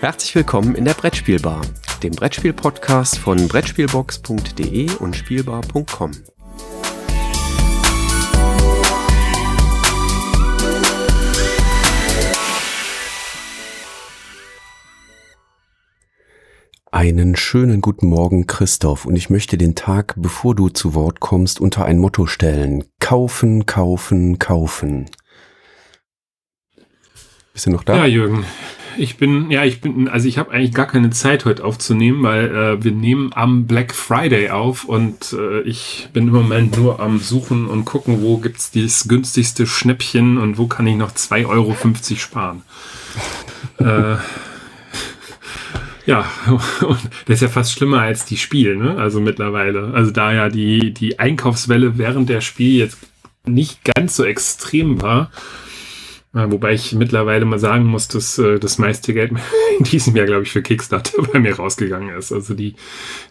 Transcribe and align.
Herzlich 0.00 0.34
willkommen 0.34 0.74
in 0.76 0.86
der 0.86 0.94
Brettspielbar, 0.94 1.60
dem 2.02 2.12
Brettspiel-Podcast 2.12 3.18
von 3.18 3.48
Brettspielbox.de 3.48 4.90
und 4.98 5.14
Spielbar.com. 5.14 6.12
Einen 16.92 17.36
schönen 17.36 17.80
guten 17.80 18.08
Morgen, 18.08 18.46
Christoph, 18.46 19.04
und 19.04 19.16
ich 19.16 19.30
möchte 19.30 19.56
den 19.56 19.74
Tag, 19.74 20.14
bevor 20.16 20.54
du 20.54 20.70
zu 20.70 20.94
Wort 20.94 21.20
kommst, 21.20 21.60
unter 21.60 21.84
ein 21.84 21.98
Motto 21.98 22.26
stellen. 22.26 22.84
Kaufen, 22.98 23.64
kaufen, 23.64 24.38
kaufen. 24.38 25.06
Bist 27.60 27.66
du 27.66 27.72
noch 27.72 27.84
da? 27.84 27.94
Ja, 27.94 28.06
Jürgen. 28.06 28.46
Ich 28.96 29.18
bin, 29.18 29.50
ja, 29.50 29.66
ich 29.66 29.82
bin, 29.82 30.08
also 30.08 30.26
ich 30.26 30.38
habe 30.38 30.50
eigentlich 30.50 30.72
gar 30.72 30.86
keine 30.86 31.10
Zeit 31.10 31.44
heute 31.44 31.62
aufzunehmen, 31.62 32.22
weil 32.22 32.46
äh, 32.46 32.82
wir 32.82 32.92
nehmen 32.92 33.32
am 33.34 33.66
Black 33.66 33.94
Friday 33.94 34.48
auf 34.48 34.86
und 34.86 35.34
äh, 35.34 35.60
ich 35.60 36.08
bin 36.14 36.28
im 36.28 36.32
Moment 36.32 36.78
nur 36.78 37.00
am 37.00 37.18
Suchen 37.18 37.66
und 37.66 37.84
gucken, 37.84 38.22
wo 38.22 38.38
gibt's 38.38 38.70
das 38.70 39.08
günstigste 39.08 39.66
Schnäppchen 39.66 40.38
und 40.38 40.56
wo 40.56 40.68
kann 40.68 40.86
ich 40.86 40.96
noch 40.96 41.12
2,50 41.12 41.48
Euro 41.48 41.76
sparen. 42.16 42.62
äh, 43.78 44.16
ja, 46.06 46.24
und 46.80 47.00
das 47.26 47.34
ist 47.34 47.42
ja 47.42 47.48
fast 47.48 47.72
schlimmer 47.74 48.00
als 48.00 48.24
die 48.24 48.38
Spiel, 48.38 48.74
ne? 48.76 48.96
Also 48.96 49.20
mittlerweile. 49.20 49.92
Also 49.92 50.12
da 50.12 50.32
ja 50.32 50.48
die, 50.48 50.94
die 50.94 51.18
Einkaufswelle 51.18 51.98
während 51.98 52.30
der 52.30 52.40
Spiel 52.40 52.78
jetzt 52.78 52.96
nicht 53.44 53.84
ganz 53.84 54.16
so 54.16 54.24
extrem 54.24 55.02
war. 55.02 55.30
Wobei 56.32 56.74
ich 56.74 56.92
mittlerweile 56.92 57.44
mal 57.44 57.58
sagen 57.58 57.86
muss, 57.86 58.06
dass 58.06 58.38
äh, 58.38 58.60
das 58.60 58.78
meiste 58.78 59.12
Geld 59.12 59.32
in 59.78 59.84
diesem 59.84 60.14
Jahr, 60.14 60.26
glaube 60.26 60.44
ich, 60.44 60.52
für 60.52 60.62
Kickstarter 60.62 61.22
bei 61.32 61.40
mir 61.40 61.56
rausgegangen 61.56 62.16
ist. 62.16 62.32
Also 62.32 62.54
die, 62.54 62.76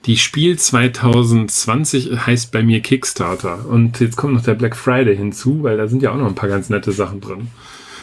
die 0.06 0.18
Spiel 0.18 0.60
2020 0.60 2.26
heißt 2.26 2.52
bei 2.52 2.62
mir 2.62 2.82
Kickstarter. 2.82 3.66
Und 3.68 4.02
jetzt 4.02 4.18
kommt 4.18 4.34
noch 4.34 4.44
der 4.44 4.56
Black 4.56 4.76
Friday 4.76 5.16
hinzu, 5.16 5.64
weil 5.64 5.78
da 5.78 5.88
sind 5.88 6.04
ja 6.04 6.12
auch 6.12 6.18
noch 6.18 6.28
ein 6.28 6.36
paar 6.36 6.50
ganz 6.50 6.70
nette 6.70 6.92
Sachen 6.92 7.22
drin 7.22 7.48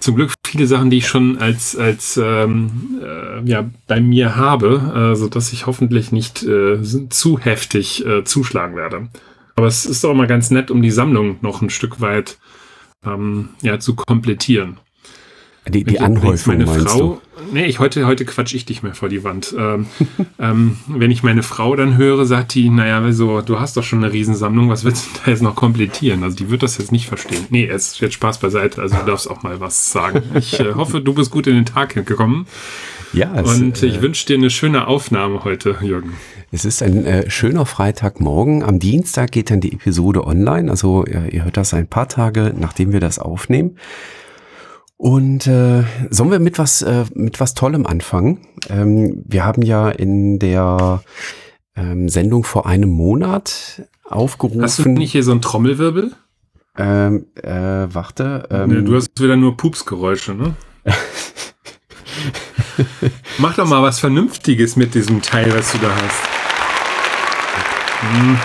zum 0.00 0.14
Glück 0.14 0.33
viele 0.47 0.69
Sachen, 0.69 0.91
die 0.91 0.98
ich 0.98 1.08
schon 1.08 1.38
als, 1.38 1.77
als 1.77 2.16
ähm, 2.22 3.00
äh, 3.03 3.42
ja, 3.48 3.69
bei 3.88 4.00
mir 4.00 4.36
habe, 4.36 5.12
äh, 5.12 5.16
so 5.16 5.28
dass 5.28 5.53
ich 5.53 5.66
hoffentlich 5.66 6.12
nicht 6.12 6.44
äh, 6.44 6.81
zu 7.08 7.41
heftig 7.41 8.06
äh, 8.06 8.22
zuschlagen 8.22 8.77
werde. 8.77 9.08
Aber 9.56 9.66
es 9.66 9.84
ist 9.84 10.05
auch 10.05 10.14
mal 10.14 10.28
ganz 10.28 10.50
nett, 10.50 10.70
um 10.70 10.81
die 10.81 10.92
Sammlung 10.92 11.38
noch 11.41 11.60
ein 11.60 11.70
Stück 11.70 12.00
weit 12.00 12.38
ähm, 13.05 13.48
ja, 13.62 13.81
zu 13.81 13.97
komplettieren. 13.97 14.78
Die, 15.69 15.84
die 15.84 16.00
Anhäufung 16.00 16.59
meine 16.59 16.67
Frau, 16.67 16.98
du? 16.98 17.20
Nee, 17.53 17.67
ich 17.67 17.81
heute, 17.81 18.06
heute 18.06 18.25
quatsch 18.25 18.55
ich 18.55 18.64
dich 18.64 18.83
mehr 18.83 18.95
vor 18.95 19.09
die 19.09 19.25
Wand. 19.25 19.55
Ähm, 19.59 19.86
ähm, 20.39 20.77
wenn 20.86 21.11
ich 21.11 21.22
meine 21.22 21.42
Frau 21.42 21.75
dann 21.77 21.97
höre, 21.97 22.25
sagt 22.25 22.55
die, 22.55 22.70
naja, 22.70 23.12
so, 23.12 23.41
du 23.41 23.59
hast 23.59 23.77
doch 23.77 23.83
schon 23.83 24.03
eine 24.03 24.12
Riesensammlung, 24.12 24.69
was 24.69 24.84
willst 24.84 25.06
du 25.06 25.20
da 25.25 25.31
jetzt 25.31 25.42
noch 25.42 25.56
komplettieren? 25.56 26.22
Also 26.22 26.37
die 26.37 26.50
wird 26.50 26.62
das 26.62 26.78
jetzt 26.78 26.92
nicht 26.92 27.06
verstehen. 27.06 27.47
Nee, 27.50 27.67
es 27.67 27.98
jetzt 28.00 28.14
Spaß 28.14 28.39
beiseite, 28.39 28.81
also 28.81 28.97
du 28.97 29.06
darfst 29.06 29.28
auch 29.28 29.42
mal 29.42 29.61
was 29.61 29.91
sagen. 29.91 30.22
Ich 30.34 30.59
äh, 30.61 30.72
hoffe, 30.75 31.00
du 31.00 31.12
bist 31.14 31.31
gut 31.31 31.47
in 31.47 31.55
den 31.55 31.67
Tag 31.67 31.94
gekommen. 32.06 32.47
Ja. 33.12 33.33
Es, 33.34 33.61
Und 33.61 33.83
ich 33.83 33.98
äh, 33.98 34.03
wünsche 34.03 34.27
dir 34.27 34.37
eine 34.37 34.50
schöne 34.50 34.87
Aufnahme 34.87 35.44
heute, 35.44 35.77
Jürgen. 35.83 36.14
Es 36.53 36.64
ist 36.64 36.83
ein 36.83 37.05
äh, 37.05 37.28
schöner 37.28 37.67
Freitagmorgen. 37.67 38.62
Am 38.62 38.78
Dienstag 38.78 39.33
geht 39.33 39.50
dann 39.50 39.61
die 39.61 39.72
Episode 39.72 40.27
online. 40.27 40.70
Also 40.70 41.05
ihr, 41.05 41.33
ihr 41.33 41.44
hört 41.44 41.56
das 41.56 41.75
ein 41.75 41.89
paar 41.89 42.09
Tage, 42.09 42.55
nachdem 42.56 42.92
wir 42.92 43.00
das 43.00 43.19
aufnehmen. 43.19 43.77
Und 44.98 45.47
äh, 45.47 45.84
sollen 46.11 46.30
wir 46.30 46.39
mit 46.39 46.58
was 46.58 46.80
äh, 46.83 47.05
mit 47.14 47.39
was 47.39 47.55
Tollem 47.55 47.86
anfangen? 47.86 48.47
Ähm, 48.70 49.22
wir 49.27 49.44
haben 49.44 49.62
ja 49.62 49.91
in 49.91 50.38
der 50.38 51.03
ähm, 51.76 52.09
Sendung 52.09 52.44
vor 52.44 52.66
einem 52.66 52.88
Monat 52.91 53.82
aufgerufen. 54.04 54.62
Hast 54.62 54.78
du 54.78 54.88
nicht 54.88 55.12
hier 55.12 55.22
so 55.22 55.32
ein 55.32 55.43
Trommelwirbel? 55.43 56.12
Ähm, 56.78 57.26
äh, 57.43 57.50
warte. 57.50 58.48
Ähm, 58.50 58.71
nee, 58.71 58.82
du 58.82 58.97
hast 58.97 59.21
wieder 59.21 59.37
nur 59.37 59.56
Pupsgeräusche, 59.56 60.34
ne? 60.34 60.54
Mach 63.38 63.54
doch 63.56 63.69
mal 63.69 63.82
was 63.82 64.00
Vernünftiges 64.00 64.76
mit 64.76 64.94
diesem 64.94 65.21
Teil, 65.22 65.53
was 65.54 65.72
du 65.72 65.78
da 65.78 65.91
hast. 65.94 66.22
Hm. 68.00 68.38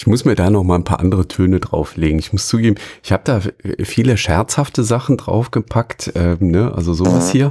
Ich 0.00 0.06
muss 0.06 0.24
mir 0.24 0.34
da 0.34 0.48
noch 0.48 0.64
mal 0.64 0.76
ein 0.76 0.84
paar 0.84 1.00
andere 1.00 1.28
Töne 1.28 1.60
drauflegen. 1.60 2.18
Ich 2.18 2.32
muss 2.32 2.48
zugeben, 2.48 2.76
ich 3.02 3.12
habe 3.12 3.22
da 3.26 3.42
viele 3.84 4.16
scherzhafte 4.16 4.82
Sachen 4.82 5.18
draufgepackt, 5.18 6.12
ähm, 6.14 6.38
ne? 6.40 6.72
also 6.74 6.94
sowas 6.94 7.30
hier. 7.30 7.50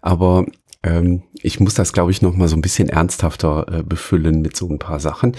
Aber 0.00 0.46
ähm, 0.84 1.24
ich 1.42 1.58
muss 1.58 1.74
das, 1.74 1.92
glaube 1.92 2.12
ich, 2.12 2.22
noch 2.22 2.36
mal 2.36 2.46
so 2.46 2.54
ein 2.54 2.62
bisschen 2.62 2.88
ernsthafter 2.88 3.66
äh, 3.68 3.82
befüllen 3.82 4.42
mit 4.42 4.56
so 4.56 4.68
ein 4.68 4.78
paar 4.78 5.00
Sachen. 5.00 5.32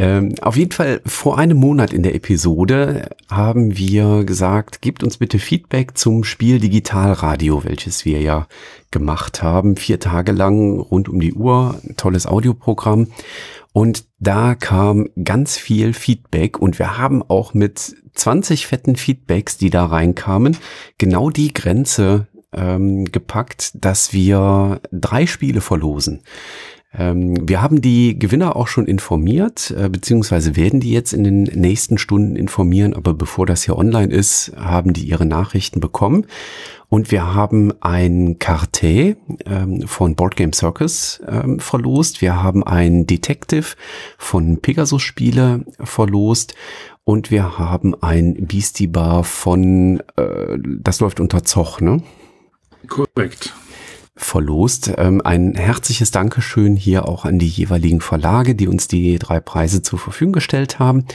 Ähm, 0.00 0.36
auf 0.40 0.56
jeden 0.56 0.70
Fall 0.70 1.00
vor 1.04 1.36
einem 1.36 1.56
Monat 1.56 1.92
in 1.92 2.04
der 2.04 2.14
Episode 2.14 3.10
haben 3.28 3.76
wir 3.76 4.22
gesagt, 4.22 4.80
gebt 4.80 5.02
uns 5.02 5.16
bitte 5.16 5.40
Feedback 5.40 5.98
zum 5.98 6.22
Spiel 6.22 6.60
Digitalradio, 6.60 7.64
welches 7.64 8.04
wir 8.04 8.20
ja 8.20 8.46
gemacht 8.92 9.42
haben. 9.42 9.74
Vier 9.74 9.98
Tage 9.98 10.30
lang 10.30 10.78
rund 10.78 11.08
um 11.08 11.18
die 11.18 11.34
Uhr, 11.34 11.80
tolles 11.96 12.28
Audioprogramm. 12.28 13.08
Und 13.78 14.06
da 14.18 14.56
kam 14.56 15.08
ganz 15.22 15.56
viel 15.56 15.92
Feedback 15.92 16.58
und 16.58 16.80
wir 16.80 16.98
haben 16.98 17.22
auch 17.22 17.54
mit 17.54 17.94
20 18.12 18.66
fetten 18.66 18.96
Feedbacks, 18.96 19.56
die 19.56 19.70
da 19.70 19.86
reinkamen, 19.86 20.56
genau 20.98 21.30
die 21.30 21.52
Grenze 21.52 22.26
ähm, 22.52 23.04
gepackt, 23.04 23.70
dass 23.76 24.12
wir 24.12 24.80
drei 24.90 25.26
Spiele 25.26 25.60
verlosen. 25.60 26.24
Ähm, 26.94 27.48
wir 27.48 27.60
haben 27.60 27.82
die 27.82 28.18
Gewinner 28.18 28.56
auch 28.56 28.66
schon 28.66 28.86
informiert, 28.86 29.74
äh, 29.76 29.88
beziehungsweise 29.88 30.56
werden 30.56 30.80
die 30.80 30.90
jetzt 30.90 31.12
in 31.12 31.22
den 31.22 31.42
nächsten 31.42 31.98
Stunden 31.98 32.34
informieren, 32.34 32.94
aber 32.94 33.12
bevor 33.12 33.44
das 33.44 33.64
hier 33.64 33.76
online 33.76 34.12
ist, 34.12 34.52
haben 34.56 34.94
die 34.94 35.04
ihre 35.04 35.26
Nachrichten 35.26 35.80
bekommen. 35.80 36.26
Und 36.88 37.10
wir 37.10 37.34
haben 37.34 37.74
ein 37.82 38.38
Kartee 38.38 39.16
ähm, 39.44 39.86
von 39.86 40.14
Board 40.14 40.36
Game 40.36 40.54
Circus 40.54 41.20
ähm, 41.28 41.60
verlost. 41.60 42.22
Wir 42.22 42.42
haben 42.42 42.64
ein 42.64 43.06
Detective 43.06 43.76
von 44.16 44.62
Pegasus 44.62 45.02
Spiele 45.02 45.66
verlost. 45.80 46.54
Und 47.04 47.30
wir 47.30 47.58
haben 47.58 47.94
ein 48.02 48.46
Beastie 48.46 48.86
Bar 48.86 49.24
von, 49.24 50.00
äh, 50.16 50.58
das 50.62 51.00
läuft 51.00 51.20
unter 51.20 51.44
Zoch, 51.44 51.80
ne? 51.80 52.02
Korrekt 52.86 53.54
verlost. 54.18 54.92
Ähm, 54.98 55.22
ein 55.24 55.54
herzliches 55.54 56.10
Dankeschön 56.10 56.76
hier 56.76 57.08
auch 57.08 57.24
an 57.24 57.38
die 57.38 57.48
jeweiligen 57.48 58.00
Verlage, 58.00 58.54
die 58.54 58.68
uns 58.68 58.88
die 58.88 59.18
drei 59.18 59.40
Preise 59.40 59.82
zur 59.82 59.98
Verfügung 59.98 60.32
gestellt 60.32 60.78
haben. 60.78 61.06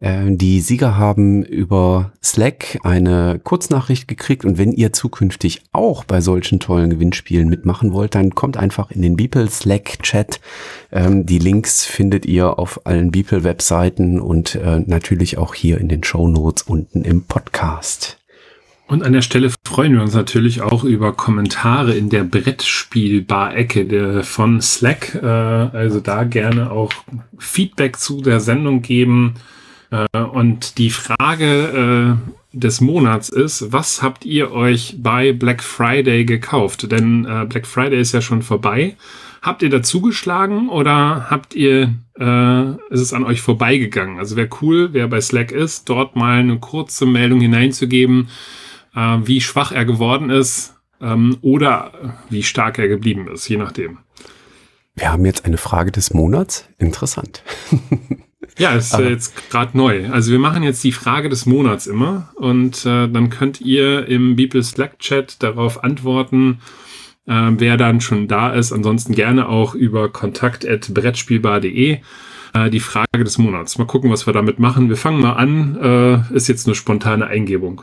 Äh, 0.00 0.36
die 0.36 0.60
Sieger 0.60 0.96
haben 0.96 1.42
über 1.42 2.12
Slack 2.22 2.78
eine 2.82 3.40
Kurznachricht 3.42 4.08
gekriegt 4.08 4.44
und 4.44 4.58
wenn 4.58 4.72
ihr 4.72 4.92
zukünftig 4.92 5.62
auch 5.72 6.04
bei 6.04 6.20
solchen 6.20 6.60
tollen 6.60 6.90
Gewinnspielen 6.90 7.48
mitmachen 7.48 7.92
wollt, 7.92 8.14
dann 8.14 8.34
kommt 8.34 8.56
einfach 8.56 8.90
in 8.90 9.02
den 9.02 9.16
Beeple 9.16 9.48
Slack 9.48 10.02
Chat. 10.02 10.40
Ähm, 10.92 11.24
die 11.26 11.38
Links 11.38 11.84
findet 11.84 12.26
ihr 12.26 12.58
auf 12.58 12.84
allen 12.84 13.10
Beeple 13.10 13.44
Webseiten 13.44 14.20
und 14.20 14.54
äh, 14.56 14.80
natürlich 14.80 15.38
auch 15.38 15.54
hier 15.54 15.78
in 15.78 15.88
den 15.88 16.04
Show 16.04 16.28
Notes 16.28 16.62
unten 16.62 17.02
im 17.02 17.24
Podcast. 17.24 18.18
Und 18.88 19.02
an 19.02 19.12
der 19.12 19.22
Stelle 19.22 19.50
freuen 19.66 19.94
wir 19.94 20.02
uns 20.02 20.14
natürlich 20.14 20.62
auch 20.62 20.84
über 20.84 21.12
Kommentare 21.12 21.94
in 21.94 22.08
der 22.08 22.22
Brettspielbar-Ecke 22.22 24.22
von 24.22 24.60
Slack. 24.60 25.16
Äh, 25.16 25.26
also 25.26 25.98
da 25.98 26.22
gerne 26.22 26.70
auch 26.70 26.92
Feedback 27.36 27.96
zu 27.96 28.22
der 28.22 28.38
Sendung 28.38 28.82
geben 28.82 29.34
äh, 29.90 30.06
und 30.18 30.78
die 30.78 30.90
Frage 30.90 32.16
äh, 32.22 32.56
des 32.56 32.80
Monats 32.80 33.28
ist, 33.28 33.72
was 33.72 34.02
habt 34.02 34.24
ihr 34.24 34.52
euch 34.52 34.94
bei 34.98 35.32
Black 35.32 35.64
Friday 35.64 36.24
gekauft? 36.24 36.90
Denn 36.90 37.24
Black 37.50 37.66
Friday 37.66 38.00
ist 38.00 38.12
ja 38.12 38.22
schon 38.22 38.40
vorbei. 38.40 38.96
Habt 39.46 39.62
ihr 39.62 39.70
dazugeschlagen 39.70 40.68
oder 40.68 41.30
habt 41.30 41.54
ihr, 41.54 41.94
äh, 42.18 42.70
ist 42.90 43.00
es 43.00 43.12
an 43.12 43.24
euch 43.24 43.42
vorbeigegangen? 43.42 44.18
Also 44.18 44.36
wäre 44.36 44.48
cool, 44.60 44.88
wer 44.92 45.06
bei 45.06 45.20
Slack 45.20 45.52
ist, 45.52 45.88
dort 45.88 46.16
mal 46.16 46.38
eine 46.38 46.58
kurze 46.58 47.06
Meldung 47.06 47.40
hineinzugeben, 47.40 48.26
äh, 48.96 49.18
wie 49.22 49.40
schwach 49.40 49.70
er 49.70 49.84
geworden 49.84 50.30
ist 50.30 50.74
ähm, 51.00 51.36
oder 51.42 51.92
wie 52.30 52.42
stark 52.42 52.78
er 52.78 52.88
geblieben 52.88 53.28
ist, 53.28 53.48
je 53.48 53.58
nachdem. 53.58 53.98
Wir 54.96 55.12
haben 55.12 55.26
jetzt 55.26 55.44
eine 55.44 55.58
Frage 55.58 55.92
des 55.92 56.12
Monats. 56.14 56.68
Interessant. 56.78 57.42
Ja, 58.58 58.70
ist 58.70 58.94
äh, 58.94 59.10
jetzt 59.10 59.50
gerade 59.50 59.76
neu. 59.76 60.08
Also 60.10 60.32
wir 60.32 60.38
machen 60.38 60.62
jetzt 60.62 60.82
die 60.82 60.92
Frage 60.92 61.28
des 61.28 61.44
Monats 61.44 61.86
immer 61.86 62.30
und 62.36 62.86
äh, 62.86 63.06
dann 63.06 63.28
könnt 63.28 63.60
ihr 63.60 64.06
im 64.06 64.36
Beeple 64.36 64.62
Slack 64.62 64.98
Chat 64.98 65.42
darauf 65.42 65.84
antworten, 65.84 66.60
äh, 67.26 67.50
wer 67.58 67.76
dann 67.76 68.00
schon 68.00 68.28
da 68.28 68.54
ist. 68.54 68.72
Ansonsten 68.72 69.14
gerne 69.14 69.48
auch 69.48 69.74
über 69.74 70.08
kontakt.brettspielbar.de. 70.08 71.98
äh, 72.54 72.70
die 72.70 72.80
Frage 72.80 73.24
des 73.24 73.36
Monats. 73.36 73.76
Mal 73.76 73.86
gucken, 73.86 74.10
was 74.10 74.26
wir 74.26 74.32
damit 74.32 74.58
machen. 74.58 74.88
Wir 74.88 74.96
fangen 74.96 75.20
mal 75.20 75.34
an. 75.34 75.76
Äh, 76.32 76.34
ist 76.34 76.48
jetzt 76.48 76.66
eine 76.66 76.74
spontane 76.74 77.26
Eingebung. 77.26 77.82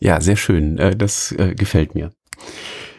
Ja, 0.00 0.20
sehr 0.20 0.36
schön. 0.36 0.78
Äh, 0.78 0.96
das 0.96 1.32
äh, 1.32 1.54
gefällt 1.54 1.94
mir. 1.94 2.10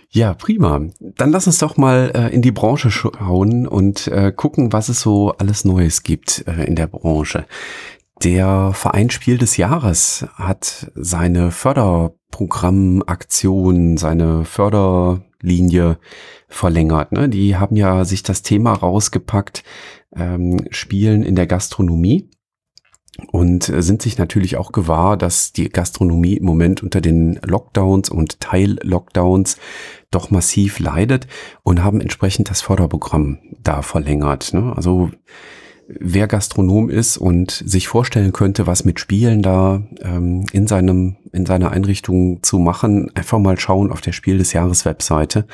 Ja, 0.10 0.34
prima. 0.34 0.82
Dann 1.00 1.32
lass 1.32 1.48
uns 1.48 1.60
doch 1.60 1.78
mal 1.78 2.12
äh, 2.16 2.34
in 2.34 2.42
die 2.42 2.52
Branche 2.52 2.92
schauen 2.92 3.68
und 3.68 4.12
gucken, 4.36 4.74
was 4.74 4.90
es 4.90 5.02
so 5.02 5.32
alles 5.38 5.64
Neues 5.66 6.02
gibt 6.04 6.40
in 6.40 6.76
der 6.76 6.88
Branche. 6.88 7.46
Der 8.24 8.72
Verein 8.74 9.12
Spiel 9.12 9.38
des 9.38 9.58
Jahres 9.58 10.26
hat 10.36 10.92
seine 10.96 11.52
Förderprogrammaktion, 11.52 13.98
seine 13.98 14.44
Förderlinie 14.44 16.00
verlängert. 16.48 17.12
Ne? 17.12 17.30
Die 17.30 17.58
haben 17.58 17.76
ja 17.76 18.06
sich 18.06 18.24
das 18.24 18.42
Thema 18.42 18.74
rausgepackt, 18.74 19.64
ähm, 20.16 20.66
Spielen 20.72 21.22
in 21.22 21.36
der 21.36 21.46
Gastronomie 21.46 22.28
und 23.32 23.64
sind 23.64 24.02
sich 24.02 24.18
natürlich 24.18 24.58
auch 24.58 24.72
gewahr, 24.72 25.18
dass 25.18 25.52
die 25.52 25.70
Gastronomie 25.70 26.38
im 26.38 26.46
Moment 26.46 26.84
unter 26.84 27.02
den 27.02 27.40
Lockdowns 27.46 28.10
und 28.10 28.40
Teil-Lockdowns 28.40 29.58
doch 30.12 30.30
massiv 30.30 30.80
leidet 30.80 31.28
und 31.64 31.84
haben 31.84 32.02
entsprechend 32.02 32.50
das 32.50 32.62
Förderprogramm 32.62 33.40
da 33.62 33.82
verlängert. 33.82 34.54
Ne? 34.54 34.74
Also 34.76 35.12
wer 35.88 36.28
Gastronom 36.28 36.90
ist 36.90 37.18
und 37.18 37.52
sich 37.52 37.88
vorstellen 37.88 38.34
könnte, 38.34 38.68
was 38.68 38.86
mit 38.86 39.00
Spielen 39.00 39.42
da 39.42 39.84
ähm, 40.02 40.46
in 40.52 40.68
seinem 40.68 41.18
in 41.34 41.46
seiner 41.46 41.72
Einrichtung 41.72 42.42
zu 42.44 42.60
machen, 42.60 43.12
einfach 43.16 43.40
mal 43.40 43.60
schauen 43.60 43.92
auf 43.92 44.02
der 44.02 44.12
Spiel 44.12 44.38
des 44.38 44.54
Jahres 44.54 44.86
Webseite, 44.86 45.48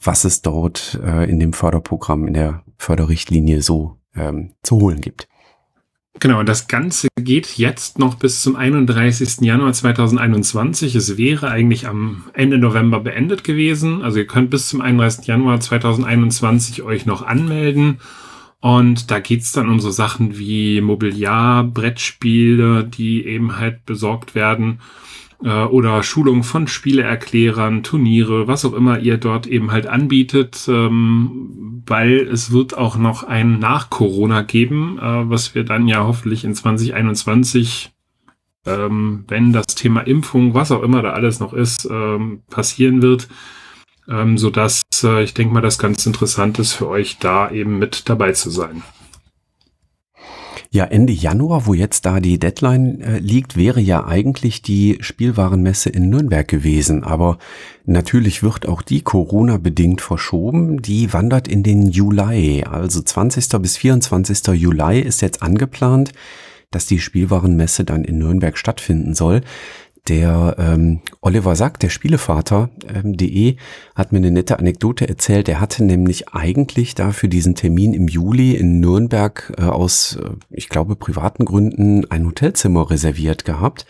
was 0.00 0.24
es 0.24 0.42
dort 0.42 1.00
äh, 1.04 1.28
in 1.28 1.40
dem 1.40 1.52
Förderprogramm 1.52 2.26
in 2.26 2.34
der 2.34 2.62
Förderrichtlinie 2.76 3.62
so 3.62 3.98
ähm, 4.14 4.52
zu 4.62 4.80
holen 4.80 5.00
gibt. 5.00 5.28
Genau, 6.20 6.42
das 6.42 6.68
Ganze 6.68 7.08
geht 7.20 7.58
jetzt 7.58 7.98
noch 7.98 8.14
bis 8.14 8.40
zum 8.40 8.56
31. 8.56 9.40
Januar 9.40 9.72
2021. 9.72 10.94
Es 10.94 11.16
wäre 11.18 11.50
eigentlich 11.50 11.86
am 11.86 12.24
Ende 12.32 12.56
November 12.56 13.00
beendet 13.00 13.44
gewesen. 13.44 14.02
Also 14.02 14.18
ihr 14.18 14.26
könnt 14.26 14.50
bis 14.50 14.68
zum 14.68 14.80
31. 14.80 15.26
Januar 15.26 15.60
2021 15.60 16.82
euch 16.82 17.04
noch 17.04 17.22
anmelden. 17.22 17.98
Und 18.64 19.10
da 19.10 19.20
geht's 19.20 19.52
dann 19.52 19.68
um 19.68 19.78
so 19.78 19.90
Sachen 19.90 20.38
wie 20.38 20.80
Mobiliar, 20.80 21.64
Brettspiele, 21.64 22.84
die 22.84 23.26
eben 23.26 23.58
halt 23.58 23.84
besorgt 23.84 24.34
werden 24.34 24.80
äh, 25.44 25.64
oder 25.64 26.02
Schulung 26.02 26.42
von 26.42 26.66
Spieleerklärern, 26.66 27.82
Turniere, 27.82 28.48
was 28.48 28.64
auch 28.64 28.72
immer 28.72 29.00
ihr 29.00 29.18
dort 29.18 29.46
eben 29.46 29.70
halt 29.70 29.86
anbietet, 29.86 30.64
ähm, 30.66 31.82
weil 31.84 32.20
es 32.20 32.52
wird 32.52 32.74
auch 32.74 32.96
noch 32.96 33.22
ein 33.22 33.58
Nach-Corona 33.58 34.40
geben, 34.40 34.98
äh, 34.98 35.28
was 35.28 35.54
wir 35.54 35.64
dann 35.64 35.86
ja 35.86 36.02
hoffentlich 36.02 36.42
in 36.44 36.54
2021 36.54 37.92
ähm, 38.64 39.24
wenn 39.28 39.52
das 39.52 39.66
Thema 39.66 40.00
Impfung, 40.00 40.54
was 40.54 40.72
auch 40.72 40.82
immer 40.82 41.02
da 41.02 41.10
alles 41.10 41.38
noch 41.38 41.52
ist, 41.52 41.86
ähm, 41.90 42.40
passieren 42.48 43.02
wird, 43.02 43.28
ähm, 44.08 44.38
so 44.38 44.50
dass 44.50 44.82
äh, 45.02 45.22
ich 45.22 45.34
denke 45.34 45.54
mal, 45.54 45.60
das 45.60 45.78
ganz 45.78 46.04
interessant 46.06 46.58
ist 46.58 46.72
für 46.72 46.88
euch 46.88 47.18
da 47.18 47.50
eben 47.50 47.78
mit 47.78 48.08
dabei 48.08 48.32
zu 48.32 48.50
sein. 48.50 48.82
Ja, 50.74 50.86
Ende 50.86 51.12
Januar, 51.12 51.66
wo 51.66 51.74
jetzt 51.74 52.04
da 52.04 52.18
die 52.18 52.40
Deadline 52.40 53.00
äh, 53.00 53.18
liegt, 53.20 53.56
wäre 53.56 53.80
ja 53.80 54.08
eigentlich 54.08 54.60
die 54.60 54.98
Spielwarenmesse 54.98 55.88
in 55.88 56.10
Nürnberg 56.10 56.48
gewesen. 56.48 57.04
Aber 57.04 57.38
natürlich 57.84 58.42
wird 58.42 58.66
auch 58.66 58.82
die 58.82 59.00
Corona-bedingt 59.00 60.00
verschoben. 60.00 60.82
Die 60.82 61.12
wandert 61.12 61.46
in 61.46 61.62
den 61.62 61.90
Juli. 61.90 62.64
Also 62.64 63.02
20. 63.02 63.50
bis 63.62 63.76
24. 63.76 64.48
Juli 64.60 64.98
ist 64.98 65.22
jetzt 65.22 65.44
angeplant, 65.44 66.12
dass 66.72 66.86
die 66.86 66.98
Spielwarenmesse 66.98 67.84
dann 67.84 68.02
in 68.02 68.18
Nürnberg 68.18 68.58
stattfinden 68.58 69.14
soll. 69.14 69.42
Der 70.08 70.56
ähm, 70.58 71.00
Oliver 71.22 71.56
Sack, 71.56 71.80
der 71.80 71.88
Spielevater.de, 71.88 73.48
ähm, 73.48 73.56
hat 73.94 74.12
mir 74.12 74.18
eine 74.18 74.30
nette 74.30 74.58
Anekdote 74.58 75.08
erzählt. 75.08 75.48
Er 75.48 75.60
hatte 75.62 75.82
nämlich 75.82 76.28
eigentlich 76.28 76.94
da 76.94 77.12
für 77.12 77.28
diesen 77.28 77.54
Termin 77.54 77.94
im 77.94 78.08
Juli 78.08 78.54
in 78.54 78.80
Nürnberg 78.80 79.54
äh, 79.56 79.62
aus, 79.62 80.16
äh, 80.16 80.30
ich 80.50 80.68
glaube, 80.68 80.96
privaten 80.96 81.46
Gründen 81.46 82.10
ein 82.10 82.26
Hotelzimmer 82.26 82.90
reserviert 82.90 83.46
gehabt 83.46 83.86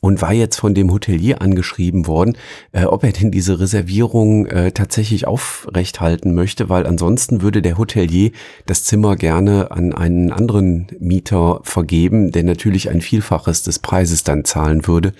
und 0.00 0.22
war 0.22 0.32
jetzt 0.32 0.56
von 0.56 0.74
dem 0.74 0.92
Hotelier 0.92 1.42
angeschrieben 1.42 2.06
worden, 2.06 2.36
äh, 2.72 2.84
ob 2.84 3.04
er 3.04 3.12
denn 3.12 3.30
diese 3.30 3.58
Reservierung 3.58 4.46
äh, 4.46 4.72
tatsächlich 4.72 5.26
aufrechthalten 5.26 6.34
möchte, 6.34 6.68
weil 6.68 6.86
ansonsten 6.86 7.42
würde 7.42 7.62
der 7.62 7.78
Hotelier 7.78 8.30
das 8.66 8.84
Zimmer 8.84 9.16
gerne 9.16 9.70
an 9.70 9.92
einen 9.92 10.30
anderen 10.30 10.86
Mieter 11.00 11.60
vergeben, 11.64 12.30
der 12.30 12.44
natürlich 12.44 12.90
ein 12.90 13.00
Vielfaches 13.00 13.62
des 13.62 13.80
Preises 13.80 14.24
dann 14.24 14.44
zahlen 14.44 14.86
würde 14.86 15.12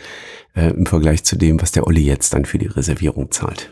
äh, 0.55 0.71
im 0.71 0.87
Vergleich 0.87 1.25
zu 1.25 1.37
dem, 1.37 1.61
was 1.61 1.73
der 1.73 1.87
Olli 1.87 2.03
jetzt 2.03 2.33
dann 2.33 2.45
für 2.45 2.59
die 2.59 2.67
Reservierung 2.67 3.31
zahlt. 3.31 3.71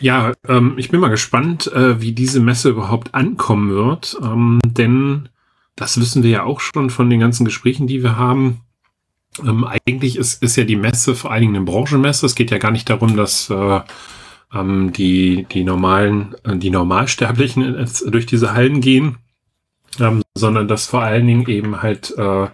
Ja, 0.00 0.32
ähm, 0.48 0.74
ich 0.76 0.90
bin 0.90 1.00
mal 1.00 1.08
gespannt, 1.08 1.70
äh, 1.72 2.00
wie 2.00 2.12
diese 2.12 2.40
Messe 2.40 2.70
überhaupt 2.70 3.14
ankommen 3.14 3.70
wird, 3.70 4.16
ähm, 4.22 4.60
denn 4.64 5.28
das 5.76 5.98
wissen 6.00 6.22
wir 6.22 6.30
ja 6.30 6.42
auch 6.44 6.60
schon 6.60 6.90
von 6.90 7.10
den 7.10 7.20
ganzen 7.20 7.44
Gesprächen, 7.44 7.86
die 7.86 8.02
wir 8.02 8.16
haben 8.16 8.60
ähm, 9.40 9.64
eigentlich 9.64 10.16
ist, 10.16 10.42
ist 10.42 10.56
ja 10.56 10.64
die 10.64 10.76
Messe 10.76 11.14
vor 11.14 11.30
allen 11.30 11.42
Dingen 11.42 11.56
eine 11.56 11.64
Branchenmesse. 11.64 12.26
Es 12.26 12.34
geht 12.34 12.50
ja 12.50 12.58
gar 12.58 12.70
nicht 12.70 12.88
darum, 12.88 13.16
dass 13.16 13.50
äh, 13.50 13.80
ähm, 14.54 14.92
die, 14.92 15.46
die 15.50 15.64
normalen, 15.64 16.34
äh, 16.44 16.56
die 16.56 16.70
Normalsterblichen 16.70 17.86
durch 18.06 18.26
diese 18.26 18.54
Hallen 18.54 18.80
gehen, 18.80 19.16
ähm, 20.00 20.22
sondern 20.34 20.68
dass 20.68 20.86
vor 20.86 21.02
allen 21.02 21.26
Dingen 21.26 21.48
eben 21.48 21.82
halt 21.82 22.16
äh, 22.16 22.46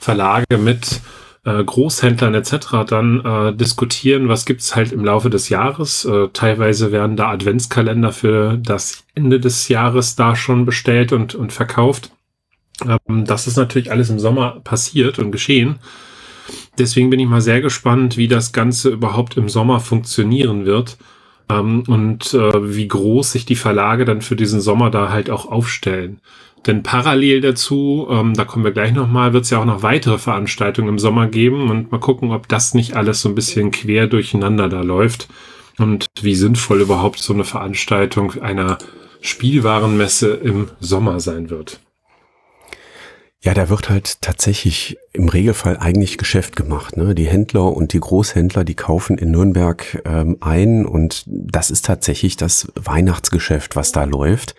Verlage 0.00 0.58
mit 0.58 1.00
äh, 1.44 1.62
Großhändlern 1.62 2.34
etc. 2.34 2.84
dann 2.86 3.24
äh, 3.24 3.54
diskutieren, 3.54 4.28
was 4.28 4.44
gibt's 4.44 4.74
halt 4.74 4.92
im 4.92 5.04
Laufe 5.04 5.30
des 5.30 5.48
Jahres. 5.48 6.04
Äh, 6.04 6.28
teilweise 6.32 6.90
werden 6.90 7.16
da 7.16 7.30
Adventskalender 7.30 8.12
für 8.12 8.56
das 8.56 9.04
Ende 9.14 9.40
des 9.40 9.68
Jahres 9.68 10.16
da 10.16 10.36
schon 10.36 10.64
bestellt 10.64 11.12
und, 11.12 11.34
und 11.34 11.52
verkauft. 11.52 12.10
Ähm, 12.82 13.24
das 13.24 13.46
ist 13.46 13.56
natürlich 13.56 13.90
alles 13.90 14.10
im 14.10 14.18
Sommer 14.18 14.60
passiert 14.64 15.18
und 15.18 15.30
geschehen. 15.30 15.78
Deswegen 16.78 17.10
bin 17.10 17.20
ich 17.20 17.28
mal 17.28 17.40
sehr 17.40 17.60
gespannt, 17.60 18.16
wie 18.16 18.28
das 18.28 18.52
Ganze 18.52 18.90
überhaupt 18.90 19.36
im 19.36 19.48
Sommer 19.48 19.80
funktionieren 19.80 20.66
wird 20.66 20.96
ähm, 21.48 21.84
und 21.86 22.34
äh, 22.34 22.76
wie 22.76 22.88
groß 22.88 23.32
sich 23.32 23.46
die 23.46 23.56
Verlage 23.56 24.04
dann 24.04 24.22
für 24.22 24.36
diesen 24.36 24.60
Sommer 24.60 24.90
da 24.90 25.10
halt 25.10 25.30
auch 25.30 25.50
aufstellen. 25.50 26.20
Denn 26.66 26.82
parallel 26.82 27.42
dazu, 27.42 28.08
ähm, 28.10 28.34
da 28.34 28.44
kommen 28.44 28.64
wir 28.64 28.72
gleich 28.72 28.92
nochmal, 28.92 29.32
wird 29.32 29.44
es 29.44 29.50
ja 29.50 29.60
auch 29.60 29.66
noch 29.66 29.82
weitere 29.82 30.18
Veranstaltungen 30.18 30.88
im 30.88 30.98
Sommer 30.98 31.26
geben 31.26 31.70
und 31.70 31.92
mal 31.92 31.98
gucken, 31.98 32.32
ob 32.32 32.48
das 32.48 32.74
nicht 32.74 32.96
alles 32.96 33.20
so 33.20 33.28
ein 33.28 33.34
bisschen 33.34 33.70
quer 33.70 34.06
durcheinander 34.06 34.68
da 34.68 34.80
läuft 34.80 35.28
und 35.78 36.06
wie 36.22 36.34
sinnvoll 36.34 36.80
überhaupt 36.80 37.18
so 37.18 37.34
eine 37.34 37.44
Veranstaltung 37.44 38.40
einer 38.40 38.78
Spielwarenmesse 39.20 40.32
im 40.34 40.68
Sommer 40.80 41.20
sein 41.20 41.50
wird. 41.50 41.80
Ja, 43.44 43.52
da 43.52 43.68
wird 43.68 43.90
halt 43.90 44.22
tatsächlich 44.22 44.96
im 45.12 45.28
Regelfall 45.28 45.76
eigentlich 45.76 46.16
Geschäft 46.16 46.56
gemacht. 46.56 46.96
Ne? 46.96 47.14
Die 47.14 47.26
Händler 47.26 47.76
und 47.76 47.92
die 47.92 48.00
Großhändler, 48.00 48.64
die 48.64 48.74
kaufen 48.74 49.18
in 49.18 49.32
Nürnberg 49.32 50.00
ähm, 50.06 50.38
ein 50.40 50.86
und 50.86 51.24
das 51.26 51.70
ist 51.70 51.84
tatsächlich 51.84 52.38
das 52.38 52.72
Weihnachtsgeschäft, 52.74 53.76
was 53.76 53.92
da 53.92 54.04
läuft. 54.04 54.54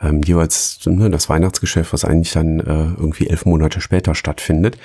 Ähm, 0.00 0.22
jeweils 0.22 0.78
ne, 0.86 1.10
das 1.10 1.28
Weihnachtsgeschäft, 1.28 1.92
was 1.92 2.04
eigentlich 2.04 2.32
dann 2.32 2.60
äh, 2.60 2.94
irgendwie 2.96 3.26
elf 3.26 3.44
Monate 3.44 3.80
später 3.80 4.14
stattfindet. 4.14 4.78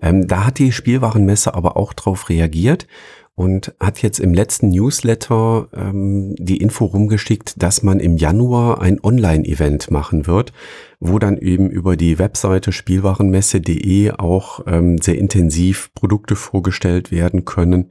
Ähm, 0.00 0.28
da 0.28 0.46
hat 0.46 0.60
die 0.60 0.70
Spielwarenmesse 0.70 1.54
aber 1.54 1.76
auch 1.76 1.94
drauf 1.94 2.28
reagiert 2.28 2.86
und 3.34 3.74
hat 3.80 4.02
jetzt 4.02 4.20
im 4.20 4.34
letzten 4.34 4.70
Newsletter 4.70 5.68
ähm, 5.74 6.34
die 6.38 6.58
Info 6.58 6.84
rumgeschickt, 6.84 7.62
dass 7.62 7.82
man 7.82 7.98
im 7.98 8.16
Januar 8.16 8.80
ein 8.82 9.02
Online-Event 9.02 9.90
machen 9.90 10.26
wird, 10.26 10.52
wo 11.00 11.18
dann 11.18 11.38
eben 11.38 11.70
über 11.70 11.96
die 11.96 12.18
Webseite 12.18 12.72
spielwarenmesse.de 12.72 14.12
auch 14.12 14.60
ähm, 14.66 14.98
sehr 14.98 15.16
intensiv 15.16 15.90
Produkte 15.94 16.36
vorgestellt 16.36 17.10
werden 17.10 17.44
können. 17.44 17.90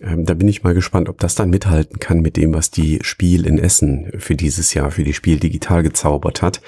Ähm, 0.00 0.24
da 0.24 0.34
bin 0.34 0.48
ich 0.48 0.62
mal 0.62 0.74
gespannt, 0.74 1.08
ob 1.08 1.18
das 1.18 1.34
dann 1.34 1.50
mithalten 1.50 1.98
kann 1.98 2.20
mit 2.20 2.36
dem, 2.36 2.54
was 2.54 2.70
die 2.70 3.00
Spiel 3.02 3.46
in 3.46 3.58
Essen 3.58 4.12
für 4.18 4.36
dieses 4.36 4.72
Jahr, 4.72 4.90
für 4.92 5.04
die 5.04 5.12
Spiel 5.12 5.38
digital 5.40 5.82
gezaubert 5.82 6.42
hat. 6.42 6.62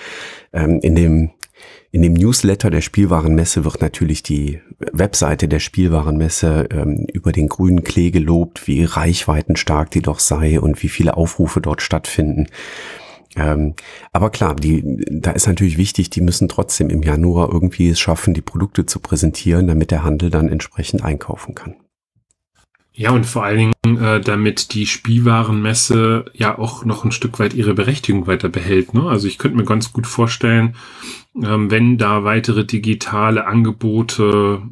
Ähm, 0.53 0.81
in 0.83 0.95
dem 0.97 1.31
in 1.93 2.01
dem 2.01 2.15
Newsletter 2.15 2.71
der 2.71 2.81
Spielwarenmesse 2.81 3.67
wird 3.67 3.83
natürlich 3.83 4.23
die 4.23 4.61
Webseite 4.93 5.47
der 5.47 5.61
Spielwarenmesse 5.61 6.69
ähm, 6.71 7.07
über 7.13 7.33
den 7.33 7.49
grünen 7.49 7.85
Klee 7.85 8.11
gelobt, 8.11 8.67
wie 8.67 8.85
reichweitenstark 8.85 9.91
die 9.91 10.01
doch 10.01 10.19
sei 10.19 10.59
und 10.59 10.83
wie 10.83 10.89
viele 10.89 11.19
Aufrufe 11.19 11.61
dort 11.61 11.83
stattfinden. 11.83 12.47
Ähm, 13.37 13.75
aber 14.11 14.31
klar, 14.31 14.57
die, 14.57 15.05
da 15.11 15.33
ist 15.33 15.47
natürlich 15.47 15.77
wichtig, 15.77 16.09
die 16.09 16.23
müssen 16.23 16.49
trotzdem 16.49 16.89
im 16.89 17.03
Januar 17.03 17.53
irgendwie 17.53 17.91
es 17.91 18.01
schaffen, 18.01 18.33
die 18.33 18.43
Produkte 18.43 18.87
zu 18.87 18.99
präsentieren, 18.99 19.67
damit 19.67 19.91
der 19.91 20.03
Handel 20.03 20.31
dann 20.31 20.49
entsprechend 20.49 21.05
einkaufen 21.05 21.55
kann. 21.55 21.77
Ja, 22.95 23.11
und 23.11 23.25
vor 23.25 23.45
allen 23.45 23.73
Dingen, 23.83 23.97
äh, 23.99 24.21
damit 24.21 24.75
die 24.75 24.87
Spielwarenmesse 24.87 26.27
ja 26.35 26.59
auch 26.59 26.85
noch 26.85 27.05
ein 27.05 27.13
Stück 27.13 27.39
weit 27.39 27.55
ihre 27.55 27.73
Berechtigung 27.73 28.27
weiter 28.27 28.51
behält. 28.51 28.93
Ne? 28.93 29.05
Also 29.05 29.27
ich 29.29 29.39
könnte 29.39 29.57
mir 29.57 29.65
ganz 29.65 29.93
gut 29.93 30.07
vorstellen, 30.07 30.77
ähm, 31.43 31.71
wenn 31.71 31.97
da 31.97 32.25
weitere 32.25 32.67
digitale 32.67 33.47
Angebote 33.47 34.63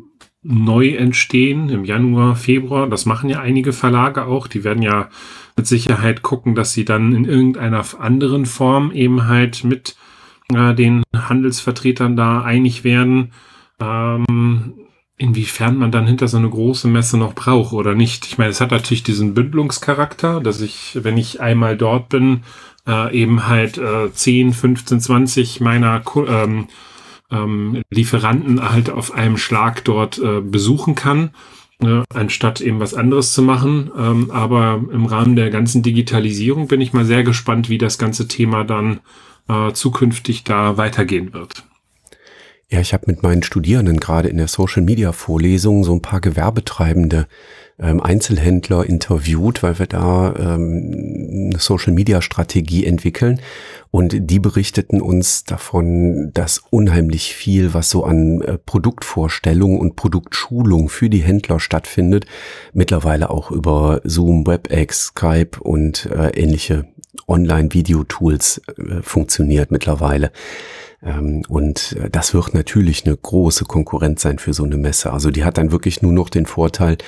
neu 0.43 0.89
entstehen 0.91 1.69
im 1.71 1.85
Januar, 1.85 2.37
Februar, 2.37 2.89
das 2.89 3.07
machen 3.07 3.31
ja 3.31 3.41
einige 3.41 3.73
Verlage 3.73 4.27
auch, 4.27 4.47
die 4.47 4.65
werden 4.65 4.83
ja 4.83 5.09
mit 5.57 5.67
Sicherheit 5.67 6.23
gucken, 6.23 6.55
dass 6.55 6.73
sie 6.73 6.85
dann 6.85 7.13
in 7.13 7.25
irgendeiner 7.25 7.85
anderen 7.99 8.47
Form 8.47 8.93
eben 8.93 9.29
halt 9.29 9.65
mit 9.65 9.97
äh, 10.55 10.75
den 10.75 11.03
Handelsvertretern 11.15 12.17
da 12.17 12.43
einig 12.43 12.85
werden. 12.85 13.33
Ähm, 13.81 14.75
inwiefern 15.21 15.77
man 15.77 15.93
dann 15.93 16.07
hinter 16.07 16.29
so 16.29 16.39
eine 16.39 16.49
große 16.49 16.89
Messe 16.89 17.19
noch 17.19 17.35
braucht 17.35 17.75
oder 17.75 17.95
nicht. 17.95 18.27
Ich 18.27 18.39
meine, 18.39 18.51
es 18.51 18.61
hat 18.61 18.71
natürlich 18.71 19.03
diesen 19.03 19.35
Bündelungscharakter, 19.35 20.41
dass 20.41 20.61
ich, 20.63 20.99
wenn 21.03 21.19
ich 21.19 21.41
einmal 21.41 21.77
dort 21.77 22.09
bin, 22.09 22.43
äh, 22.89 23.15
eben 23.15 23.47
halt 23.47 23.77
äh, 23.77 24.11
10, 24.11 24.55
15, 24.55 25.01
20 25.01 25.61
meiner 25.61 26.03
ähm, 26.27 26.69
ähm, 27.31 27.83
Lieferanten 27.91 28.67
halt 28.73 28.89
auf 28.89 29.13
einem 29.13 29.37
Schlag 29.37 29.85
dort 29.85 30.19
äh, 30.19 30.41
besuchen 30.41 30.95
kann, 30.95 31.31
äh, 31.83 32.03
anstatt 32.15 32.63
eben 32.63 32.81
was 32.81 32.95
anderes 32.95 33.35
zu 33.35 33.43
machen. 33.43 33.91
Ähm, 33.97 34.31
aber 34.31 34.83
im 34.91 35.05
Rahmen 35.05 35.37
der 35.37 35.51
ganzen 35.51 35.83
Digitalisierung 35.83 36.67
bin 36.67 36.81
ich 36.81 36.95
mal 36.95 37.05
sehr 37.05 37.25
gespannt, 37.25 37.69
wie 37.69 37.79
das 37.79 37.99
ganze 37.99 38.27
Thema 38.27 38.65
dann 38.65 39.01
äh, 39.49 39.73
zukünftig 39.73 40.45
da 40.45 40.79
weitergehen 40.79 41.35
wird. 41.35 41.65
Ja, 42.73 42.79
ich 42.81 42.93
habe 42.93 43.05
mit 43.09 43.25
meinen 43.25 43.43
Studierenden 43.43 43.99
gerade 43.99 44.29
in 44.29 44.37
der 44.37 44.47
Social 44.47 44.83
Media 44.83 45.11
Vorlesung 45.11 45.83
so 45.83 45.93
ein 45.93 46.03
paar 46.03 46.21
Gewerbetreibende 46.21 47.27
ähm, 47.81 48.01
Einzelhändler 48.01 48.87
interviewt, 48.87 49.65
weil 49.65 49.81
wir 49.81 49.89
da 49.89 50.33
ähm, 50.39 51.51
eine 51.51 51.59
Social 51.59 51.93
Media 51.93 52.23
Strategie 52.23 52.87
entwickeln. 52.87 53.41
Und 53.91 54.31
die 54.31 54.39
berichteten 54.39 55.01
uns 55.01 55.43
davon, 55.43 56.31
dass 56.33 56.63
unheimlich 56.71 57.35
viel, 57.35 57.75
was 57.75 57.91
so 57.91 58.05
an 58.05 58.41
äh, 58.43 58.57
Produktvorstellung 58.57 59.81
und 59.81 59.97
Produktschulung 59.97 60.89
für 60.89 61.11
die 61.11 61.25
Händler 61.25 61.59
stattfindet, 61.59 62.27
mittlerweile 62.73 63.31
auch 63.31 63.51
über 63.51 64.01
Zoom, 64.05 64.47
WebEx, 64.47 65.07
Skype 65.07 65.59
und 65.59 66.07
äh, 66.07 66.29
ähnliche 66.41 66.85
Online-Video-Tools 67.27 68.63
äh, 68.79 69.03
funktioniert 69.03 69.73
mittlerweile. 69.73 70.31
Ähm, 71.03 71.43
und 71.49 71.93
äh, 71.93 72.11
das 72.11 72.35
wird 72.35 72.55
natürlich 72.55 73.07
eine 73.07 73.17
große 73.17 73.65
Konkurrenz 73.65 74.23
sein 74.23 74.39
für 74.39 74.53
so 74.53 74.65
eine 74.65 74.77
Messe. 74.77 75.13
Also 75.13 75.31
die 75.31 75.45
hat 75.45 75.59
dann 75.59 75.73
wirklich 75.73 76.03
nur 76.03 76.13
noch 76.13 76.29
den 76.29 76.47
Vorteil, 76.47 76.99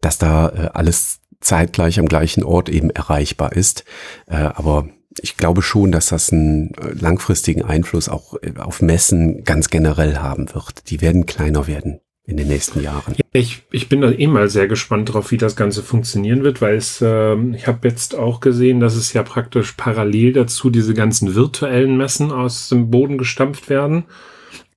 dass 0.00 0.18
da 0.18 0.48
äh, 0.48 0.70
alles 0.72 1.20
zeitgleich 1.40 1.98
am 1.98 2.06
gleichen 2.06 2.44
Ort 2.44 2.68
eben 2.68 2.90
erreichbar 2.90 3.52
ist. 3.52 3.84
Äh, 4.26 4.36
aber 4.36 4.88
ich 5.20 5.36
glaube 5.36 5.60
schon, 5.60 5.92
dass 5.92 6.06
das 6.06 6.32
einen 6.32 6.72
langfristigen 6.94 7.62
Einfluss 7.62 8.08
auch 8.08 8.34
auf 8.58 8.80
Messen 8.80 9.44
ganz 9.44 9.68
generell 9.68 10.18
haben 10.18 10.54
wird. 10.54 10.88
Die 10.88 11.02
werden 11.02 11.26
kleiner 11.26 11.66
werden 11.66 12.00
in 12.24 12.36
den 12.36 12.48
nächsten 12.48 12.82
Jahren. 12.82 13.16
Ich, 13.32 13.64
ich 13.72 13.88
bin 13.88 14.00
da 14.00 14.10
eh 14.10 14.26
mal 14.26 14.48
sehr 14.48 14.68
gespannt 14.68 15.12
drauf, 15.12 15.32
wie 15.32 15.38
das 15.38 15.56
Ganze 15.56 15.82
funktionieren 15.82 16.44
wird, 16.44 16.60
weil 16.62 16.76
es, 16.76 17.00
äh, 17.00 17.34
ich 17.54 17.66
habe 17.66 17.88
jetzt 17.88 18.14
auch 18.14 18.40
gesehen, 18.40 18.78
dass 18.78 18.94
es 18.94 19.12
ja 19.12 19.22
praktisch 19.22 19.72
parallel 19.72 20.32
dazu 20.32 20.70
diese 20.70 20.94
ganzen 20.94 21.34
virtuellen 21.34 21.96
Messen 21.96 22.30
aus 22.30 22.68
dem 22.68 22.90
Boden 22.90 23.18
gestampft 23.18 23.68
werden, 23.68 24.04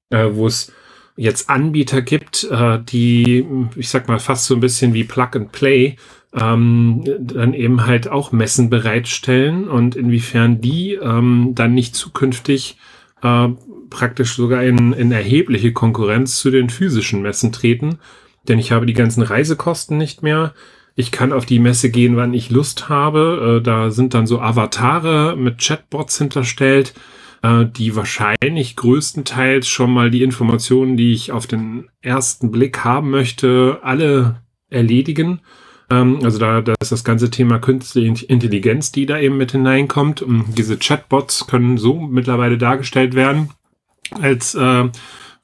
äh, 0.10 0.30
wo 0.32 0.48
es 0.48 0.72
jetzt 1.18 1.50
Anbieter 1.50 2.02
gibt, 2.02 2.46
äh, 2.50 2.80
die, 2.84 3.46
ich 3.76 3.90
sag 3.90 4.08
mal, 4.08 4.20
fast 4.20 4.46
so 4.46 4.56
ein 4.56 4.60
bisschen 4.60 4.94
wie 4.94 5.04
Plug 5.04 5.30
and 5.34 5.52
Play, 5.52 5.98
ähm, 6.34 7.04
dann 7.20 7.54
eben 7.54 7.86
halt 7.86 8.08
auch 8.10 8.32
Messen 8.32 8.70
bereitstellen 8.70 9.70
und 9.70 9.96
inwiefern 9.96 10.62
die 10.62 10.96
ähm, 10.96 11.52
dann 11.56 11.74
nicht 11.74 11.96
zukünftig 11.96 12.78
äh, 13.22 13.50
praktisch 13.96 14.36
sogar 14.36 14.62
in, 14.62 14.92
in 14.92 15.14
erhebliche 15.14 15.72
Konkurrenz 15.72 16.36
zu 16.36 16.52
den 16.52 16.70
physischen 16.70 17.22
Messen 17.22 17.54
treten, 17.54 18.00
denn 18.50 18.60
ich 18.60 18.74
habe 18.74 18.86
die 18.86 18.94
ganzen 18.94 19.24
Reisekosten 19.24 19.98
nicht 19.98 20.22
mehr. 20.22 20.54
Ich 20.96 21.14
kann 21.14 21.32
auf 21.32 21.46
die 21.46 21.60
Messe 21.60 21.90
gehen, 21.90 22.18
wann 22.18 22.34
ich 22.34 22.50
Lust 22.50 22.90
habe. 22.90 23.60
Äh, 23.60 23.64
da 23.64 23.92
sind 23.92 24.14
dann 24.14 24.28
so 24.28 24.42
Avatare 24.42 25.38
mit 25.38 25.60
Chatbots 25.60 26.18
hinterstellt, 26.18 26.94
äh, 27.42 27.66
die 27.66 27.96
wahrscheinlich 27.96 28.76
größtenteils 28.76 29.66
schon 29.66 29.94
mal 29.94 30.12
die 30.12 30.24
Informationen, 30.24 30.98
die 30.98 31.14
ich 31.14 31.32
auf 31.32 31.48
den 31.48 31.88
ersten 32.02 32.52
Blick 32.52 32.84
haben 32.84 33.12
möchte, 33.12 33.80
alle 33.82 34.42
erledigen. 34.70 35.40
Ähm, 35.90 36.20
also 36.22 36.38
da, 36.38 36.60
da 36.60 36.76
ist 36.82 36.92
das 36.92 37.06
ganze 37.06 37.30
Thema 37.30 37.60
künstliche 37.60 38.26
Intelligenz, 38.26 38.92
die 38.92 39.06
da 39.06 39.18
eben 39.20 39.38
mit 39.38 39.54
hineinkommt. 39.54 40.22
Und 40.22 40.58
diese 40.58 40.78
Chatbots 40.78 41.48
können 41.48 41.78
so 41.78 42.02
mittlerweile 42.02 42.58
dargestellt 42.58 43.16
werden, 43.16 43.52
als 44.12 44.56
äh, 44.56 44.90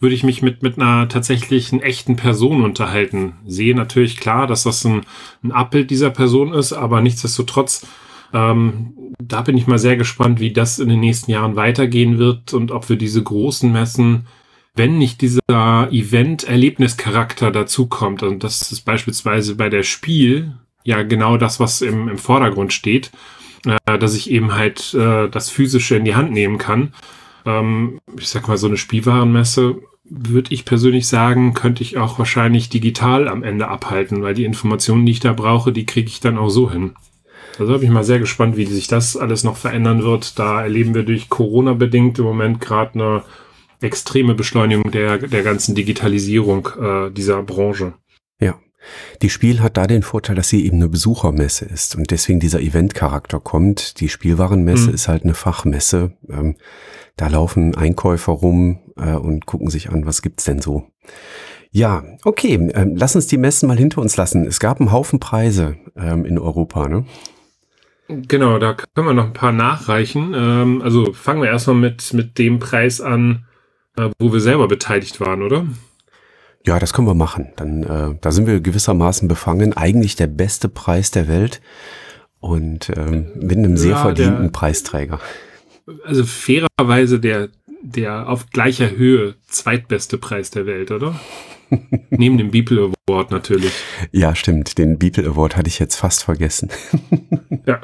würde 0.01 0.15
ich 0.15 0.23
mich 0.23 0.41
mit, 0.41 0.63
mit 0.63 0.77
einer 0.77 1.07
tatsächlichen 1.07 1.81
echten 1.81 2.15
Person 2.15 2.63
unterhalten. 2.63 3.35
Sehe 3.45 3.75
natürlich 3.75 4.17
klar, 4.17 4.47
dass 4.47 4.63
das 4.63 4.83
ein, 4.83 5.01
ein 5.43 5.51
Abbild 5.51 5.91
dieser 5.91 6.09
Person 6.09 6.53
ist, 6.53 6.73
aber 6.73 7.01
nichtsdestotrotz, 7.01 7.85
ähm, 8.33 8.93
da 9.23 9.41
bin 9.41 9.57
ich 9.57 9.67
mal 9.67 9.77
sehr 9.77 9.97
gespannt, 9.97 10.39
wie 10.39 10.51
das 10.51 10.79
in 10.79 10.89
den 10.89 10.99
nächsten 10.99 11.29
Jahren 11.31 11.55
weitergehen 11.55 12.17
wird 12.17 12.53
und 12.53 12.71
ob 12.71 12.89
wir 12.89 12.95
diese 12.95 13.21
großen 13.21 13.71
Messen, 13.71 14.25
wenn 14.73 14.97
nicht 14.97 15.21
dieser 15.21 15.89
Event-Erlebnischarakter 15.91 17.51
dazukommt, 17.51 18.23
und 18.23 18.43
das 18.43 18.71
ist 18.71 18.81
beispielsweise 18.81 19.55
bei 19.55 19.69
der 19.69 19.83
Spiel 19.83 20.55
ja 20.83 21.03
genau 21.03 21.37
das, 21.37 21.59
was 21.59 21.81
im, 21.83 22.09
im 22.09 22.17
Vordergrund 22.17 22.73
steht, 22.73 23.11
äh, 23.65 23.99
dass 23.99 24.15
ich 24.15 24.31
eben 24.31 24.55
halt 24.55 24.95
äh, 24.95 25.29
das 25.29 25.51
Physische 25.51 25.95
in 25.95 26.05
die 26.05 26.15
Hand 26.15 26.31
nehmen 26.31 26.57
kann 26.57 26.93
ähm, 27.45 27.99
ich 28.17 28.29
sag 28.29 28.47
mal, 28.47 28.57
so 28.57 28.67
eine 28.67 28.77
Spielwarenmesse 28.77 29.75
würde 30.03 30.53
ich 30.53 30.65
persönlich 30.65 31.07
sagen, 31.07 31.53
könnte 31.53 31.83
ich 31.83 31.97
auch 31.97 32.19
wahrscheinlich 32.19 32.69
digital 32.69 33.29
am 33.29 33.43
Ende 33.43 33.69
abhalten, 33.69 34.21
weil 34.21 34.33
die 34.33 34.43
Informationen, 34.43 35.05
die 35.05 35.13
ich 35.13 35.19
da 35.21 35.31
brauche, 35.31 35.71
die 35.71 35.85
kriege 35.85 36.09
ich 36.09 36.19
dann 36.19 36.37
auch 36.37 36.49
so 36.49 36.69
hin. 36.69 36.95
Also 37.59 37.73
bin 37.73 37.83
ich 37.83 37.89
mal 37.89 38.03
sehr 38.03 38.19
gespannt, 38.19 38.57
wie 38.57 38.65
sich 38.65 38.87
das 38.87 39.15
alles 39.15 39.43
noch 39.43 39.55
verändern 39.55 40.03
wird. 40.03 40.37
Da 40.37 40.61
erleben 40.61 40.95
wir 40.95 41.03
durch 41.03 41.29
Corona 41.29 41.73
bedingt 41.73 42.19
im 42.19 42.25
Moment 42.25 42.59
gerade 42.59 42.93
eine 42.95 43.23
extreme 43.81 44.35
Beschleunigung 44.35 44.91
der, 44.91 45.17
der 45.17 45.43
ganzen 45.43 45.75
Digitalisierung 45.75 46.69
äh, 46.79 47.11
dieser 47.11 47.41
Branche. 47.43 47.93
Ja. 48.39 48.59
Die 49.21 49.29
Spiel 49.29 49.61
hat 49.61 49.77
da 49.77 49.85
den 49.85 50.01
Vorteil, 50.01 50.35
dass 50.35 50.49
sie 50.49 50.65
eben 50.65 50.77
eine 50.77 50.89
Besuchermesse 50.89 51.65
ist 51.65 51.95
und 51.95 52.09
deswegen 52.09 52.39
dieser 52.39 52.61
Eventcharakter 52.61 53.39
kommt. 53.39 53.99
Die 53.99 54.09
Spielwarenmesse 54.09 54.89
mhm. 54.89 54.93
ist 54.95 55.07
halt 55.07 55.23
eine 55.23 55.35
Fachmesse. 55.35 56.13
Ähm, 56.29 56.55
da 57.17 57.27
laufen 57.27 57.75
Einkäufer 57.75 58.31
rum 58.31 58.79
äh, 58.97 59.13
und 59.13 59.45
gucken 59.45 59.69
sich 59.69 59.89
an, 59.89 60.05
was 60.05 60.21
gibt's 60.21 60.45
denn 60.45 60.61
so. 60.61 60.87
Ja, 61.71 62.03
okay, 62.25 62.55
ähm, 62.73 62.95
lass 62.97 63.15
uns 63.15 63.27
die 63.27 63.37
Messen 63.37 63.67
mal 63.67 63.77
hinter 63.77 64.01
uns 64.01 64.17
lassen. 64.17 64.45
Es 64.45 64.59
gab 64.59 64.79
einen 64.79 64.91
Haufen 64.91 65.19
Preise 65.19 65.77
ähm, 65.95 66.25
in 66.25 66.37
Europa, 66.37 66.89
ne? 66.89 67.05
Genau, 68.09 68.59
da 68.59 68.73
können 68.73 69.07
wir 69.07 69.13
noch 69.13 69.27
ein 69.27 69.33
paar 69.33 69.53
nachreichen. 69.53 70.33
Ähm, 70.35 70.81
also 70.81 71.13
fangen 71.13 71.41
wir 71.41 71.49
erstmal 71.49 71.77
mit, 71.77 72.13
mit 72.13 72.37
dem 72.37 72.59
Preis 72.59 72.99
an, 72.99 73.45
äh, 73.97 74.09
wo 74.19 74.33
wir 74.33 74.41
selber 74.41 74.67
beteiligt 74.67 75.21
waren, 75.21 75.41
oder? 75.41 75.65
Ja, 76.65 76.77
das 76.77 76.91
können 76.91 77.07
wir 77.07 77.13
machen. 77.13 77.53
Dann, 77.55 77.83
äh, 77.83 78.17
da 78.19 78.31
sind 78.31 78.47
wir 78.47 78.59
gewissermaßen 78.59 79.29
befangen. 79.29 79.73
Eigentlich 79.73 80.17
der 80.17 80.27
beste 80.27 80.67
Preis 80.67 81.11
der 81.11 81.29
Welt 81.29 81.61
und 82.41 82.91
ähm, 82.97 83.31
mit 83.35 83.57
einem 83.57 83.77
sehr 83.77 83.91
ja, 83.91 84.01
verdienten 84.01 84.43
der, 84.43 84.51
Preisträger 84.51 85.19
also 86.03 86.23
fairerweise 86.23 87.19
der, 87.19 87.49
der 87.81 88.29
auf 88.29 88.49
gleicher 88.49 88.91
Höhe 88.91 89.35
zweitbeste 89.47 90.17
Preis 90.17 90.51
der 90.51 90.65
Welt, 90.65 90.91
oder? 90.91 91.19
Neben 92.09 92.37
dem 92.37 92.51
Beeple 92.51 92.91
Award 93.07 93.31
natürlich. 93.31 93.71
Ja, 94.11 94.35
stimmt. 94.35 94.77
Den 94.77 94.97
Beeple 94.99 95.25
Award 95.25 95.55
hatte 95.55 95.69
ich 95.69 95.79
jetzt 95.79 95.95
fast 95.95 96.23
vergessen. 96.23 96.69
ja, 97.65 97.79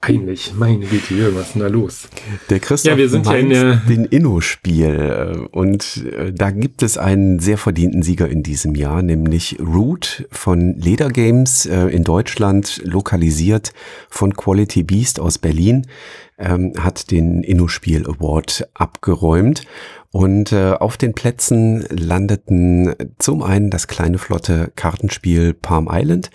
peinlich. 0.00 0.52
Meine 0.56 0.86
Güte, 0.86 1.34
was 1.34 1.48
ist 1.48 1.54
denn 1.54 1.62
da 1.62 1.68
los? 1.68 2.08
Der 2.50 2.60
Christoph 2.60 2.92
ja, 2.92 2.96
wir 2.96 3.08
sind 3.08 3.26
ja 3.26 3.34
in 3.34 3.50
der 3.50 3.76
den 3.76 4.04
Inno-Spiel. 4.04 5.48
Und 5.50 6.04
äh, 6.06 6.32
da 6.32 6.50
gibt 6.50 6.82
es 6.82 6.98
einen 6.98 7.40
sehr 7.40 7.58
verdienten 7.58 8.02
Sieger 8.02 8.28
in 8.28 8.42
diesem 8.42 8.74
Jahr, 8.74 9.02
nämlich 9.02 9.58
Root 9.60 10.26
von 10.30 10.76
Leder 10.78 11.08
Games 11.08 11.66
äh, 11.66 11.88
in 11.88 12.04
Deutschland, 12.04 12.80
lokalisiert 12.84 13.72
von 14.08 14.34
Quality 14.34 14.84
Beast 14.84 15.18
aus 15.20 15.38
Berlin 15.38 15.86
ähm, 16.42 16.72
hat 16.78 17.10
den 17.10 17.42
Inno-Spiel 17.42 18.06
Award 18.06 18.68
abgeräumt. 18.74 19.62
Und 20.10 20.52
äh, 20.52 20.72
auf 20.72 20.98
den 20.98 21.14
Plätzen 21.14 21.86
landeten 21.88 22.94
zum 23.18 23.42
einen 23.42 23.70
das 23.70 23.86
kleine 23.86 24.18
flotte 24.18 24.70
Kartenspiel 24.76 25.54
Palm 25.54 25.88
Island 25.90 26.30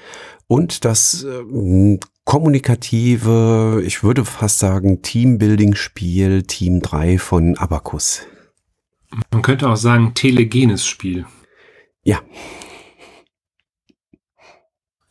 und 0.48 0.84
das 0.84 1.24
äh, 1.24 2.00
kommunikative, 2.24 3.82
ich 3.86 4.04
würde 4.04 4.26
fast 4.26 4.60
sagen, 4.60 5.02
Teambuilding-Spiel 5.02 6.44
Team 6.44 6.82
3 6.82 7.20
von 7.20 7.58
Abacus. 7.58 8.24
Man 9.32 9.42
könnte 9.42 9.70
auch 9.70 9.78
sagen, 9.78 10.14
telegenes 10.14 10.86
Spiel. 10.86 11.26
Ja. 12.04 12.20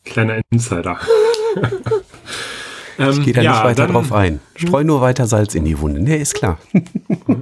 Kleiner 0.03 0.41
Insider. 0.51 0.99
ich 2.97 3.23
gehe 3.23 3.33
da 3.33 3.41
ja, 3.41 3.51
nicht 3.51 3.63
weiter 3.63 3.83
dann, 3.83 3.93
drauf 3.93 4.11
ein. 4.11 4.39
Streu 4.55 4.83
nur 4.83 5.01
weiter 5.01 5.27
Salz 5.27 5.55
in 5.55 5.65
die 5.65 5.79
Wunde. 5.79 6.01
Nee, 6.01 6.17
ist 6.17 6.35
klar. 6.35 6.59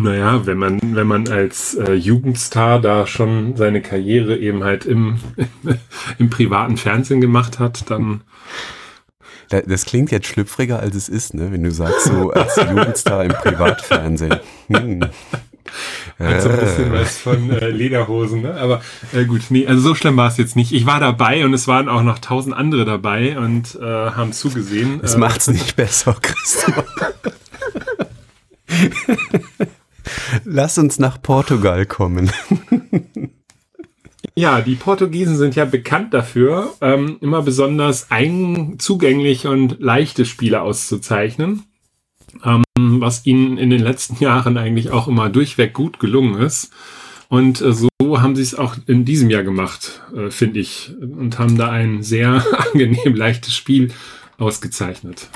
Naja, 0.00 0.46
wenn 0.46 0.58
man, 0.58 0.80
wenn 0.94 1.06
man 1.06 1.28
als 1.28 1.74
äh, 1.74 1.94
Jugendstar 1.94 2.80
da 2.80 3.06
schon 3.06 3.56
seine 3.56 3.80
Karriere 3.80 4.36
eben 4.36 4.62
halt 4.62 4.84
im, 4.84 5.18
im 6.18 6.30
privaten 6.30 6.76
Fernsehen 6.76 7.20
gemacht 7.20 7.58
hat, 7.58 7.90
dann. 7.90 8.22
Das 9.48 9.86
klingt 9.86 10.10
jetzt 10.10 10.26
schlüpfriger, 10.26 10.78
als 10.78 10.94
es 10.94 11.08
ist, 11.08 11.32
ne? 11.32 11.50
wenn 11.50 11.62
du 11.62 11.70
sagst, 11.70 12.04
so 12.04 12.30
als 12.30 12.56
Jugendstar 12.70 13.24
im 13.24 13.32
Privatfernsehen. 13.32 14.36
Hm. 14.68 15.00
Hat 16.18 16.42
so 16.42 16.48
ein 16.48 16.58
bisschen 16.58 16.92
was 16.92 17.18
von 17.18 17.50
äh, 17.50 17.68
Lederhosen, 17.70 18.42
ne? 18.42 18.54
Aber 18.54 18.80
äh, 19.12 19.24
gut, 19.24 19.42
nee, 19.50 19.66
also 19.66 19.80
so 19.80 19.94
schlimm 19.94 20.16
war 20.16 20.28
es 20.28 20.36
jetzt 20.36 20.56
nicht. 20.56 20.72
Ich 20.72 20.86
war 20.86 21.00
dabei 21.00 21.44
und 21.44 21.54
es 21.54 21.68
waren 21.68 21.88
auch 21.88 22.02
noch 22.02 22.18
tausend 22.18 22.54
andere 22.54 22.84
dabei 22.84 23.38
und 23.38 23.76
äh, 23.80 23.84
haben 23.84 24.32
zugesehen. 24.32 25.00
Das 25.00 25.14
äh, 25.14 25.18
macht's 25.18 25.48
nicht 25.48 25.76
besser, 25.76 26.16
Christoph. 26.22 26.84
Lass 30.44 30.78
uns 30.78 30.98
nach 30.98 31.20
Portugal 31.20 31.86
kommen. 31.86 32.30
Ja, 34.34 34.60
die 34.60 34.76
Portugiesen 34.76 35.36
sind 35.36 35.56
ja 35.56 35.64
bekannt 35.64 36.14
dafür, 36.14 36.72
ähm, 36.80 37.18
immer 37.20 37.42
besonders 37.42 38.06
zugänglich 38.78 39.48
und 39.48 39.80
leichte 39.80 40.24
Spiele 40.24 40.60
auszuzeichnen, 40.60 41.64
ähm, 42.44 42.62
was 43.00 43.26
ihnen 43.26 43.58
in 43.58 43.70
den 43.70 43.80
letzten 43.80 44.16
Jahren 44.22 44.56
eigentlich 44.56 44.90
auch 44.90 45.08
immer 45.08 45.28
durchweg 45.30 45.72
gut 45.72 46.00
gelungen 46.00 46.40
ist. 46.40 46.70
Und 47.28 47.60
äh, 47.60 47.72
so 47.72 47.88
haben 48.22 48.36
sie 48.36 48.42
es 48.42 48.54
auch 48.54 48.76
in 48.86 49.04
diesem 49.04 49.28
Jahr 49.28 49.42
gemacht, 49.42 50.02
äh, 50.16 50.30
finde 50.30 50.60
ich, 50.60 50.92
und 51.00 51.38
haben 51.38 51.58
da 51.58 51.70
ein 51.70 52.02
sehr 52.02 52.44
angenehm 52.72 53.14
leichtes 53.14 53.54
Spiel 53.54 53.92
ausgezeichnet. 54.38 55.28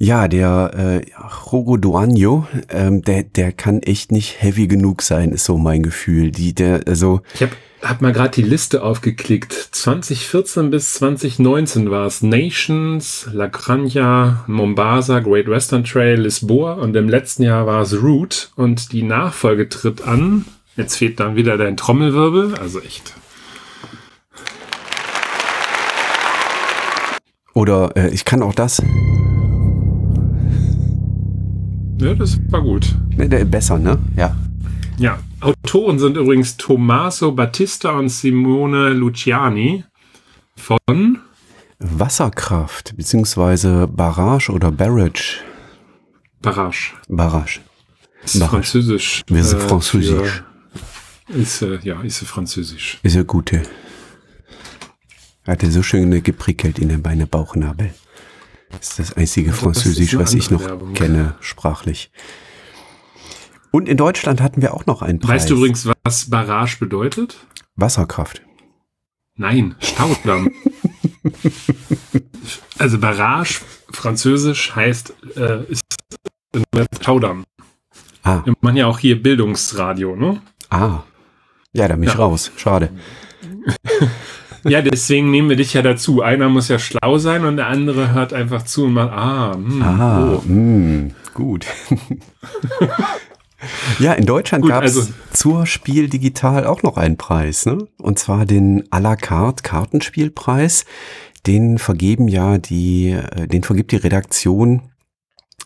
Ja, 0.00 0.28
der 0.28 0.70
äh, 0.74 1.20
Rogo 1.50 1.76
Duanio, 1.76 2.46
ähm, 2.68 3.02
der, 3.02 3.24
der 3.24 3.50
kann 3.52 3.82
echt 3.82 4.12
nicht 4.12 4.40
heavy 4.40 4.68
genug 4.68 5.02
sein, 5.02 5.32
ist 5.32 5.44
so 5.44 5.58
mein 5.58 5.82
Gefühl. 5.82 6.30
Die, 6.30 6.54
der, 6.54 6.82
also 6.86 7.20
ich 7.34 7.42
habe 7.42 7.52
hab 7.82 8.00
mal 8.00 8.12
gerade 8.12 8.30
die 8.30 8.42
Liste 8.42 8.82
aufgeklickt. 8.82 9.52
2014 9.52 10.70
bis 10.70 10.94
2019 10.94 11.90
war 11.90 12.06
es 12.06 12.22
Nations, 12.22 13.28
La 13.32 13.46
Granja, 13.46 14.44
Mombasa, 14.46 15.20
Great 15.20 15.48
Western 15.48 15.84
Trail, 15.84 16.20
Lisboa 16.20 16.74
und 16.74 16.96
im 16.96 17.08
letzten 17.08 17.44
Jahr 17.44 17.66
war 17.66 17.82
es 17.82 18.02
Route 18.02 18.48
und 18.56 18.92
die 18.92 19.02
Nachfolge 19.02 19.68
tritt 19.68 20.02
an. 20.02 20.44
Jetzt 20.76 20.96
fehlt 20.96 21.20
dann 21.20 21.36
wieder 21.36 21.56
dein 21.56 21.76
Trommelwirbel, 21.76 22.54
also 22.56 22.80
echt. 22.80 23.14
Oder 27.54 27.96
äh, 27.96 28.10
ich 28.10 28.24
kann 28.24 28.42
auch 28.42 28.54
das. 28.54 28.82
Ja, 32.00 32.14
das 32.14 32.38
war 32.50 32.62
gut. 32.62 32.94
Besser, 33.50 33.78
ne? 33.78 33.98
Ja. 34.16 34.36
Ja. 34.98 35.18
Autoren 35.40 35.98
sind 36.00 36.16
übrigens 36.16 36.56
Tommaso 36.56 37.30
Battista 37.32 37.92
und 37.92 38.08
Simone 38.08 38.90
Luciani 38.90 39.84
von 40.56 41.20
Wasserkraft, 41.78 42.96
beziehungsweise 42.96 43.86
Barrage 43.86 44.50
oder 44.50 44.72
Barrage. 44.72 45.40
Barrage. 46.42 46.94
Barrage. 47.08 47.60
Ist 48.24 48.40
Barrage. 48.40 48.50
Französisch. 48.50 49.22
Wir 49.28 49.44
sind 49.44 49.60
äh, 49.60 49.68
Französisch. 49.68 50.42
Ist, 51.28 51.62
äh, 51.62 51.78
ja, 51.82 52.00
ist 52.02 52.18
Französisch. 52.18 52.98
Ist 53.04 53.14
ja 53.14 53.22
gute. 53.22 53.62
Hatte 55.46 55.70
so 55.70 55.84
schön 55.84 56.22
geprickelt 56.22 56.80
in 56.80 56.88
den 56.88 57.02
Beine 57.02 57.28
Bauchnabel. 57.28 57.94
Das 58.70 58.90
ist 58.90 58.98
das 58.98 59.12
einzige 59.12 59.50
also, 59.50 59.62
Französisch, 59.62 60.18
was 60.18 60.34
ich 60.34 60.50
noch 60.50 60.60
Werbung. 60.60 60.94
kenne, 60.94 61.36
sprachlich. 61.40 62.10
Und 63.70 63.88
in 63.88 63.96
Deutschland 63.96 64.40
hatten 64.40 64.62
wir 64.62 64.74
auch 64.74 64.86
noch 64.86 65.02
einen 65.02 65.20
Preis. 65.20 65.42
Weißt 65.42 65.50
du 65.50 65.56
übrigens, 65.56 65.88
was 66.04 66.30
Barrage 66.30 66.76
bedeutet? 66.78 67.36
Wasserkraft. 67.76 68.42
Nein, 69.36 69.76
Staudamm. 69.78 70.50
also 72.78 72.98
Barrage, 72.98 73.60
französisch 73.90 74.74
heißt, 74.74 75.14
äh, 75.36 75.64
ist 75.64 75.82
Staudamm. 77.00 77.44
Ah. 78.22 78.42
Wir 78.44 78.54
machen 78.60 78.76
ja 78.76 78.86
auch 78.86 78.98
hier 78.98 79.22
Bildungsradio, 79.22 80.16
ne? 80.16 80.40
Ah. 80.70 81.02
Ja, 81.72 81.86
da 81.86 81.94
bin 81.94 82.04
ich 82.04 82.14
ja. 82.14 82.18
raus. 82.18 82.50
Schade. 82.56 82.90
Ja, 84.64 84.82
deswegen 84.82 85.30
nehmen 85.30 85.48
wir 85.48 85.56
dich 85.56 85.72
ja 85.74 85.82
dazu. 85.82 86.20
Einer 86.20 86.48
muss 86.48 86.68
ja 86.68 86.78
schlau 86.78 87.18
sein 87.18 87.44
und 87.44 87.56
der 87.56 87.68
andere 87.68 88.12
hört 88.12 88.32
einfach 88.32 88.64
zu 88.64 88.84
und 88.84 88.94
macht, 88.94 89.12
ah, 89.12 89.56
mh, 89.56 89.68
hm, 89.68 89.82
ah, 89.82 90.32
oh. 90.32 90.42
mh, 90.44 90.46
hm, 90.46 91.14
gut. 91.32 91.66
ja, 93.98 94.12
in 94.12 94.26
Deutschland 94.26 94.66
gab 94.66 94.84
es 94.84 94.96
also, 94.96 95.12
zur 95.32 95.66
Spiel 95.66 96.08
Digital 96.08 96.66
auch 96.66 96.82
noch 96.82 96.96
einen 96.96 97.16
Preis, 97.16 97.66
ne? 97.66 97.86
Und 97.98 98.18
zwar 98.18 98.46
den 98.46 98.84
à 98.90 99.00
la 99.00 99.16
carte 99.16 99.62
Kartenspielpreis. 99.62 100.84
Den 101.46 101.78
vergeben 101.78 102.28
ja 102.28 102.58
die, 102.58 103.10
äh, 103.10 103.46
den 103.46 103.62
vergibt 103.62 103.92
die 103.92 103.96
Redaktion 103.96 104.82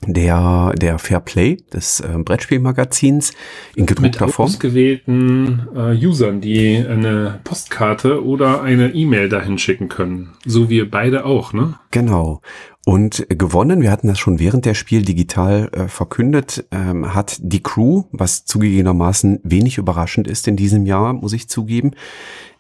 der, 0.07 0.73
der 0.77 0.99
Fair 0.99 1.21
Play 1.21 1.59
des 1.73 2.01
äh, 2.01 2.19
Brettspielmagazins 2.19 3.33
in 3.75 3.87
gedruckter 3.87 4.27
Mit 4.27 4.35
Form. 4.35 4.49
Mit 4.49 4.55
ausgewählten 4.57 5.69
äh, 5.75 6.07
Usern, 6.07 6.41
die 6.41 6.77
eine 6.77 7.41
Postkarte 7.45 8.25
oder 8.25 8.63
eine 8.63 8.95
E-Mail 8.95 9.29
dahin 9.29 9.59
schicken 9.59 9.89
können. 9.89 10.33
So 10.45 10.69
wie 10.69 10.83
beide 10.85 11.25
auch, 11.25 11.53
ne? 11.53 11.75
Genau. 11.91 12.41
Und 12.85 13.27
gewonnen, 13.29 13.81
wir 13.81 13.93
hatten 13.93 14.09
das 14.09 14.19
schon 14.19 14.41
während 14.41 14.65
der 14.65 14.75
Spiel 14.75 15.03
digital 15.03 15.71
äh, 15.73 15.87
verkündet, 15.87 16.65
ähm, 16.73 17.15
hat 17.15 17.37
die 17.41 17.63
Crew, 17.63 18.05
was 18.11 18.45
zugegebenermaßen 18.45 19.39
wenig 19.45 19.79
überraschend 19.79 20.27
ist 20.27 20.49
in 20.49 20.57
diesem 20.57 20.85
Jahr, 20.85 21.13
muss 21.13 21.33
ich 21.33 21.49
zugeben. 21.49 21.93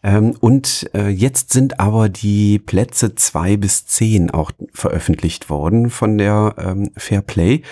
Ähm, 0.04 0.36
und 0.38 0.88
äh, 0.94 1.08
jetzt 1.08 1.52
sind 1.52 1.80
aber 1.80 2.08
die 2.08 2.60
Plätze 2.60 3.16
zwei 3.16 3.56
bis 3.56 3.86
zehn 3.86 4.30
auch 4.30 4.52
veröffentlicht 4.72 5.50
worden 5.50 5.90
von 5.90 6.18
der 6.18 6.54
ähm, 6.56 6.90
Fair 6.96 7.22
Play. 7.22 7.62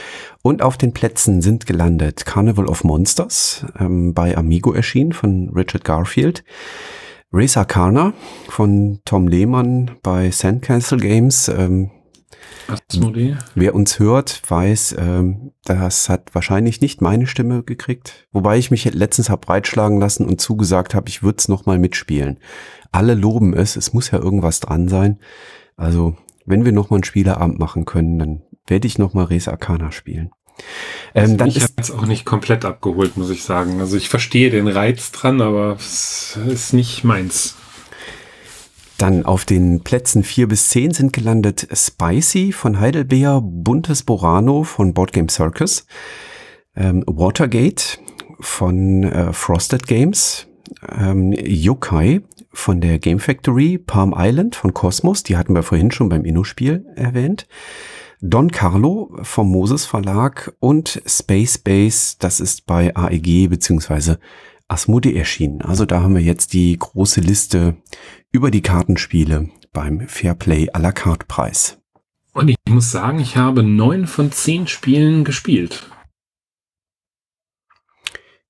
Und 0.42 0.60
auf 0.60 0.76
den 0.76 0.92
Plätzen 0.92 1.42
sind 1.42 1.66
gelandet 1.66 2.26
Carnival 2.26 2.66
of 2.66 2.82
Monsters, 2.82 3.64
ähm, 3.78 4.12
bei 4.12 4.36
Amigo 4.36 4.72
erschienen 4.72 5.12
von 5.12 5.50
Richard 5.50 5.84
Garfield. 5.84 6.42
Race 7.32 7.56
Arcana 7.56 8.12
von 8.48 8.98
Tom 9.04 9.28
Lehmann 9.28 9.92
bei 10.02 10.32
Sandcastle 10.32 10.98
Games, 10.98 11.48
ähm, 11.48 11.90
Asmodee. 12.68 13.36
Wer 13.54 13.74
uns 13.74 13.98
hört, 13.98 14.42
weiß, 14.48 14.96
ähm, 14.98 15.52
das 15.64 16.08
hat 16.08 16.34
wahrscheinlich 16.34 16.80
nicht 16.80 17.00
meine 17.00 17.26
Stimme 17.26 17.62
gekriegt. 17.62 18.28
Wobei 18.32 18.58
ich 18.58 18.70
mich 18.70 18.84
letztens 18.92 19.30
habe 19.30 19.46
breitschlagen 19.46 20.00
lassen 20.00 20.26
und 20.26 20.40
zugesagt 20.40 20.94
habe, 20.94 21.08
ich 21.08 21.22
würde 21.22 21.38
es 21.38 21.48
nochmal 21.48 21.78
mitspielen. 21.78 22.38
Alle 22.92 23.14
loben 23.14 23.54
es, 23.54 23.76
es 23.76 23.92
muss 23.92 24.10
ja 24.10 24.18
irgendwas 24.18 24.60
dran 24.60 24.88
sein. 24.88 25.18
Also, 25.76 26.16
wenn 26.46 26.64
wir 26.64 26.72
nochmal 26.72 26.98
einen 26.98 27.04
Spieleabend 27.04 27.58
machen 27.58 27.84
können, 27.84 28.18
dann 28.18 28.42
werde 28.66 28.86
ich 28.86 28.98
nochmal 28.98 29.26
Res 29.26 29.48
Arcana 29.48 29.92
spielen. 29.92 30.30
Ähm, 31.14 31.22
also 31.24 31.36
dann 31.36 31.48
ich 31.48 31.62
habe 31.62 31.72
es 31.76 31.90
auch 31.90 32.06
nicht 32.06 32.24
komplett 32.24 32.64
abgeholt, 32.64 33.16
muss 33.16 33.30
ich 33.30 33.42
sagen. 33.42 33.80
Also 33.80 33.96
ich 33.96 34.08
verstehe 34.08 34.50
den 34.50 34.68
Reiz 34.68 35.12
dran, 35.12 35.40
aber 35.40 35.76
es 35.78 36.38
ist 36.46 36.72
nicht 36.72 37.04
meins. 37.04 37.56
Dann 39.00 39.24
auf 39.24 39.46
den 39.46 39.80
Plätzen 39.80 40.22
4 40.22 40.46
bis 40.46 40.68
10 40.68 40.90
sind 40.90 41.14
gelandet 41.14 41.66
Spicy 41.72 42.52
von 42.52 42.80
Heidelbeer, 42.80 43.40
Buntes 43.42 44.02
Borano 44.02 44.62
von 44.62 44.92
Boardgame 44.92 45.30
Circus, 45.30 45.86
ähm, 46.76 47.02
Watergate 47.06 47.98
von 48.40 49.04
äh, 49.04 49.32
Frosted 49.32 49.86
Games, 49.86 50.48
ähm, 50.98 51.32
Yokai 51.32 52.20
von 52.52 52.82
der 52.82 52.98
Game 52.98 53.20
Factory, 53.20 53.78
Palm 53.78 54.14
Island 54.14 54.54
von 54.54 54.74
Cosmos, 54.74 55.22
die 55.22 55.38
hatten 55.38 55.54
wir 55.54 55.62
vorhin 55.62 55.90
schon 55.90 56.10
beim 56.10 56.26
Inno-Spiel 56.26 56.84
erwähnt, 56.94 57.48
Don 58.20 58.52
Carlo 58.52 59.16
vom 59.22 59.50
Moses 59.50 59.86
Verlag 59.86 60.52
und 60.60 61.00
Space 61.06 61.56
Base, 61.56 62.16
das 62.18 62.38
ist 62.38 62.66
bei 62.66 62.94
AEG 62.94 63.48
beziehungsweise 63.48 64.20
Asmodee 64.70 65.16
erschienen. 65.16 65.62
Also 65.62 65.84
da 65.84 66.02
haben 66.02 66.14
wir 66.14 66.22
jetzt 66.22 66.52
die 66.52 66.78
große 66.78 67.20
Liste 67.20 67.76
über 68.32 68.50
die 68.50 68.62
Kartenspiele 68.62 69.48
beim 69.72 70.06
Fairplay 70.08 70.70
à 70.70 70.80
la 70.80 70.92
carte 70.92 71.26
Preis. 71.26 71.78
Und 72.32 72.48
ich 72.48 72.56
muss 72.68 72.90
sagen, 72.90 73.18
ich 73.18 73.36
habe 73.36 73.62
neun 73.62 74.06
von 74.06 74.30
zehn 74.30 74.66
Spielen 74.66 75.24
gespielt. 75.24 75.90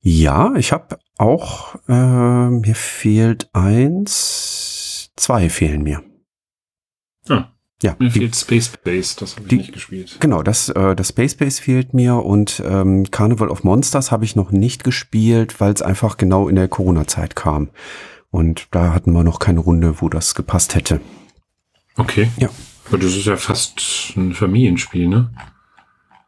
Ja, 0.03 0.55
ich 0.57 0.73
habe 0.73 0.99
auch, 1.19 1.75
äh, 1.89 2.51
mir 2.51 2.75
fehlt 2.75 3.51
eins, 3.53 5.11
zwei 5.17 5.51
fehlen 5.51 5.83
mir. 5.83 6.03
Ah, 7.29 7.53
ja, 7.83 7.97
mir 7.99 8.11
fehlt 8.11 8.35
Space 8.35 8.71
Base, 8.83 9.17
das 9.19 9.37
habe 9.37 9.43
ich 9.43 9.49
die, 9.49 9.57
nicht 9.57 9.73
gespielt. 9.73 10.17
Genau, 10.21 10.43
das, 10.43 10.71
äh, 10.71 10.97
das 10.97 11.11
Space 11.11 11.35
Base 11.35 11.61
fehlt 11.61 11.93
mir 11.93 12.17
und 12.17 12.63
ähm, 12.65 13.11
Carnival 13.11 13.49
of 13.49 13.65
Monsters 13.65 14.11
habe 14.11 14.25
ich 14.25 14.37
noch 14.37 14.51
nicht 14.51 14.85
gespielt, 14.85 15.61
weil 15.61 15.73
es 15.73 15.83
einfach 15.83 16.17
genau 16.17 16.49
in 16.49 16.57
der 16.57 16.69
Corona-Zeit 16.69 17.37
kam. 17.37 17.71
Und 18.31 18.69
da 18.71 18.93
hatten 18.95 19.13
wir 19.13 19.25
noch 19.25 19.39
keine 19.39 19.61
Runde, 19.61 20.01
wo 20.01 20.09
das 20.09 20.35
gepasst 20.35 20.75
hätte. 20.75 21.01
Okay. 21.97 22.31
Ja. 22.39 22.49
Aber 22.89 22.99
das 22.99 23.17
ist 23.17 23.27
ja 23.27 23.37
fast 23.37 24.15
ein 24.17 24.35
Familienspiel, 24.35 25.09
ne? 25.09 25.31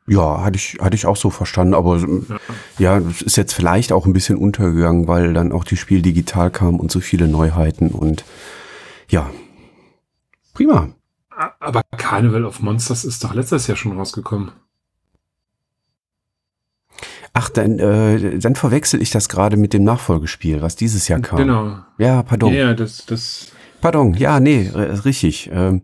Ja, 0.06 0.42
hatte 0.42 0.56
ich, 0.56 0.78
hatte 0.80 0.96
ich 0.96 1.06
auch 1.06 1.16
so 1.16 1.30
verstanden, 1.30 1.74
aber 1.74 1.98
ja. 1.98 2.36
ja, 2.78 3.00
das 3.00 3.22
ist 3.22 3.36
jetzt 3.36 3.52
vielleicht 3.52 3.92
auch 3.92 4.04
ein 4.04 4.12
bisschen 4.12 4.36
untergegangen, 4.36 5.06
weil 5.06 5.32
dann 5.32 5.52
auch 5.52 5.64
die 5.64 5.76
Spiel 5.76 6.02
digital 6.02 6.50
kam 6.50 6.80
und 6.80 6.90
so 6.90 7.00
viele 7.00 7.28
Neuheiten 7.28 7.90
und 7.90 8.24
ja. 9.08 9.30
Prima. 10.54 10.88
Aber 11.60 11.82
Carnival 11.96 12.44
of 12.44 12.60
Monsters 12.60 13.04
ist 13.04 13.22
doch 13.24 13.34
letztes 13.34 13.66
Jahr 13.68 13.76
schon 13.76 13.96
rausgekommen. 13.96 14.52
Ach, 17.34 17.48
dann, 17.48 17.78
äh, 17.78 18.38
dann 18.38 18.54
verwechsel 18.54 19.00
ich 19.00 19.10
das 19.10 19.28
gerade 19.28 19.56
mit 19.56 19.72
dem 19.72 19.84
Nachfolgespiel, 19.84 20.60
was 20.60 20.76
dieses 20.76 21.08
Jahr 21.08 21.20
kam. 21.20 21.38
Genau. 21.38 21.78
Ja, 21.98 22.22
pardon. 22.22 22.52
Ja, 22.52 22.74
das, 22.74 23.06
das. 23.06 23.52
Pardon, 23.80 24.14
ja, 24.14 24.38
nee, 24.38 24.70
richtig. 24.74 25.50
Ähm, 25.52 25.82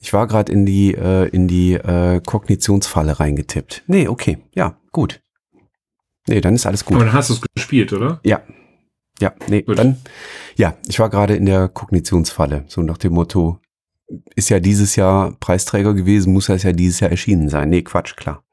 ich 0.00 0.12
war 0.12 0.26
gerade 0.26 0.52
in 0.52 0.66
die, 0.66 0.94
äh, 0.94 1.28
in 1.28 1.48
die 1.48 1.74
äh, 1.74 2.20
Kognitionsfalle 2.24 3.18
reingetippt. 3.18 3.82
Nee, 3.86 4.06
okay, 4.06 4.38
ja, 4.54 4.78
gut. 4.92 5.20
Nee, 6.28 6.40
dann 6.40 6.54
ist 6.54 6.66
alles 6.66 6.84
gut. 6.84 6.96
Aber 6.96 7.06
dann 7.06 7.14
hast 7.14 7.30
du 7.30 7.34
es 7.34 7.40
gespielt, 7.54 7.92
oder? 7.92 8.20
Ja. 8.22 8.42
Ja, 9.20 9.32
nee, 9.48 9.62
gut. 9.62 9.78
dann, 9.78 9.96
ja, 10.56 10.76
ich 10.88 10.98
war 10.98 11.08
gerade 11.08 11.36
in 11.36 11.46
der 11.46 11.68
Kognitionsfalle. 11.68 12.64
So 12.68 12.82
nach 12.82 12.98
dem 12.98 13.14
Motto, 13.14 13.60
ist 14.34 14.50
ja 14.50 14.60
dieses 14.60 14.96
Jahr 14.96 15.32
Preisträger 15.40 15.94
gewesen, 15.94 16.32
muss 16.32 16.46
das 16.46 16.62
ja 16.62 16.72
dieses 16.72 17.00
Jahr 17.00 17.10
erschienen 17.10 17.48
sein. 17.48 17.70
Nee, 17.70 17.82
Quatsch, 17.82 18.16
klar. 18.16 18.43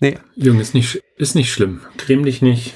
Nee. 0.00 0.18
Junge, 0.34 0.60
ist 0.60 0.74
nicht, 0.74 1.02
ist 1.16 1.34
nicht 1.34 1.52
schlimm. 1.52 1.80
Creme 1.96 2.24
dich 2.24 2.42
nicht. 2.42 2.74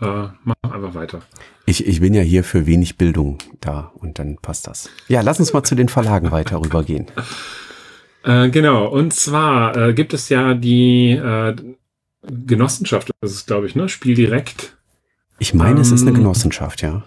Äh, 0.00 0.28
mach 0.44 0.56
einfach 0.62 0.94
weiter. 0.94 1.22
Ich, 1.66 1.86
ich 1.86 2.00
bin 2.00 2.14
ja 2.14 2.22
hier 2.22 2.44
für 2.44 2.66
wenig 2.66 2.96
Bildung 2.96 3.38
da 3.60 3.92
und 3.94 4.18
dann 4.18 4.36
passt 4.36 4.66
das. 4.66 4.90
Ja, 5.08 5.22
lass 5.22 5.40
uns 5.40 5.52
mal 5.52 5.64
zu 5.64 5.74
den 5.74 5.88
Verlagen 5.88 6.30
weiter 6.30 6.60
rübergehen. 6.60 7.06
Äh, 8.24 8.50
genau, 8.50 8.86
und 8.88 9.12
zwar 9.12 9.76
äh, 9.76 9.94
gibt 9.94 10.12
es 10.12 10.28
ja 10.28 10.54
die 10.54 11.10
äh, 11.12 11.56
Genossenschaft, 12.22 13.10
das 13.20 13.32
ist 13.32 13.46
glaube 13.46 13.66
ich, 13.66 13.74
ne? 13.74 13.88
Spiel 13.88 14.14
direkt. 14.14 14.76
Ich 15.38 15.54
meine, 15.54 15.76
ähm, 15.76 15.80
es 15.80 15.92
ist 15.92 16.02
eine 16.02 16.10
ähm, 16.10 16.16
Genossenschaft, 16.16 16.82
ja. 16.82 17.04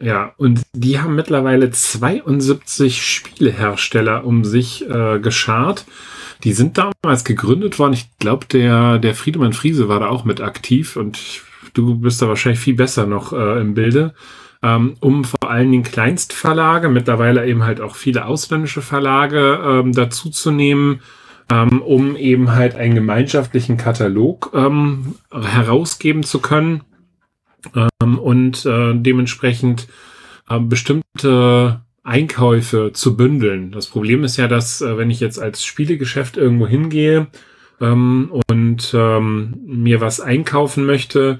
Ja, 0.00 0.34
und 0.36 0.62
die 0.74 1.00
haben 1.00 1.14
mittlerweile 1.14 1.70
72 1.70 3.02
Spielehersteller 3.02 4.24
um 4.24 4.44
sich 4.44 4.88
äh, 4.88 5.18
geschart. 5.20 5.86
Die 6.44 6.52
sind 6.52 6.78
damals 6.78 7.24
gegründet 7.24 7.78
worden. 7.78 7.94
Ich 7.94 8.08
glaube, 8.18 8.46
der, 8.46 8.98
der 8.98 9.14
Friedemann 9.14 9.52
Friese 9.52 9.88
war 9.88 10.00
da 10.00 10.08
auch 10.08 10.24
mit 10.24 10.40
aktiv 10.40 10.96
und 10.96 11.42
du 11.74 11.98
bist 11.98 12.20
da 12.22 12.28
wahrscheinlich 12.28 12.60
viel 12.60 12.74
besser 12.74 13.06
noch 13.06 13.32
äh, 13.32 13.60
im 13.60 13.74
Bilde. 13.74 14.14
Ähm, 14.62 14.96
um 15.00 15.24
vor 15.24 15.50
allen 15.50 15.70
Dingen 15.70 15.82
Kleinstverlage, 15.82 16.88
mittlerweile 16.88 17.46
eben 17.46 17.64
halt 17.64 17.80
auch 17.80 17.94
viele 17.94 18.24
ausländische 18.24 18.82
Verlage 18.82 19.60
ähm, 19.62 19.92
dazu 19.92 20.30
zu 20.30 20.50
nehmen, 20.50 21.00
ähm, 21.50 21.82
um 21.82 22.16
eben 22.16 22.52
halt 22.52 22.74
einen 22.74 22.94
gemeinschaftlichen 22.94 23.76
Katalog 23.76 24.52
ähm, 24.54 25.16
herausgeben 25.30 26.22
zu 26.22 26.40
können 26.40 26.82
ähm, 27.74 28.18
und 28.18 28.64
äh, 28.66 28.94
dementsprechend 28.94 29.88
äh, 30.48 30.58
bestimmte 30.58 31.82
Einkäufe 32.06 32.92
zu 32.92 33.16
bündeln. 33.16 33.72
Das 33.72 33.88
Problem 33.88 34.24
ist 34.24 34.36
ja, 34.36 34.48
dass 34.48 34.80
äh, 34.80 34.96
wenn 34.96 35.10
ich 35.10 35.20
jetzt 35.20 35.40
als 35.40 35.64
Spielegeschäft 35.64 36.36
irgendwo 36.36 36.66
hingehe 36.66 37.26
ähm, 37.80 38.32
und 38.48 38.92
ähm, 38.94 39.54
mir 39.66 40.00
was 40.00 40.20
einkaufen 40.20 40.86
möchte, 40.86 41.38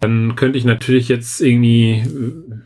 dann 0.00 0.36
könnte 0.36 0.58
ich 0.58 0.64
natürlich 0.64 1.08
jetzt 1.08 1.40
irgendwie, 1.40 2.04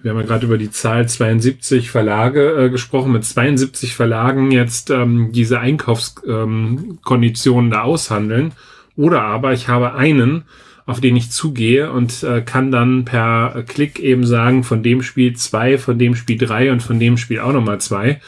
wir 0.03 0.11
haben 0.11 0.21
ja 0.21 0.27
gerade 0.27 0.45
über 0.47 0.59
die 0.59 0.71
Zahl 0.71 1.09
72 1.09 1.91
Verlage 1.91 2.53
äh, 2.53 2.69
gesprochen, 2.71 3.13
mit 3.13 3.25
72 3.25 3.95
Verlagen 3.95 4.51
jetzt 4.51 4.91
ähm, 4.91 5.33
diese 5.33 5.59
Einkaufskonditionen 5.61 7.67
ähm, 7.67 7.71
da 7.71 7.83
aushandeln. 7.83 8.53
Oder 8.97 9.23
aber 9.23 9.55
ich 9.55 9.69
habe 9.69 9.95
einen, 9.95 10.43
auf 10.87 11.01
den 11.01 11.17
ich 11.17 11.31
zugehe 11.31 11.93
und 11.93 12.23
äh, 12.23 12.43
kann 12.43 12.71
dann 12.71 13.05
per 13.05 13.65
Klick 13.67 14.01
eben 14.01 14.27
sagen, 14.27 14.65
von 14.65 14.83
dem 14.83 15.03
Spiel 15.03 15.35
zwei, 15.37 15.79
von 15.79 15.99
dem 15.99 16.15
Spiel 16.17 16.39
drei 16.39 16.73
und 16.73 16.83
von 16.83 16.99
dem 16.99 17.17
Spiel 17.17 17.41
auch 17.41 17.53
nochmal 17.53 17.81
zwei. 17.81 18.21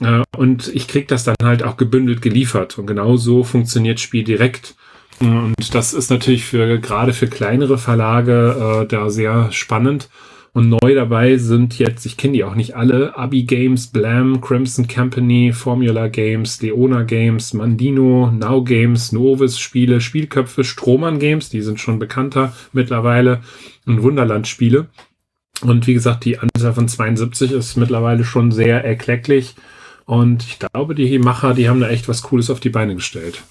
Äh, 0.00 0.22
und 0.36 0.68
ich 0.74 0.88
krieg 0.88 1.08
das 1.08 1.24
dann 1.24 1.36
halt 1.42 1.62
auch 1.62 1.76
gebündelt 1.76 2.22
geliefert. 2.22 2.78
Und 2.78 2.86
genau 2.86 3.16
so 3.16 3.44
funktioniert 3.44 4.00
Spiel 4.00 4.24
direkt. 4.24 4.74
Und 5.20 5.74
das 5.74 5.94
ist 5.94 6.10
natürlich 6.10 6.44
für 6.44 6.78
gerade 6.78 7.12
für 7.12 7.28
kleinere 7.28 7.78
Verlage 7.78 8.82
äh, 8.82 8.86
da 8.86 9.10
sehr 9.10 9.50
spannend. 9.52 10.08
Und 10.54 10.68
neu 10.68 10.94
dabei 10.94 11.36
sind 11.36 11.80
jetzt, 11.80 12.06
ich 12.06 12.16
kenne 12.16 12.34
die 12.34 12.44
auch 12.44 12.54
nicht 12.54 12.76
alle, 12.76 13.16
Abi 13.18 13.42
Games, 13.42 13.88
Blam, 13.88 14.40
Crimson 14.40 14.86
Company, 14.86 15.52
Formula 15.52 16.06
Games, 16.06 16.62
Leona 16.62 17.02
Games, 17.02 17.54
Mandino, 17.54 18.30
Now 18.30 18.62
Games, 18.62 19.10
Novus 19.10 19.58
Spiele, 19.58 20.00
Spielköpfe, 20.00 20.62
Strohmann 20.62 21.18
Games, 21.18 21.48
die 21.48 21.60
sind 21.60 21.80
schon 21.80 21.98
bekannter 21.98 22.54
mittlerweile, 22.72 23.40
und 23.84 24.04
Wunderland 24.04 24.46
Spiele. 24.46 24.86
Und 25.62 25.88
wie 25.88 25.94
gesagt, 25.94 26.24
die 26.24 26.38
Anzahl 26.38 26.72
von 26.72 26.86
72 26.86 27.50
ist 27.50 27.76
mittlerweile 27.76 28.22
schon 28.22 28.52
sehr 28.52 28.84
erklecklich. 28.84 29.56
Und 30.04 30.44
ich 30.44 30.60
glaube, 30.60 30.94
die 30.94 31.18
Macher, 31.18 31.54
die 31.54 31.68
haben 31.68 31.80
da 31.80 31.88
echt 31.88 32.08
was 32.08 32.22
Cooles 32.22 32.48
auf 32.50 32.60
die 32.60 32.70
Beine 32.70 32.94
gestellt. 32.94 33.42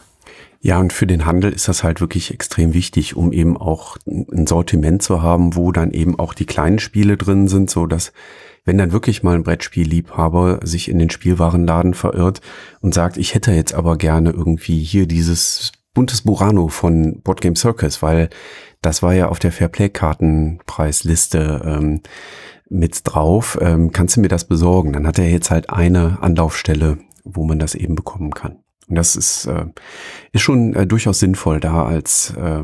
Ja, 0.65 0.79
und 0.79 0.93
für 0.93 1.05
den 1.05 1.25
Handel 1.25 1.51
ist 1.51 1.67
das 1.67 1.83
halt 1.83 1.99
wirklich 1.99 2.33
extrem 2.33 2.73
wichtig, 2.73 3.17
um 3.17 3.33
eben 3.33 3.57
auch 3.57 3.97
ein 4.07 4.47
Sortiment 4.47 5.03
zu 5.03 5.21
haben, 5.21 5.57
wo 5.57 5.73
dann 5.73 5.91
eben 5.91 6.17
auch 6.17 6.33
die 6.33 6.45
kleinen 6.45 6.79
Spiele 6.79 7.17
drin 7.17 7.49
sind, 7.49 7.69
so 7.69 7.85
dass 7.85 8.13
wenn 8.63 8.77
dann 8.77 8.93
wirklich 8.93 9.23
mal 9.23 9.35
ein 9.35 9.43
Brettspielliebhaber 9.43 10.61
sich 10.63 10.87
in 10.87 10.99
den 10.99 11.09
Spielwarenladen 11.09 11.93
verirrt 11.93 12.39
und 12.79 12.93
sagt, 12.93 13.17
ich 13.17 13.35
hätte 13.35 13.51
jetzt 13.51 13.73
aber 13.73 13.97
gerne 13.97 14.31
irgendwie 14.31 14.81
hier 14.81 15.05
dieses 15.05 15.73
buntes 15.93 16.21
Burano 16.21 16.69
von 16.69 17.21
Board 17.23 17.41
Game 17.41 17.57
Circus, 17.57 18.01
weil 18.01 18.29
das 18.81 19.03
war 19.03 19.13
ja 19.13 19.27
auf 19.27 19.39
der 19.39 19.51
Fairplay-Kartenpreisliste 19.51 21.61
ähm, 21.65 21.99
mit 22.69 23.01
drauf. 23.03 23.57
Ähm, 23.59 23.91
kannst 23.91 24.15
du 24.15 24.21
mir 24.21 24.29
das 24.29 24.45
besorgen? 24.45 24.93
Dann 24.93 25.07
hat 25.07 25.19
er 25.19 25.29
jetzt 25.29 25.51
halt 25.51 25.69
eine 25.69 26.19
Anlaufstelle, 26.21 26.99
wo 27.25 27.43
man 27.43 27.59
das 27.59 27.75
eben 27.75 27.95
bekommen 27.95 28.31
kann. 28.31 28.62
Und 28.87 28.95
das 28.95 29.15
ist, 29.15 29.45
äh, 29.45 29.65
ist 30.31 30.41
schon 30.41 30.73
äh, 30.73 30.87
durchaus 30.87 31.19
sinnvoll, 31.19 31.59
da 31.59 31.85
als 31.85 32.33
äh, 32.35 32.63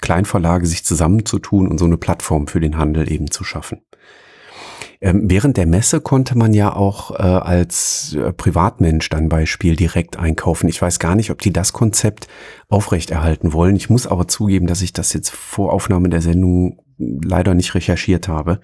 Kleinverlage 0.00 0.66
sich 0.66 0.84
zusammenzutun 0.84 1.68
und 1.68 1.78
so 1.78 1.84
eine 1.84 1.96
Plattform 1.96 2.46
für 2.46 2.60
den 2.60 2.78
Handel 2.78 3.10
eben 3.10 3.30
zu 3.30 3.44
schaffen. 3.44 3.82
Ähm, 5.00 5.22
während 5.30 5.56
der 5.56 5.66
Messe 5.66 6.00
konnte 6.00 6.36
man 6.36 6.54
ja 6.54 6.74
auch 6.74 7.12
äh, 7.12 7.22
als 7.22 8.14
äh, 8.14 8.32
Privatmensch 8.32 9.08
dann 9.08 9.28
bei 9.28 9.46
Spiel 9.46 9.76
direkt 9.76 10.18
einkaufen. 10.18 10.68
Ich 10.68 10.82
weiß 10.82 10.98
gar 10.98 11.14
nicht, 11.14 11.30
ob 11.30 11.40
die 11.40 11.52
das 11.52 11.72
Konzept 11.72 12.26
aufrechterhalten 12.68 13.52
wollen. 13.52 13.76
Ich 13.76 13.90
muss 13.90 14.08
aber 14.08 14.26
zugeben, 14.26 14.66
dass 14.66 14.82
ich 14.82 14.92
das 14.92 15.12
jetzt 15.12 15.30
vor 15.30 15.72
Aufnahme 15.72 16.08
der 16.08 16.20
Sendung 16.20 16.80
leider 16.98 17.54
nicht 17.54 17.74
recherchiert 17.76 18.26
habe 18.26 18.60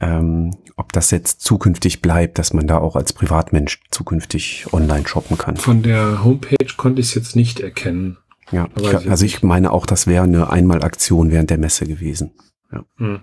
ähm, 0.00 0.50
ob 0.76 0.92
das 0.92 1.10
jetzt 1.10 1.40
zukünftig 1.40 2.02
bleibt, 2.02 2.38
dass 2.38 2.52
man 2.52 2.66
da 2.66 2.78
auch 2.78 2.96
als 2.96 3.12
Privatmensch 3.12 3.80
zukünftig 3.90 4.66
online 4.72 5.06
shoppen 5.06 5.38
kann. 5.38 5.56
Von 5.56 5.82
der 5.82 6.24
Homepage 6.24 6.74
konnte 6.76 7.00
ich 7.00 7.08
es 7.08 7.14
jetzt 7.14 7.36
nicht 7.36 7.60
erkennen. 7.60 8.18
Ja, 8.50 8.68
ich, 8.78 9.10
also 9.10 9.24
ich 9.24 9.42
meine 9.42 9.72
auch, 9.72 9.86
das 9.86 10.06
wäre 10.06 10.24
eine 10.24 10.50
Einmalaktion 10.50 11.30
während 11.30 11.50
der 11.50 11.58
Messe 11.58 11.86
gewesen. 11.86 12.32
Ja. 12.72 12.84
Hm. 12.98 13.20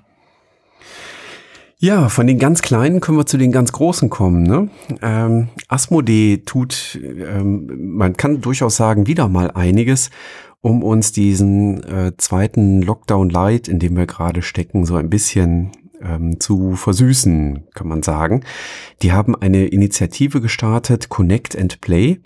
Ja, 1.77 2.09
von 2.09 2.27
den 2.27 2.37
ganz 2.37 2.61
Kleinen 2.61 3.01
können 3.01 3.17
wir 3.17 3.25
zu 3.25 3.37
den 3.37 3.51
ganz 3.51 3.71
Großen 3.71 4.11
kommen. 4.11 4.43
Ne? 4.43 4.69
Ähm, 5.01 5.49
Asmodee 5.67 6.43
tut, 6.45 6.99
ähm, 7.03 7.95
man 7.95 8.15
kann 8.15 8.39
durchaus 8.39 8.75
sagen, 8.75 9.07
wieder 9.07 9.27
mal 9.27 9.49
einiges, 9.49 10.11
um 10.61 10.83
uns 10.83 11.11
diesen 11.11 11.83
äh, 11.83 12.13
zweiten 12.17 12.83
Lockdown 12.83 13.31
Light, 13.31 13.67
in 13.67 13.79
dem 13.79 13.97
wir 13.97 14.05
gerade 14.05 14.43
stecken, 14.43 14.85
so 14.85 14.95
ein 14.95 15.09
bisschen 15.09 15.71
ähm, 16.03 16.39
zu 16.39 16.75
versüßen, 16.75 17.67
kann 17.73 17.87
man 17.87 18.03
sagen. 18.03 18.43
Die 19.01 19.11
haben 19.11 19.35
eine 19.35 19.67
Initiative 19.67 20.41
gestartet, 20.41 21.09
Connect 21.09 21.57
and 21.57 21.81
Play 21.81 22.21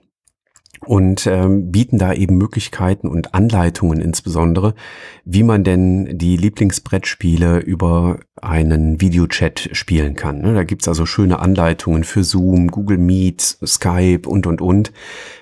und 0.86 1.28
ähm, 1.28 1.72
bieten 1.72 1.98
da 1.98 2.14
eben 2.14 2.38
Möglichkeiten 2.38 3.08
und 3.08 3.34
Anleitungen 3.34 4.02
insbesondere, 4.02 4.76
wie 5.24 5.44
man 5.44 5.64
denn 5.64 6.18
die 6.18 6.38
Lieblingsbrettspiele 6.38 7.60
über 7.60 8.20
einen 8.42 9.02
Videochat 9.02 9.70
spielen 9.72 10.16
kann. 10.16 10.42
Ne? 10.42 10.54
Da 10.54 10.64
gibt's 10.64 10.88
also 10.88 11.06
schöne 11.06 11.40
Anleitungen 11.40 12.04
für 12.04 12.24
Zoom, 12.24 12.70
Google 12.70 12.98
Meet, 12.98 13.58
Skype 13.66 14.28
und, 14.28 14.48
und, 14.48 14.62
und. 14.62 14.92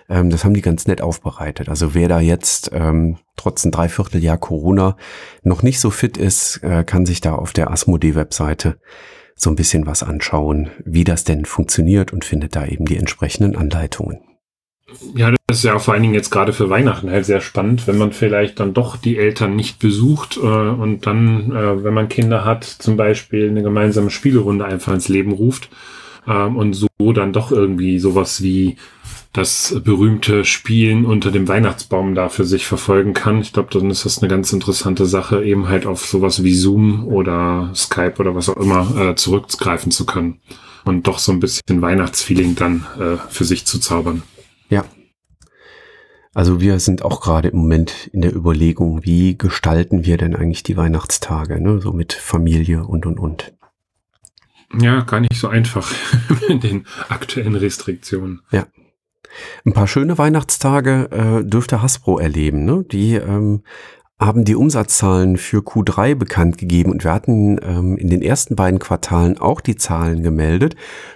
Ähm, 0.10 0.30
das 0.30 0.46
haben 0.46 0.54
die 0.54 0.62
ganz 0.62 0.88
nett 0.88 1.02
aufbereitet. 1.02 1.70
Also 1.70 1.94
wer 1.94 2.08
da 2.08 2.20
jetzt 2.20 2.72
ähm, 2.74 3.18
trotz 3.36 3.66
ein 3.66 3.72
Dreivierteljahr 3.72 4.38
Corona 4.38 4.98
noch 5.44 5.64
nicht 5.64 5.80
so 5.80 5.90
fit 5.90 6.18
ist, 6.18 6.62
äh, 6.64 6.84
kann 6.84 7.06
sich 7.06 7.22
da 7.22 7.36
auf 7.36 7.52
der 7.54 7.72
Asmodee-Webseite 7.72 8.78
so 9.36 9.50
ein 9.50 9.56
bisschen 9.56 9.86
was 9.86 10.04
anschauen, 10.04 10.70
wie 10.86 11.04
das 11.04 11.24
denn 11.24 11.46
funktioniert 11.46 12.14
und 12.14 12.24
findet 12.24 12.56
da 12.56 12.66
eben 12.66 12.86
die 12.86 12.98
entsprechenden 12.98 13.56
Anleitungen. 13.56 14.20
Ja, 15.16 15.32
das 15.48 15.58
ist 15.58 15.64
ja 15.64 15.76
auch 15.76 15.82
vor 15.82 15.94
allen 15.94 16.04
Dingen 16.04 16.14
jetzt 16.14 16.30
gerade 16.30 16.54
für 16.54 16.70
Weihnachten 16.70 17.10
halt 17.10 17.26
sehr 17.26 17.42
spannend, 17.42 17.88
wenn 17.88 17.98
man 17.98 18.12
vielleicht 18.12 18.60
dann 18.60 18.74
doch 18.74 18.98
die 18.98 19.18
Eltern 19.18 19.56
nicht 19.56 19.80
besucht 19.80 20.38
äh, 20.38 20.40
und 20.40 21.06
dann, 21.06 21.52
äh, 21.52 21.84
wenn 21.84 21.94
man 21.94 22.10
Kinder 22.10 22.46
hat, 22.46 22.64
zum 22.64 22.98
Beispiel 22.98 23.50
eine 23.50 23.64
gemeinsame 23.64 24.10
Spielerunde 24.10 24.66
einfach 24.66 24.94
ins 24.94 25.10
Leben 25.10 25.32
ruft 25.32 25.70
ähm, 26.28 26.58
und 26.58 26.74
so 26.74 26.88
dann 27.14 27.34
doch 27.34 27.52
irgendwie 27.52 28.00
sowas 28.00 28.42
wie 28.42 28.78
das 29.34 29.76
berühmte 29.84 30.46
Spielen 30.46 31.06
unter 31.06 31.32
dem 31.32 31.48
Weihnachtsbaum 31.48 32.14
da 32.14 32.30
für 32.30 32.46
sich 32.46 32.68
verfolgen 32.68 33.14
kann. 33.14 33.42
Ich 33.42 33.52
glaube, 33.52 33.70
dann 33.72 33.90
ist 33.90 34.06
das 34.06 34.20
eine 34.20 34.30
ganz 34.30 34.54
interessante 34.54 35.08
Sache, 35.08 35.44
eben 35.44 35.68
halt 35.68 35.88
auf 35.88 36.06
sowas 36.06 36.44
wie 36.44 36.54
Zoom 36.54 37.08
oder 37.08 37.72
Skype 37.74 38.16
oder 38.20 38.36
was 38.36 38.48
auch 38.48 38.58
immer 38.58 38.96
äh, 38.96 39.16
zurückgreifen 39.16 39.92
zu 39.92 40.06
können 40.06 40.40
und 40.86 41.08
doch 41.08 41.18
so 41.18 41.32
ein 41.32 41.40
bisschen 41.40 41.82
Weihnachtsfeeling 41.82 42.56
dann 42.56 42.86
äh, 43.00 43.18
für 43.30 43.44
sich 43.44 43.66
zu 43.66 43.80
zaubern. 43.80 44.22
Ja. 44.70 44.86
Also 46.34 46.60
wir 46.60 46.80
sind 46.80 47.04
auch 47.04 47.22
gerade 47.22 47.50
im 47.50 47.60
Moment 47.60 48.08
in 48.08 48.22
der 48.22 48.36
Überlegung, 48.36 49.06
wie 49.06 49.38
gestalten 49.38 50.04
wir 50.04 50.18
denn 50.18 50.36
eigentlich 50.36 50.64
die 50.64 50.78
Weihnachtstage, 50.78 51.62
ne? 51.62 51.80
so 51.80 51.94
mit 51.94 52.14
Familie 52.14 52.86
und 52.86 53.06
und 53.06 53.20
und. 53.20 53.54
Ja, 54.80 55.02
gar 55.02 55.20
nicht 55.20 55.36
so 55.36 55.48
einfach 55.48 55.94
mit 56.50 56.64
den 56.64 56.88
aktuellen 57.10 57.56
Restriktionen. 57.56 58.42
Ja. 58.52 58.66
Ein 59.66 59.74
paar 59.74 59.88
schöne 59.88 60.18
Weihnachtstage 60.18 61.10
äh, 61.12 61.48
dürfte 61.48 61.82
Hasbro 61.82 62.20
erleben. 62.20 62.66
Ne? 62.66 62.84
Die 62.92 63.14
ähm, 63.14 63.64
haben 64.26 64.46
die 64.46 64.56
Umsatzzahlen 64.56 65.38
für 65.38 65.60
Q3 65.60 66.16
bekannt 66.16 66.58
gegeben 66.58 66.92
und 66.92 67.04
wir 67.04 67.14
hatten 67.14 67.60
ähm, 67.62 67.98
in 67.98 68.10
den 68.10 68.22
ersten 68.22 68.56
beiden 68.56 68.80
Quartalen 68.80 69.38
auch 69.38 69.62
die 69.62 69.76
Zahlen 69.76 70.24
gemeldet 70.24 70.76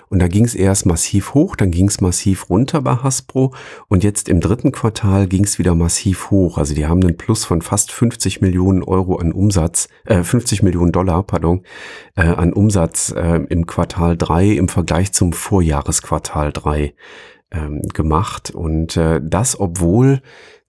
und 0.10 0.20
da 0.20 0.28
ging 0.28 0.46
es 0.46 0.56
erst 0.56 0.86
massiv 0.86 1.34
hoch, 1.34 1.56
dann 1.56 1.72
ging 1.72 1.88
es 1.88 2.02
massiv 2.02 2.50
runter 2.50 2.82
bei 2.82 2.96
Hasbro 2.96 3.54
und 3.88 4.04
jetzt 4.04 4.30
im 4.30 4.39
dritten 4.39 4.72
Quartal 4.72 5.28
ging 5.28 5.43
es 5.43 5.60
wieder 5.60 5.76
massiv 5.76 6.32
hoch. 6.32 6.58
Also 6.58 6.76
die 6.76 6.86
haben 6.86 7.02
einen 7.02 7.17
Plus 7.17 7.46
von 7.46 7.62
fast 7.62 7.91
50 7.91 8.41
Millionen 8.41 8.84
Euro 8.84 9.17
an 9.17 9.32
Umsatz, 9.32 9.89
äh, 10.06 10.24
50 10.24 10.63
Millionen 10.63 10.91
Dollar, 10.91 11.24
pardon, 11.24 11.63
äh, 12.15 12.22
an 12.22 12.54
Umsatz 12.54 13.13
äh, 13.15 13.41
im 13.50 13.65
Quartal 13.65 14.17
3 14.17 14.48
im 14.52 14.70
Vergleich 14.70 15.13
zum 15.13 15.34
Vorjahresquartal 15.34 16.52
3 16.52 16.93
ähm, 17.52 17.82
gemacht 17.93 18.52
und 18.52 18.98
äh, 18.98 19.22
das 19.24 19.60
obwohl 19.60 20.22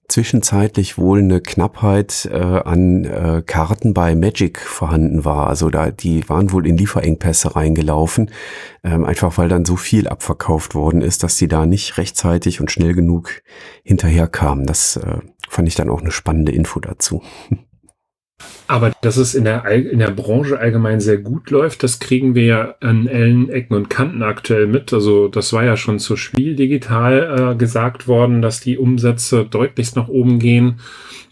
zwischenzeitlich 0.08 0.96
wohl 0.96 1.18
eine 1.18 1.40
Knappheit 1.40 2.28
äh, 2.32 2.36
an 2.36 3.04
äh, 3.04 3.42
Karten 3.44 3.92
bei 3.92 4.14
Magic 4.14 4.58
vorhanden 4.58 5.24
war. 5.24 5.48
Also 5.48 5.68
da 5.68 5.90
die 5.90 6.28
waren 6.28 6.50
wohl 6.50 6.66
in 6.66 6.78
Lieferengpässe 6.78 7.54
reingelaufen, 7.54 8.30
ähm, 8.82 9.04
einfach 9.04 9.36
weil 9.36 9.48
dann 9.48 9.66
so 9.66 9.76
viel 9.76 10.08
abverkauft 10.08 10.74
worden 10.74 11.02
ist, 11.02 11.22
dass 11.22 11.36
sie 11.36 11.48
da 11.48 11.66
nicht 11.66 11.98
rechtzeitig 11.98 12.60
und 12.60 12.70
schnell 12.70 12.94
genug 12.94 13.42
hinterherkamen. 13.82 14.66
Das 14.66 14.96
äh, 14.96 15.18
fand 15.48 15.68
ich 15.68 15.74
dann 15.74 15.90
auch 15.90 16.00
eine 16.00 16.10
spannende 16.10 16.52
Info 16.52 16.80
dazu. 16.80 17.22
Aber 18.66 18.92
dass 19.00 19.16
es 19.16 19.34
in 19.34 19.44
der, 19.44 19.64
in 19.64 19.98
der 19.98 20.10
Branche 20.10 20.58
allgemein 20.58 21.00
sehr 21.00 21.16
gut 21.16 21.50
läuft, 21.50 21.82
das 21.82 21.98
kriegen 21.98 22.34
wir 22.34 22.44
ja 22.44 22.74
an 22.80 23.08
allen 23.08 23.48
Ecken 23.48 23.74
und 23.74 23.88
Kanten 23.88 24.22
aktuell 24.22 24.66
mit. 24.66 24.92
Also 24.92 25.28
das 25.28 25.52
war 25.52 25.64
ja 25.64 25.76
schon 25.76 25.98
zu 25.98 26.16
Spiel 26.16 26.54
digital 26.54 27.52
äh, 27.52 27.56
gesagt 27.56 28.06
worden, 28.06 28.42
dass 28.42 28.60
die 28.60 28.78
Umsätze 28.78 29.44
deutlichst 29.44 29.96
nach 29.96 30.08
oben 30.08 30.38
gehen. 30.38 30.80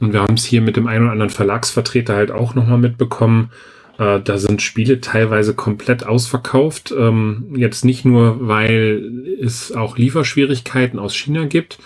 Und 0.01 0.13
wir 0.13 0.23
haben 0.23 0.35
es 0.35 0.45
hier 0.45 0.63
mit 0.63 0.77
dem 0.77 0.87
einen 0.87 1.05
oder 1.05 1.13
anderen 1.13 1.31
Verlagsvertreter 1.31 2.17
halt 2.17 2.31
auch 2.31 2.55
nochmal 2.55 2.79
mitbekommen. 2.79 3.51
Äh, 3.99 4.21
da 4.21 4.39
sind 4.39 4.63
Spiele 4.63 5.01
teilweise 5.01 5.55
komplett 5.55 6.07
ausverkauft. 6.07 6.95
Ähm, 6.97 7.55
jetzt 7.55 7.85
nicht 7.85 8.05
nur, 8.05 8.49
weil 8.49 9.37
es 9.41 9.73
auch 9.73 9.99
Lieferschwierigkeiten 9.99 10.99
aus 10.99 11.15
China 11.15 11.45
gibt, 11.45 11.79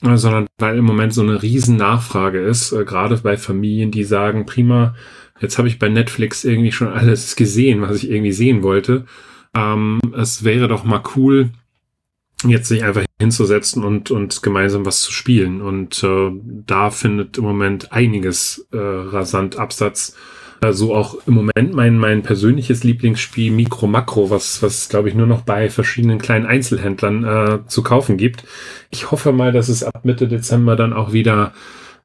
sondern 0.00 0.46
weil 0.58 0.78
im 0.78 0.84
Moment 0.84 1.12
so 1.12 1.22
eine 1.22 1.42
riesen 1.42 1.76
Nachfrage 1.76 2.40
ist, 2.40 2.72
äh, 2.72 2.84
gerade 2.84 3.16
bei 3.18 3.36
Familien, 3.36 3.90
die 3.90 4.04
sagen, 4.04 4.46
prima, 4.46 4.94
jetzt 5.40 5.58
habe 5.58 5.68
ich 5.68 5.78
bei 5.78 5.88
Netflix 5.88 6.44
irgendwie 6.44 6.72
schon 6.72 6.88
alles 6.88 7.36
gesehen, 7.36 7.82
was 7.82 8.02
ich 8.02 8.10
irgendwie 8.10 8.32
sehen 8.32 8.62
wollte. 8.62 9.06
Ähm, 9.54 10.00
es 10.16 10.44
wäre 10.44 10.68
doch 10.68 10.84
mal 10.84 11.02
cool, 11.16 11.50
jetzt 12.44 12.68
sich 12.68 12.84
einfach 12.84 13.04
hinzusetzen 13.20 13.82
und, 13.82 14.10
und 14.10 14.42
gemeinsam 14.42 14.86
was 14.86 15.00
zu 15.00 15.12
spielen. 15.12 15.60
Und 15.60 16.02
äh, 16.04 16.30
da 16.66 16.90
findet 16.90 17.38
im 17.38 17.44
Moment 17.44 17.92
einiges 17.92 18.68
äh, 18.72 18.76
rasant 18.76 19.56
Absatz 19.56 20.16
so 20.70 20.94
auch 20.94 21.16
im 21.26 21.34
Moment 21.34 21.74
mein, 21.74 21.98
mein 21.98 22.22
persönliches 22.22 22.82
Lieblingsspiel 22.84 23.52
Mikro 23.52 23.86
Makro, 23.86 24.30
was, 24.30 24.62
was 24.62 24.88
glaube 24.88 25.08
ich 25.08 25.14
nur 25.14 25.26
noch 25.26 25.42
bei 25.42 25.70
verschiedenen 25.70 26.18
kleinen 26.18 26.46
Einzelhändlern 26.46 27.24
äh, 27.24 27.58
zu 27.68 27.82
kaufen 27.82 28.16
gibt. 28.16 28.44
Ich 28.90 29.10
hoffe 29.10 29.32
mal, 29.32 29.52
dass 29.52 29.68
es 29.68 29.84
ab 29.84 30.04
Mitte 30.04 30.26
Dezember 30.28 30.76
dann 30.76 30.92
auch 30.92 31.12
wieder 31.12 31.52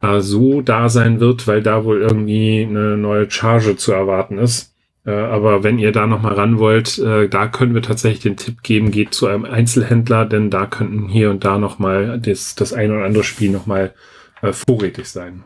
äh, 0.01 0.19
so 0.19 0.61
da 0.61 0.89
sein 0.89 1.19
wird, 1.19 1.47
weil 1.47 1.63
da 1.63 1.83
wohl 1.83 2.01
irgendwie 2.01 2.65
eine 2.69 2.97
neue 2.97 3.29
Charge 3.29 3.75
zu 3.75 3.91
erwarten 3.91 4.37
ist. 4.37 4.73
Äh, 5.05 5.11
aber 5.11 5.63
wenn 5.63 5.79
ihr 5.79 5.91
da 5.91 6.07
noch 6.07 6.21
mal 6.21 6.33
ran 6.33 6.59
wollt, 6.59 6.97
äh, 6.99 7.27
da 7.27 7.47
können 7.47 7.73
wir 7.73 7.81
tatsächlich 7.81 8.21
den 8.21 8.37
Tipp 8.37 8.63
geben, 8.63 8.91
geht 8.91 9.13
zu 9.13 9.27
einem 9.27 9.45
Einzelhändler, 9.45 10.25
denn 10.25 10.49
da 10.49 10.65
könnten 10.65 11.07
hier 11.07 11.29
und 11.29 11.43
da 11.43 11.57
noch 11.57 11.79
mal 11.79 12.19
das, 12.19 12.55
das 12.55 12.73
ein 12.73 12.91
oder 12.91 13.05
andere 13.05 13.23
Spiel 13.23 13.51
noch 13.51 13.65
mal 13.65 13.93
äh, 14.41 14.53
vorrätig 14.53 15.07
sein. 15.07 15.43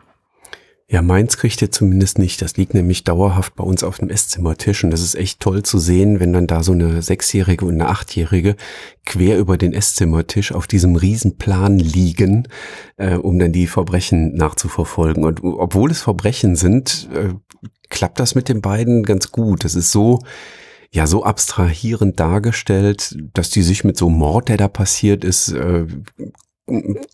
Ja, 0.90 1.02
meins 1.02 1.36
kriegt 1.36 1.60
ihr 1.60 1.70
zumindest 1.70 2.18
nicht. 2.18 2.40
Das 2.40 2.56
liegt 2.56 2.72
nämlich 2.72 3.04
dauerhaft 3.04 3.54
bei 3.56 3.62
uns 3.62 3.84
auf 3.84 3.98
dem 3.98 4.08
Esszimmertisch 4.08 4.84
und 4.84 4.90
das 4.90 5.02
ist 5.02 5.16
echt 5.16 5.38
toll 5.38 5.62
zu 5.62 5.78
sehen, 5.78 6.18
wenn 6.18 6.32
dann 6.32 6.46
da 6.46 6.62
so 6.62 6.72
eine 6.72 7.02
Sechsjährige 7.02 7.66
und 7.66 7.74
eine 7.74 7.88
Achtjährige 7.88 8.56
quer 9.04 9.38
über 9.38 9.58
den 9.58 9.74
Esszimmertisch 9.74 10.50
auf 10.52 10.66
diesem 10.66 10.96
Riesenplan 10.96 11.78
liegen, 11.78 12.48
äh, 12.96 13.16
um 13.16 13.38
dann 13.38 13.52
die 13.52 13.66
Verbrechen 13.66 14.34
nachzuverfolgen. 14.34 15.24
Und 15.24 15.44
obwohl 15.44 15.90
es 15.90 16.00
Verbrechen 16.00 16.56
sind, 16.56 17.10
äh, 17.12 17.34
klappt 17.90 18.18
das 18.18 18.34
mit 18.34 18.48
den 18.48 18.62
beiden 18.62 19.02
ganz 19.02 19.30
gut. 19.30 19.64
Das 19.64 19.74
ist 19.74 19.92
so, 19.92 20.20
ja 20.90 21.06
so 21.06 21.22
abstrahierend 21.22 22.18
dargestellt, 22.18 23.14
dass 23.34 23.50
die 23.50 23.62
sich 23.62 23.84
mit 23.84 23.98
so 23.98 24.06
einem 24.06 24.16
Mord, 24.16 24.48
der 24.48 24.56
da 24.56 24.68
passiert 24.68 25.22
ist, 25.22 25.52
äh, 25.52 25.86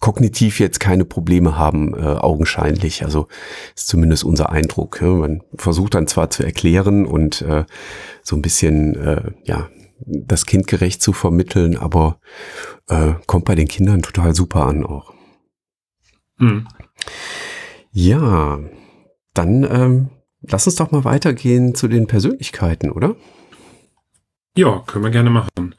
kognitiv 0.01 0.61
jetzt 0.61 0.81
keine 0.81 1.05
Probleme 1.05 1.57
haben, 1.57 1.95
äh, 1.95 2.03
augenscheinlich. 2.03 3.05
Also 3.05 3.29
ist 3.75 3.88
zumindest 3.88 4.25
unser 4.25 4.51
Eindruck. 4.51 5.01
Ja. 5.01 5.09
Man 5.09 5.43
versucht 5.57 5.95
dann 5.95 6.07
zwar 6.07 6.31
zu 6.31 6.43
erklären 6.43 7.07
und 7.07 7.43
äh, 7.43 7.64
so 8.23 8.37
ein 8.37 8.43
bisschen, 8.43 8.95
äh, 8.97 9.33
ja, 9.45 9.69
das 10.07 10.47
kindgerecht 10.47 11.01
zu 11.01 11.12
vermitteln, 11.12 11.77
aber 11.77 12.19
äh, 12.88 13.14
kommt 13.27 13.45
bei 13.45 13.55
den 13.55 13.69
Kindern 13.69 14.03
total 14.03 14.35
super 14.35 14.67
an 14.67 14.85
auch. 14.85 15.14
Mhm. 16.38 16.67
Ja, 17.93 18.59
dann 19.35 19.64
ähm, 19.64 20.11
lass 20.43 20.67
uns 20.67 20.77
doch 20.77 20.90
mal 20.90 21.05
weitergehen 21.05 21.75
zu 21.75 21.88
den 21.88 22.07
Persönlichkeiten, 22.07 22.90
oder? 22.90 23.17
Ja, 24.57 24.83
können 24.87 25.05
wir 25.05 25.11
gerne 25.11 25.31
machen. 25.31 25.75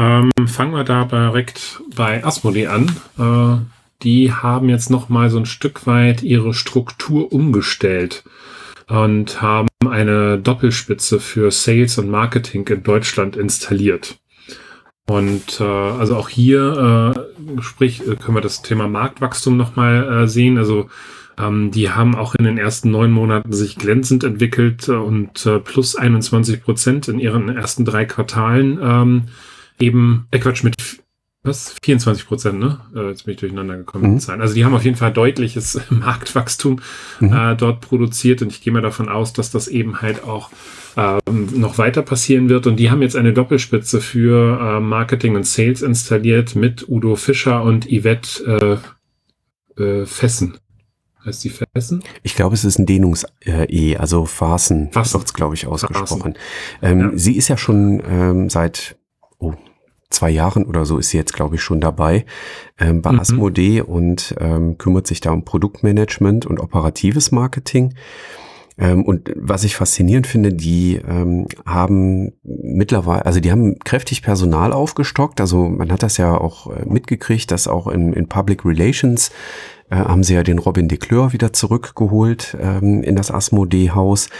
Ähm, 0.00 0.30
fangen 0.46 0.72
wir 0.72 0.84
da 0.84 1.04
direkt 1.04 1.82
bei 1.94 2.24
Asmodee 2.24 2.68
an. 2.68 2.96
Äh, 3.18 3.62
die 4.02 4.32
haben 4.32 4.70
jetzt 4.70 4.88
noch 4.88 5.10
mal 5.10 5.28
so 5.28 5.36
ein 5.36 5.44
Stück 5.44 5.86
weit 5.86 6.22
ihre 6.22 6.54
Struktur 6.54 7.30
umgestellt 7.30 8.24
und 8.88 9.42
haben 9.42 9.68
eine 9.86 10.38
Doppelspitze 10.38 11.20
für 11.20 11.50
Sales 11.50 11.98
und 11.98 12.08
Marketing 12.08 12.66
in 12.68 12.82
Deutschland 12.82 13.36
installiert. 13.36 14.18
Und 15.06 15.60
äh, 15.60 15.64
also 15.64 16.16
auch 16.16 16.30
hier, 16.30 17.14
äh, 17.58 17.60
sprich, 17.62 18.00
äh, 18.08 18.16
können 18.16 18.38
wir 18.38 18.40
das 18.40 18.62
Thema 18.62 18.88
Marktwachstum 18.88 19.58
nochmal 19.58 20.22
äh, 20.22 20.28
sehen. 20.28 20.56
Also 20.56 20.88
ähm, 21.38 21.72
die 21.72 21.90
haben 21.90 22.14
auch 22.14 22.34
in 22.36 22.46
den 22.46 22.56
ersten 22.56 22.90
neun 22.90 23.10
Monaten 23.10 23.52
sich 23.52 23.76
glänzend 23.76 24.24
entwickelt 24.24 24.88
und 24.88 25.44
äh, 25.44 25.58
plus 25.58 25.94
21 25.94 26.62
Prozent 26.62 27.08
in 27.08 27.18
ihren 27.18 27.54
ersten 27.54 27.84
drei 27.84 28.06
Quartalen. 28.06 28.78
Ähm, 28.82 29.22
eben, 29.80 30.26
äh 30.30 30.38
Quatsch, 30.38 30.62
mit 30.62 30.76
was? 31.42 31.74
24 31.82 32.26
Prozent, 32.26 32.60
ne? 32.60 32.80
Äh, 32.94 33.08
jetzt 33.08 33.24
bin 33.24 33.32
ich 33.32 33.40
durcheinander 33.40 33.76
gekommen 33.78 34.04
mit 34.04 34.12
mhm. 34.12 34.20
Zahlen. 34.20 34.42
Also 34.42 34.52
die 34.52 34.64
haben 34.64 34.74
auf 34.74 34.84
jeden 34.84 34.98
Fall 34.98 35.10
deutliches 35.10 35.80
Marktwachstum 35.90 36.80
mhm. 37.18 37.32
äh, 37.32 37.56
dort 37.56 37.80
produziert 37.80 38.42
und 38.42 38.52
ich 38.52 38.60
gehe 38.60 38.72
mal 38.72 38.82
davon 38.82 39.08
aus, 39.08 39.32
dass 39.32 39.50
das 39.50 39.66
eben 39.66 40.02
halt 40.02 40.22
auch 40.22 40.50
ähm, 40.98 41.48
noch 41.54 41.78
weiter 41.78 42.02
passieren 42.02 42.50
wird. 42.50 42.66
Und 42.66 42.76
die 42.76 42.90
haben 42.90 43.00
jetzt 43.00 43.16
eine 43.16 43.32
Doppelspitze 43.32 44.02
für 44.02 44.60
äh, 44.60 44.80
Marketing 44.80 45.34
und 45.34 45.46
Sales 45.46 45.80
installiert 45.80 46.56
mit 46.56 46.86
Udo 46.88 47.16
Fischer 47.16 47.62
und 47.62 47.86
Yvette 47.86 48.80
äh, 49.78 49.82
äh, 49.82 50.06
Fessen. 50.06 50.58
Heißt 51.24 51.44
die 51.44 51.50
Fessen? 51.50 52.02
Ich 52.22 52.34
glaube, 52.34 52.54
es 52.54 52.64
ist 52.64 52.78
ein 52.78 52.86
Dehnungs-E, 52.86 53.96
also 53.96 54.24
Fasen, 54.24 54.90
Fasen. 54.90 55.20
wird 55.20 55.34
glaube 55.34 55.54
ich, 55.54 55.66
ausgesprochen. 55.66 56.34
Ähm, 56.82 57.00
ja. 57.00 57.10
Sie 57.14 57.36
ist 57.36 57.48
ja 57.48 57.58
schon 57.58 58.02
ähm, 58.06 58.48
seit, 58.48 58.96
oh, 59.38 59.54
zwei 60.10 60.30
Jahren 60.30 60.64
oder 60.64 60.84
so 60.84 60.98
ist 60.98 61.10
sie 61.10 61.16
jetzt, 61.16 61.32
glaube 61.32 61.56
ich, 61.56 61.62
schon 61.62 61.80
dabei 61.80 62.26
ähm, 62.78 63.00
bei 63.02 63.12
mhm. 63.12 63.20
Asmodee 63.20 63.80
und 63.80 64.34
ähm, 64.38 64.76
kümmert 64.76 65.06
sich 65.06 65.20
da 65.20 65.30
um 65.30 65.44
Produktmanagement 65.44 66.46
und 66.46 66.60
operatives 66.60 67.32
Marketing. 67.32 67.94
Ähm, 68.80 69.04
und 69.04 69.30
was 69.36 69.64
ich 69.64 69.76
faszinierend 69.76 70.26
finde, 70.26 70.52
die 70.52 70.96
ähm, 70.96 71.46
haben 71.66 72.32
mittlerweile, 72.42 73.26
also 73.26 73.38
die 73.38 73.52
haben 73.52 73.78
kräftig 73.78 74.22
Personal 74.22 74.72
aufgestockt. 74.72 75.40
Also 75.40 75.68
man 75.68 75.92
hat 75.92 76.02
das 76.02 76.16
ja 76.16 76.36
auch 76.36 76.74
äh, 76.74 76.84
mitgekriegt, 76.86 77.50
dass 77.50 77.68
auch 77.68 77.86
in, 77.86 78.12
in 78.14 78.26
Public 78.28 78.64
Relations 78.64 79.30
äh, 79.90 79.96
haben 79.96 80.22
sie 80.22 80.34
ja 80.34 80.42
den 80.42 80.58
Robin 80.58 80.88
de 80.88 80.98
Decleur 80.98 81.32
wieder 81.32 81.52
zurückgeholt 81.52 82.56
ähm, 82.58 83.02
in 83.02 83.16
das 83.16 83.30
Asmodee-Haus. 83.30 84.30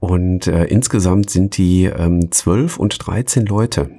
Und 0.00 0.46
äh, 0.46 0.64
insgesamt 0.66 1.30
sind 1.30 1.56
die 1.56 1.84
ähm, 1.84 2.30
12 2.30 2.78
und 2.78 3.06
13 3.06 3.46
Leute. 3.46 3.90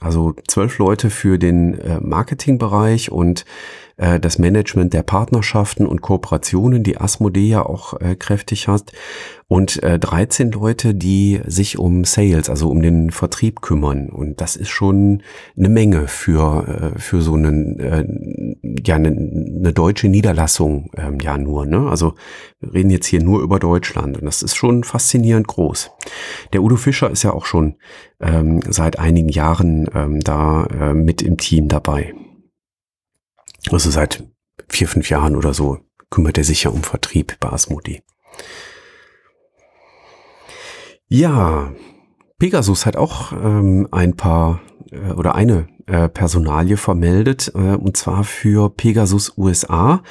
Also 0.00 0.34
zwölf 0.48 0.78
Leute 0.78 1.10
für 1.10 1.38
den 1.38 1.78
äh, 1.78 2.00
Marketingbereich 2.00 3.12
und 3.12 3.44
äh, 3.96 4.20
das 4.20 4.38
Management 4.38 4.92
der 4.92 5.02
Partnerschaften 5.02 5.86
und 5.86 6.00
Kooperationen, 6.02 6.82
die 6.82 6.98
Asmodee 6.98 7.48
ja 7.48 7.64
auch 7.64 8.00
äh, 8.00 8.16
kräftig 8.16 8.68
hat 8.68 8.92
und 9.48 9.82
äh, 9.82 9.98
13 9.98 10.50
Leute, 10.50 10.94
die 10.94 11.40
sich 11.46 11.78
um 11.78 12.04
Sales, 12.04 12.50
also 12.50 12.68
um 12.68 12.82
den 12.82 13.10
Vertrieb 13.10 13.60
kümmern. 13.60 14.08
Und 14.08 14.40
das 14.40 14.56
ist 14.56 14.70
schon 14.70 15.22
eine 15.56 15.68
Menge 15.68 16.08
für, 16.08 16.92
äh, 16.96 16.98
für 16.98 17.22
so 17.22 17.34
einen, 17.34 17.78
äh, 17.78 18.04
ja, 18.84 18.96
eine, 18.96 19.08
eine 19.08 19.72
deutsche 19.72 20.08
Niederlassung 20.08 20.90
ähm, 20.96 21.20
ja 21.20 21.38
nur. 21.38 21.64
Ne? 21.64 21.88
Also 21.88 22.14
wir 22.60 22.74
reden 22.74 22.90
jetzt 22.90 23.06
hier 23.06 23.22
nur 23.22 23.40
über 23.40 23.60
Deutschland 23.60 24.18
und 24.18 24.24
das 24.24 24.42
ist 24.42 24.56
schon 24.56 24.82
faszinierend 24.82 25.46
groß. 25.46 25.92
Der 26.52 26.62
Udo 26.62 26.76
Fischer 26.76 27.10
ist 27.10 27.22
ja 27.22 27.32
auch 27.32 27.46
schon 27.46 27.76
ähm, 28.20 28.60
seit 28.68 28.98
einigen 28.98 29.28
Jahren 29.28 29.88
ähm, 29.94 30.20
da 30.20 30.66
äh, 30.66 30.94
mit 30.94 31.22
im 31.22 31.36
Team 31.36 31.68
dabei. 31.68 32.14
Also 33.70 33.90
seit 33.90 34.24
vier, 34.68 34.88
fünf 34.88 35.10
Jahren 35.10 35.36
oder 35.36 35.54
so 35.54 35.78
kümmert 36.10 36.38
er 36.38 36.44
sich 36.44 36.64
ja 36.64 36.70
um 36.70 36.82
Vertrieb 36.82 37.36
bei 37.40 37.50
Asmodi. 37.50 38.02
Ja, 41.08 41.72
Pegasus 42.38 42.84
hat 42.84 42.96
auch 42.96 43.32
ähm, 43.32 43.88
ein 43.92 44.14
paar 44.14 44.60
äh, 44.90 45.12
oder 45.12 45.34
eine 45.34 45.68
äh, 45.86 46.08
Personalie 46.08 46.76
vermeldet, 46.76 47.52
äh, 47.54 47.76
und 47.76 47.96
zwar 47.96 48.24
für 48.24 48.70
Pegasus 48.70 49.38
USA. 49.38 50.02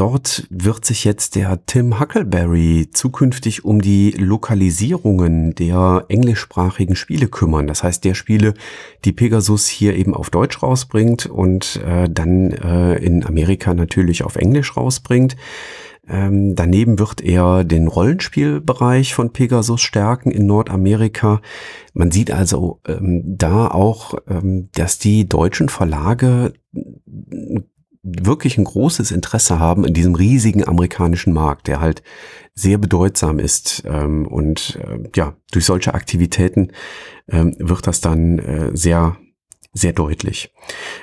Dort 0.00 0.46
wird 0.48 0.86
sich 0.86 1.04
jetzt 1.04 1.34
der 1.34 1.66
Tim 1.66 2.00
Huckleberry 2.00 2.88
zukünftig 2.90 3.66
um 3.66 3.82
die 3.82 4.12
Lokalisierungen 4.12 5.54
der 5.54 6.06
englischsprachigen 6.08 6.96
Spiele 6.96 7.28
kümmern. 7.28 7.66
Das 7.66 7.82
heißt, 7.82 8.02
der 8.06 8.14
Spiele, 8.14 8.54
die 9.04 9.12
Pegasus 9.12 9.66
hier 9.66 9.94
eben 9.94 10.14
auf 10.14 10.30
Deutsch 10.30 10.62
rausbringt 10.62 11.26
und 11.26 11.82
äh, 11.84 12.08
dann 12.08 12.50
äh, 12.52 12.94
in 12.94 13.26
Amerika 13.26 13.74
natürlich 13.74 14.24
auf 14.24 14.36
Englisch 14.36 14.74
rausbringt. 14.74 15.36
Ähm, 16.08 16.54
daneben 16.54 16.98
wird 16.98 17.20
er 17.20 17.62
den 17.62 17.86
Rollenspielbereich 17.86 19.12
von 19.12 19.34
Pegasus 19.34 19.82
stärken 19.82 20.30
in 20.30 20.46
Nordamerika. 20.46 21.42
Man 21.92 22.10
sieht 22.10 22.30
also 22.30 22.80
ähm, 22.88 23.22
da 23.36 23.68
auch, 23.68 24.14
ähm, 24.26 24.70
dass 24.72 24.98
die 24.98 25.28
deutschen 25.28 25.68
Verlage 25.68 26.54
wirklich 28.02 28.56
ein 28.56 28.64
großes 28.64 29.10
Interesse 29.10 29.58
haben 29.58 29.84
in 29.84 29.94
diesem 29.94 30.14
riesigen 30.14 30.66
amerikanischen 30.66 31.32
Markt, 31.32 31.66
der 31.66 31.80
halt 31.80 32.02
sehr 32.54 32.78
bedeutsam 32.78 33.38
ist. 33.38 33.82
Ähm, 33.86 34.26
und 34.26 34.78
äh, 34.82 35.08
ja, 35.14 35.36
durch 35.52 35.64
solche 35.64 35.94
Aktivitäten 35.94 36.72
ähm, 37.28 37.54
wird 37.58 37.86
das 37.86 38.00
dann 38.00 38.38
äh, 38.38 38.70
sehr, 38.76 39.16
sehr 39.72 39.92
deutlich. 39.92 40.52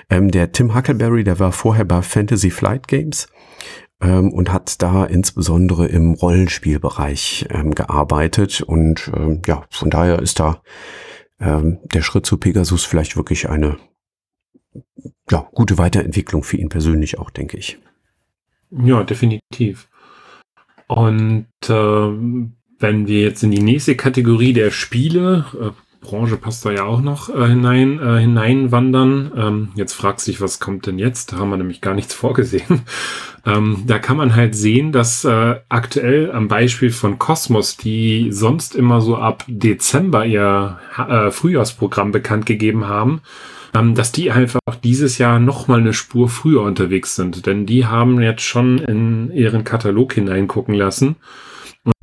Ähm, 0.09 0.31
der 0.31 0.51
Tim 0.51 0.75
Huckleberry, 0.75 1.23
der 1.23 1.39
war 1.39 1.51
vorher 1.51 1.85
bei 1.85 2.01
Fantasy 2.01 2.49
Flight 2.49 2.87
Games 2.87 3.27
ähm, 4.01 4.31
und 4.33 4.51
hat 4.51 4.81
da 4.81 5.05
insbesondere 5.05 5.87
im 5.87 6.13
Rollenspielbereich 6.13 7.47
ähm, 7.51 7.75
gearbeitet. 7.75 8.61
Und 8.61 9.11
ähm, 9.15 9.41
ja, 9.45 9.65
von 9.69 9.89
daher 9.89 10.19
ist 10.19 10.39
da 10.39 10.61
ähm, 11.39 11.79
der 11.83 12.01
Schritt 12.01 12.25
zu 12.25 12.37
Pegasus 12.37 12.85
vielleicht 12.85 13.15
wirklich 13.15 13.49
eine 13.49 13.77
ja, 15.29 15.47
gute 15.53 15.77
Weiterentwicklung 15.77 16.43
für 16.43 16.57
ihn 16.57 16.69
persönlich 16.69 17.19
auch, 17.19 17.29
denke 17.29 17.57
ich. 17.57 17.77
Ja, 18.71 19.03
definitiv. 19.03 19.89
Und 20.87 21.47
äh, 21.67 21.73
wenn 22.79 23.07
wir 23.07 23.21
jetzt 23.21 23.43
in 23.43 23.51
die 23.51 23.61
nächste 23.61 23.95
Kategorie 23.95 24.53
der 24.53 24.71
Spiele, 24.71 25.45
äh, 25.59 25.71
Branche 25.99 26.37
passt 26.37 26.65
da 26.65 26.71
ja 26.71 26.83
auch 26.83 27.01
noch 27.01 27.29
äh, 27.29 27.47
hinein, 27.47 27.99
äh, 27.99 28.19
hineinwandern. 28.19 29.31
Ähm, 29.35 29.69
jetzt 29.75 29.93
fragst 29.93 30.27
du 30.27 30.31
dich, 30.31 30.41
was 30.41 30.59
kommt 30.59 30.85
denn 30.87 30.99
jetzt? 30.99 31.33
Da 31.33 31.37
haben 31.37 31.49
wir 31.49 31.57
nämlich 31.57 31.81
gar 31.81 31.95
nichts 31.95 32.13
vorgesehen. 32.13 32.81
ähm, 33.45 33.83
da 33.85 33.99
kann 33.99 34.17
man 34.17 34.35
halt 34.35 34.55
sehen, 34.55 34.91
dass 34.91 35.25
äh, 35.25 35.55
aktuell 35.69 36.31
am 36.31 36.47
Beispiel 36.47 36.91
von 36.91 37.19
Cosmos, 37.19 37.77
die 37.77 38.29
sonst 38.31 38.75
immer 38.75 39.01
so 39.01 39.17
ab 39.17 39.43
Dezember 39.47 40.25
ihr 40.25 40.79
äh, 40.97 41.31
Frühjahrsprogramm 41.31 42.11
bekannt 42.11 42.45
gegeben 42.45 42.87
haben, 42.87 43.21
dass 43.95 44.11
die 44.11 44.31
einfach 44.31 44.59
dieses 44.83 45.17
Jahr 45.17 45.39
noch 45.39 45.67
mal 45.67 45.79
eine 45.79 45.93
Spur 45.93 46.29
früher 46.29 46.61
unterwegs 46.61 47.15
sind. 47.15 47.45
Denn 47.45 47.65
die 47.65 47.85
haben 47.85 48.21
jetzt 48.21 48.43
schon 48.43 48.77
in 48.79 49.31
ihren 49.31 49.63
Katalog 49.63 50.13
hineingucken 50.13 50.73
lassen 50.73 51.15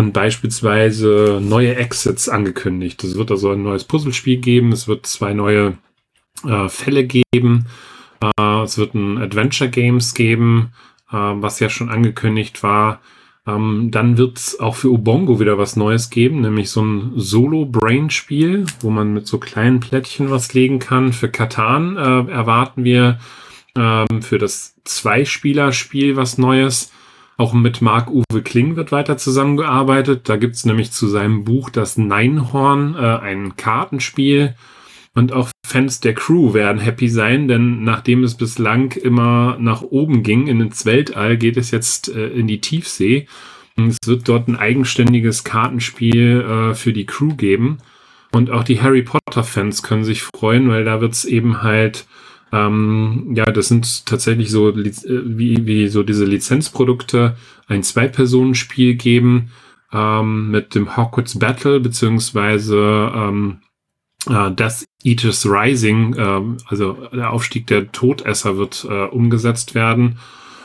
und 0.00 0.12
beispielsweise 0.12 1.40
neue 1.42 1.76
Exits 1.76 2.28
angekündigt. 2.28 3.02
Es 3.04 3.16
wird 3.16 3.30
also 3.30 3.50
ein 3.50 3.62
neues 3.62 3.84
Puzzlespiel 3.84 4.38
geben, 4.38 4.72
es 4.72 4.88
wird 4.88 5.06
zwei 5.06 5.34
neue 5.34 5.78
äh, 6.44 6.68
Fälle 6.68 7.06
geben, 7.06 7.66
äh, 8.38 8.62
es 8.62 8.78
wird 8.78 8.94
ein 8.94 9.18
Adventure 9.18 9.70
Games 9.70 10.14
geben, 10.14 10.72
äh, 11.10 11.16
was 11.16 11.60
ja 11.60 11.68
schon 11.68 11.90
angekündigt 11.90 12.62
war. 12.62 13.00
Ähm, 13.46 13.90
dann 13.90 14.16
wird 14.16 14.38
es 14.38 14.58
auch 14.58 14.74
für 14.74 14.88
Ubongo 14.88 15.38
wieder 15.38 15.58
was 15.58 15.76
Neues 15.76 16.08
geben, 16.08 16.40
nämlich 16.40 16.70
so 16.70 16.82
ein 16.82 17.12
Solo-Brain-Spiel, 17.16 18.64
wo 18.80 18.90
man 18.90 19.12
mit 19.12 19.26
so 19.26 19.38
kleinen 19.38 19.80
Plättchen 19.80 20.30
was 20.30 20.54
legen 20.54 20.78
kann. 20.78 21.12
Für 21.12 21.28
Katan 21.28 21.96
äh, 21.96 22.32
erwarten 22.32 22.84
wir 22.84 23.18
ähm, 23.76 24.22
für 24.22 24.38
das 24.38 24.76
Zwei-Spieler-Spiel 24.84 26.16
was 26.16 26.38
Neues. 26.38 26.90
Auch 27.36 27.52
mit 27.52 27.82
Marc-Uwe 27.82 28.42
Kling 28.42 28.76
wird 28.76 28.92
weiter 28.92 29.18
zusammengearbeitet. 29.18 30.28
Da 30.28 30.36
gibt's 30.36 30.64
nämlich 30.64 30.92
zu 30.92 31.08
seinem 31.08 31.44
Buch 31.44 31.68
Das 31.68 31.98
Neinhorn, 31.98 32.94
äh, 32.94 32.98
ein 32.98 33.56
Kartenspiel. 33.56 34.54
Und 35.14 35.32
auch 35.32 35.50
Fans 35.64 36.00
der 36.00 36.14
Crew 36.14 36.54
werden 36.54 36.80
happy 36.80 37.08
sein, 37.08 37.46
denn 37.46 37.84
nachdem 37.84 38.24
es 38.24 38.34
bislang 38.34 38.92
immer 38.92 39.56
nach 39.60 39.82
oben 39.82 40.22
ging, 40.22 40.48
in 40.48 40.60
ins 40.60 40.84
Weltall, 40.86 41.36
geht 41.36 41.56
es 41.56 41.70
jetzt 41.70 42.08
äh, 42.08 42.28
in 42.28 42.46
die 42.46 42.60
Tiefsee. 42.60 43.26
Und 43.76 43.88
es 43.88 43.98
wird 44.06 44.28
dort 44.28 44.48
ein 44.48 44.56
eigenständiges 44.56 45.44
Kartenspiel 45.44 46.40
äh, 46.40 46.74
für 46.74 46.92
die 46.92 47.06
Crew 47.06 47.34
geben. 47.34 47.78
Und 48.32 48.50
auch 48.50 48.64
die 48.64 48.82
Harry 48.82 49.02
Potter-Fans 49.02 49.82
können 49.84 50.04
sich 50.04 50.22
freuen, 50.22 50.68
weil 50.68 50.84
da 50.84 51.00
wird's 51.00 51.24
eben 51.24 51.62
halt 51.62 52.06
ähm, 52.54 53.32
ja, 53.34 53.46
das 53.46 53.68
sind 53.68 54.06
tatsächlich 54.06 54.50
so 54.50 54.70
äh, 54.70 54.92
wie, 55.04 55.66
wie 55.66 55.88
so 55.88 56.02
diese 56.02 56.24
Lizenzprodukte 56.24 57.36
ein 57.66 57.82
Zwei-Personen-Spiel 57.82 58.94
geben 58.94 59.50
ähm, 59.92 60.50
mit 60.50 60.74
dem 60.74 60.96
Hogwarts 60.96 61.38
Battle 61.38 61.80
beziehungsweise 61.80 63.10
ähm, 63.14 63.58
äh, 64.28 64.50
Death 64.50 64.84
Eaters 65.02 65.46
Rising, 65.46 66.14
äh, 66.14 66.40
also 66.66 66.92
der 67.12 67.30
Aufstieg 67.30 67.66
der 67.66 67.90
Todesser 67.92 68.56
wird 68.56 68.86
äh, 68.88 69.04
umgesetzt 69.04 69.74
werden. 69.74 70.18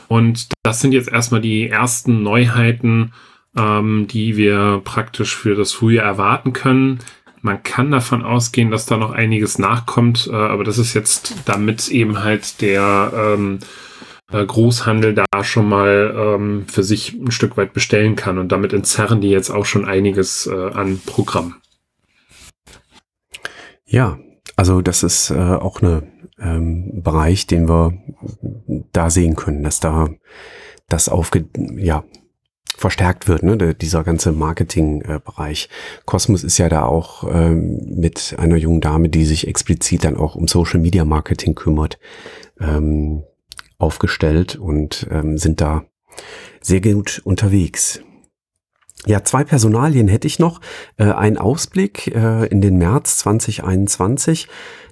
Und 0.08 0.48
das 0.64 0.80
sind 0.80 0.92
jetzt 0.92 1.10
erstmal 1.10 1.40
die 1.40 1.68
ersten 1.68 2.22
Neuheiten, 2.22 3.12
ähm, 3.56 4.06
die 4.08 4.36
wir 4.36 4.80
praktisch 4.84 5.36
für 5.36 5.54
das 5.54 5.72
Frühjahr 5.72 6.06
erwarten 6.06 6.52
können. 6.52 6.98
Man 7.42 7.62
kann 7.62 7.90
davon 7.90 8.22
ausgehen, 8.22 8.70
dass 8.70 8.86
da 8.86 8.96
noch 8.96 9.12
einiges 9.12 9.58
nachkommt, 9.58 10.28
äh, 10.30 10.34
aber 10.34 10.64
das 10.64 10.78
ist 10.78 10.94
jetzt 10.94 11.34
damit 11.46 11.88
eben 11.88 12.22
halt 12.22 12.60
der 12.60 13.12
ähm, 13.14 13.60
äh, 14.30 14.44
Großhandel 14.44 15.14
da 15.14 15.44
schon 15.44 15.68
mal 15.68 16.14
ähm, 16.16 16.66
für 16.66 16.82
sich 16.82 17.14
ein 17.14 17.30
Stück 17.30 17.56
weit 17.56 17.72
bestellen 17.72 18.14
kann 18.14 18.38
und 18.38 18.52
damit 18.52 18.72
entzerren 18.72 19.20
die 19.20 19.30
jetzt 19.30 19.50
auch 19.50 19.64
schon 19.64 19.86
einiges 19.86 20.46
äh, 20.46 20.54
an 20.54 21.00
Programm. 21.06 21.56
Ja, 23.90 24.18
also 24.54 24.82
das 24.82 25.02
ist 25.02 25.30
äh, 25.30 25.34
auch 25.34 25.82
ein 25.82 26.30
ähm, 26.38 27.02
Bereich, 27.02 27.48
den 27.48 27.68
wir 27.68 27.92
da 28.92 29.10
sehen 29.10 29.34
können, 29.34 29.64
dass 29.64 29.80
da 29.80 30.08
das 30.88 31.08
aufge 31.08 31.48
ja 31.76 32.04
verstärkt 32.76 33.26
wird, 33.26 33.42
ne, 33.42 33.74
dieser 33.74 34.04
ganze 34.04 34.30
Marketingbereich. 34.30 35.64
Äh, 35.64 36.02
Cosmos 36.06 36.44
ist 36.44 36.56
ja 36.58 36.68
da 36.68 36.84
auch 36.84 37.24
ähm, 37.30 37.80
mit 37.84 38.36
einer 38.38 38.56
jungen 38.56 38.80
Dame, 38.80 39.08
die 39.08 39.24
sich 39.24 39.48
explizit 39.48 40.04
dann 40.04 40.16
auch 40.16 40.36
um 40.36 40.46
Social 40.46 40.80
Media 40.80 41.04
Marketing 41.04 41.56
kümmert, 41.56 41.98
ähm, 42.60 43.24
aufgestellt 43.76 44.56
und 44.56 45.08
ähm, 45.10 45.36
sind 45.36 45.60
da 45.60 45.84
sehr 46.60 46.80
gut 46.80 47.20
unterwegs. 47.24 48.02
Ja, 49.06 49.24
zwei 49.24 49.44
Personalien 49.44 50.08
hätte 50.08 50.26
ich 50.26 50.38
noch. 50.38 50.60
Äh, 50.96 51.04
ein 51.04 51.38
Ausblick 51.38 52.08
äh, 52.08 52.46
in 52.46 52.60
den 52.60 52.76
März 52.76 53.18
2021. 53.18 54.48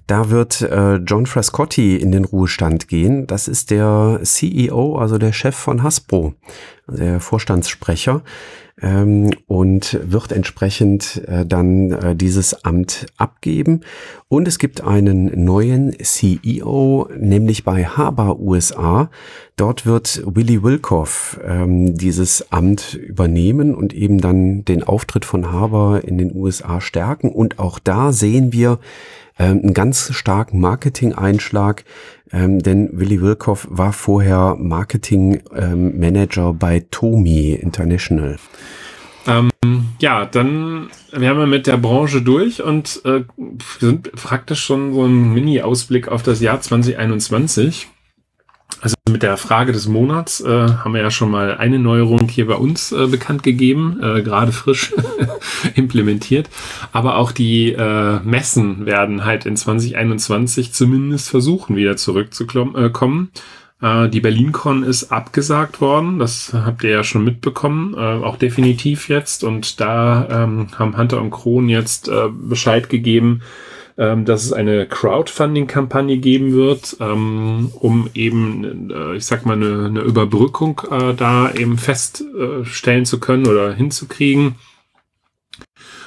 Da 0.06 0.30
wird 0.30 0.62
äh, 0.62 0.96
John 0.96 1.26
Frascotti 1.26 1.96
in 1.96 2.12
den 2.12 2.24
Ruhestand 2.24 2.88
gehen. 2.88 3.26
Das 3.26 3.46
ist 3.46 3.70
der 3.70 4.20
CEO, 4.22 4.96
also 4.96 5.18
der 5.18 5.32
Chef 5.32 5.54
von 5.54 5.82
Hasbro, 5.82 6.32
der 6.86 7.20
Vorstandssprecher 7.20 8.22
ähm, 8.82 9.30
und 9.46 9.98
wird 10.02 10.32
entsprechend 10.32 11.22
äh, 11.26 11.44
dann 11.46 11.92
äh, 11.92 12.16
dieses 12.16 12.64
Amt 12.64 13.06
abgeben. 13.16 13.80
Und 14.28 14.46
es 14.46 14.58
gibt 14.58 14.82
einen 14.82 15.44
neuen 15.44 15.96
CEO, 15.98 17.08
nämlich 17.16 17.64
bei 17.64 17.84
Haber 17.84 18.38
USA. 18.38 19.10
Dort 19.56 19.86
wird 19.86 20.22
Willy 20.24 20.62
Wilkoff 20.62 21.40
ähm, 21.44 21.96
dieses 21.96 22.52
Amt 22.52 22.94
übernehmen 22.94 23.74
und 23.74 23.94
eben 23.94 24.20
dann 24.20 24.64
den 24.64 24.82
Auftritt 24.82 25.24
von 25.24 25.50
Haber 25.50 26.02
in 26.04 26.18
den 26.18 26.34
USA 26.34 26.80
stärken. 26.80 27.30
Und 27.30 27.58
auch 27.58 27.78
da 27.78 28.12
sehen 28.12 28.52
wir, 28.52 28.78
ähm, 29.38 29.60
einen 29.62 29.74
ganz 29.74 30.12
starken 30.14 30.60
Marketing-Einschlag, 30.60 31.84
ähm, 32.32 32.58
denn 32.60 32.90
Willy 32.92 33.20
Wilkoff 33.20 33.66
war 33.70 33.92
vorher 33.92 34.56
Marketing-Manager 34.58 36.48
ähm, 36.48 36.58
bei 36.58 36.84
Tomi 36.90 37.52
International. 37.52 38.36
Ähm, 39.26 39.50
ja, 40.00 40.24
dann 40.24 40.88
wären 41.12 41.38
wir 41.38 41.46
mit 41.46 41.66
der 41.66 41.76
Branche 41.76 42.22
durch 42.22 42.62
und 42.62 43.02
äh, 43.04 43.24
sind 43.78 44.12
praktisch 44.12 44.64
schon 44.64 44.94
so 44.94 45.04
ein 45.04 45.34
Mini-Ausblick 45.34 46.08
auf 46.08 46.22
das 46.22 46.40
Jahr 46.40 46.60
2021. 46.60 47.88
Also 48.80 48.94
mit 49.10 49.22
der 49.22 49.36
Frage 49.36 49.72
des 49.72 49.88
Monats 49.88 50.40
äh, 50.40 50.48
haben 50.48 50.94
wir 50.94 51.00
ja 51.00 51.10
schon 51.10 51.30
mal 51.30 51.56
eine 51.56 51.78
Neuerung 51.78 52.28
hier 52.28 52.46
bei 52.46 52.54
uns 52.54 52.92
äh, 52.92 53.06
bekannt 53.06 53.42
gegeben, 53.42 53.98
äh, 54.02 54.22
gerade 54.22 54.52
frisch 54.52 54.94
implementiert. 55.74 56.48
Aber 56.92 57.16
auch 57.16 57.32
die 57.32 57.72
äh, 57.72 58.20
Messen 58.20 58.86
werden 58.86 59.24
halt 59.24 59.46
in 59.46 59.56
2021 59.56 60.72
zumindest 60.72 61.28
versuchen, 61.28 61.74
wieder 61.74 61.96
zurückzukommen. 61.96 63.30
Äh, 63.80 64.08
die 64.08 64.20
BerlinCon 64.20 64.82
ist 64.82 65.12
abgesagt 65.12 65.80
worden, 65.80 66.18
das 66.18 66.52
habt 66.52 66.84
ihr 66.84 66.90
ja 66.90 67.04
schon 67.04 67.24
mitbekommen, 67.24 67.94
äh, 67.94 68.24
auch 68.24 68.36
definitiv 68.36 69.08
jetzt. 69.08 69.44
Und 69.44 69.80
da 69.80 70.44
ähm, 70.44 70.68
haben 70.78 70.96
Hunter 70.96 71.20
und 71.20 71.30
Kron 71.30 71.68
jetzt 71.68 72.08
äh, 72.08 72.28
Bescheid 72.30 72.88
gegeben, 72.88 73.42
ähm, 73.98 74.24
dass 74.24 74.44
es 74.44 74.52
eine 74.52 74.86
Crowdfunding-Kampagne 74.86 76.18
geben 76.18 76.52
wird, 76.52 76.96
ähm, 77.00 77.72
um 77.74 78.08
eben, 78.14 78.90
äh, 78.90 79.16
ich 79.16 79.26
sag 79.26 79.44
mal, 79.44 79.54
eine, 79.54 79.86
eine 79.86 80.00
Überbrückung 80.00 80.80
äh, 80.90 81.14
da 81.14 81.50
eben 81.52 81.76
feststellen 81.78 83.04
zu 83.04 83.18
können 83.18 83.46
oder 83.46 83.74
hinzukriegen. 83.74 84.54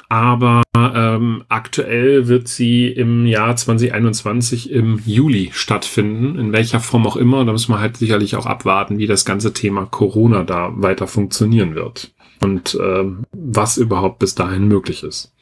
Aber 0.08 0.62
ähm, 0.76 1.44
aktuell 1.48 2.28
wird 2.28 2.46
sie 2.48 2.88
im 2.88 3.26
Jahr 3.26 3.56
2021 3.56 4.70
im 4.70 5.00
Juli 5.06 5.50
stattfinden, 5.54 6.38
in 6.38 6.52
welcher 6.52 6.80
Form 6.80 7.06
auch 7.06 7.16
immer. 7.16 7.44
Da 7.46 7.52
muss 7.52 7.68
man 7.68 7.80
halt 7.80 7.96
sicherlich 7.96 8.36
auch 8.36 8.44
abwarten, 8.44 8.98
wie 8.98 9.06
das 9.06 9.24
ganze 9.24 9.54
Thema 9.54 9.86
Corona 9.86 10.44
da 10.44 10.70
weiter 10.74 11.06
funktionieren 11.06 11.74
wird 11.74 12.12
und 12.42 12.78
ähm, 12.82 13.24
was 13.32 13.78
überhaupt 13.78 14.18
bis 14.18 14.34
dahin 14.34 14.68
möglich 14.68 15.02
ist. 15.02 15.32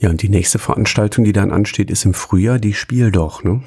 Ja, 0.00 0.10
und 0.10 0.22
die 0.22 0.28
nächste 0.28 0.58
Veranstaltung, 0.58 1.24
die 1.24 1.32
dann 1.32 1.50
ansteht, 1.50 1.90
ist 1.90 2.04
im 2.04 2.14
Frühjahr 2.14 2.58
die 2.58 2.74
Spiel 2.74 3.10
doch, 3.10 3.42
ne? 3.42 3.62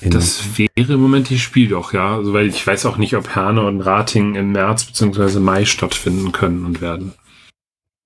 In 0.00 0.10
das 0.10 0.58
wäre 0.58 0.94
im 0.94 1.00
Moment 1.00 1.30
die 1.30 1.38
Spiel 1.38 1.68
doch, 1.68 1.92
ja. 1.92 2.16
Also, 2.16 2.32
weil 2.32 2.48
ich 2.48 2.66
weiß 2.66 2.86
auch 2.86 2.96
nicht, 2.96 3.14
ob 3.14 3.28
Herne 3.28 3.64
und 3.64 3.82
Rating 3.82 4.34
im 4.34 4.50
März 4.50 4.84
bzw. 4.84 5.38
Mai 5.38 5.64
stattfinden 5.64 6.32
können 6.32 6.64
und 6.64 6.80
werden. 6.80 7.12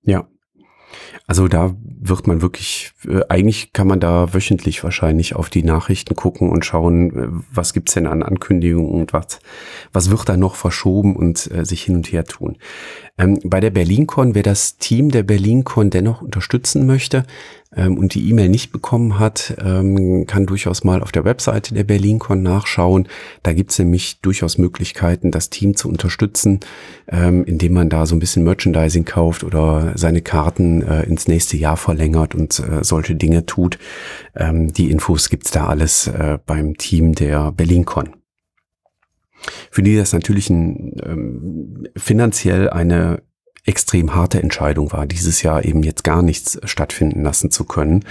Ja. 0.02 0.28
Also 1.28 1.48
da 1.48 1.74
wird 1.82 2.28
man 2.28 2.40
wirklich, 2.40 2.92
äh, 3.04 3.22
eigentlich 3.28 3.72
kann 3.72 3.88
man 3.88 3.98
da 3.98 4.32
wöchentlich 4.32 4.84
wahrscheinlich 4.84 5.34
auf 5.34 5.50
die 5.50 5.64
Nachrichten 5.64 6.14
gucken 6.14 6.50
und 6.50 6.64
schauen, 6.64 7.16
äh, 7.16 7.28
was 7.52 7.72
gibt's 7.72 7.94
denn 7.94 8.06
an 8.06 8.22
Ankündigungen 8.22 9.00
und 9.00 9.12
was, 9.12 9.40
was 9.92 10.10
wird 10.10 10.28
da 10.28 10.36
noch 10.36 10.54
verschoben 10.54 11.16
und 11.16 11.50
äh, 11.50 11.64
sich 11.64 11.82
hin 11.82 11.96
und 11.96 12.12
her 12.12 12.24
tun. 12.24 12.58
Ähm, 13.18 13.40
bei 13.42 13.58
der 13.58 13.70
BerlinCon, 13.70 14.36
wer 14.36 14.44
das 14.44 14.76
Team 14.76 15.10
der 15.10 15.24
BerlinCon 15.24 15.90
dennoch 15.90 16.22
unterstützen 16.22 16.86
möchte 16.86 17.24
ähm, 17.74 17.98
und 17.98 18.14
die 18.14 18.28
E-Mail 18.28 18.48
nicht 18.48 18.72
bekommen 18.72 19.18
hat, 19.18 19.56
ähm, 19.62 20.26
kann 20.26 20.46
durchaus 20.46 20.84
mal 20.84 21.02
auf 21.02 21.12
der 21.12 21.24
Webseite 21.24 21.74
der 21.74 21.84
BerlinCon 21.84 22.42
nachschauen. 22.42 23.08
Da 23.42 23.52
gibt's 23.52 23.78
nämlich 23.78 24.20
durchaus 24.20 24.58
Möglichkeiten, 24.58 25.30
das 25.30 25.50
Team 25.50 25.76
zu 25.76 25.88
unterstützen, 25.88 26.60
ähm, 27.08 27.44
indem 27.44 27.72
man 27.72 27.88
da 27.88 28.06
so 28.06 28.14
ein 28.14 28.20
bisschen 28.20 28.44
Merchandising 28.44 29.04
kauft 29.04 29.44
oder 29.44 29.92
seine 29.96 30.22
Karten 30.22 30.82
äh, 30.82 31.02
ins 31.04 31.28
nächste 31.28 31.56
Jahr 31.56 31.76
verlängert 31.76 32.34
und 32.34 32.58
äh, 32.60 32.84
solche 32.84 33.14
Dinge 33.14 33.46
tut. 33.46 33.78
Die 34.38 34.90
Infos 34.90 35.30
gibt's 35.30 35.50
da 35.50 35.66
alles 35.66 36.08
äh, 36.08 36.38
beim 36.44 36.76
Team 36.76 37.14
der 37.14 37.52
BerlinCon 37.52 38.10
für 39.70 39.82
die 39.82 39.96
das 39.96 40.12
natürlich 40.12 40.50
ein, 40.50 40.92
ähm, 41.04 41.88
finanziell 41.96 42.70
eine 42.70 43.22
extrem 43.66 44.14
harte 44.14 44.42
Entscheidung 44.42 44.92
war, 44.92 45.06
dieses 45.06 45.42
Jahr 45.42 45.64
eben 45.64 45.82
jetzt 45.82 46.04
gar 46.04 46.22
nichts 46.22 46.58
stattfinden 46.64 47.22
lassen 47.22 47.50
zu 47.50 47.64
können. 47.64 48.04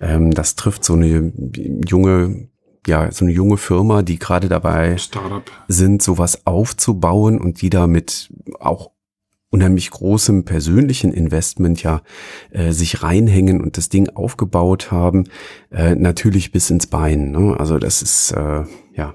Ähm, 0.00 0.32
das 0.32 0.56
trifft 0.56 0.84
so 0.84 0.94
eine 0.94 1.32
junge, 1.86 2.48
ja, 2.86 3.10
so 3.10 3.24
eine 3.24 3.32
junge 3.32 3.56
Firma, 3.56 4.02
die 4.02 4.18
gerade 4.18 4.48
dabei 4.48 4.96
Startup. 4.96 5.44
sind, 5.68 6.02
sowas 6.02 6.46
aufzubauen 6.46 7.40
und 7.40 7.62
die 7.62 7.70
damit 7.70 8.32
auch 8.58 8.90
unheimlich 9.50 9.90
großem 9.90 10.44
persönlichen 10.44 11.12
Investment 11.12 11.82
ja 11.82 12.02
äh, 12.50 12.72
sich 12.72 13.04
reinhängen 13.04 13.60
und 13.60 13.76
das 13.76 13.88
Ding 13.88 14.08
aufgebaut 14.08 14.90
haben, 14.90 15.24
äh, 15.70 15.94
natürlich 15.94 16.50
bis 16.50 16.70
ins 16.70 16.88
Bein. 16.88 17.30
Ne? 17.30 17.54
Also 17.56 17.78
das 17.78 18.02
ist 18.02 18.32
äh, 18.32 18.64
ja 18.94 19.14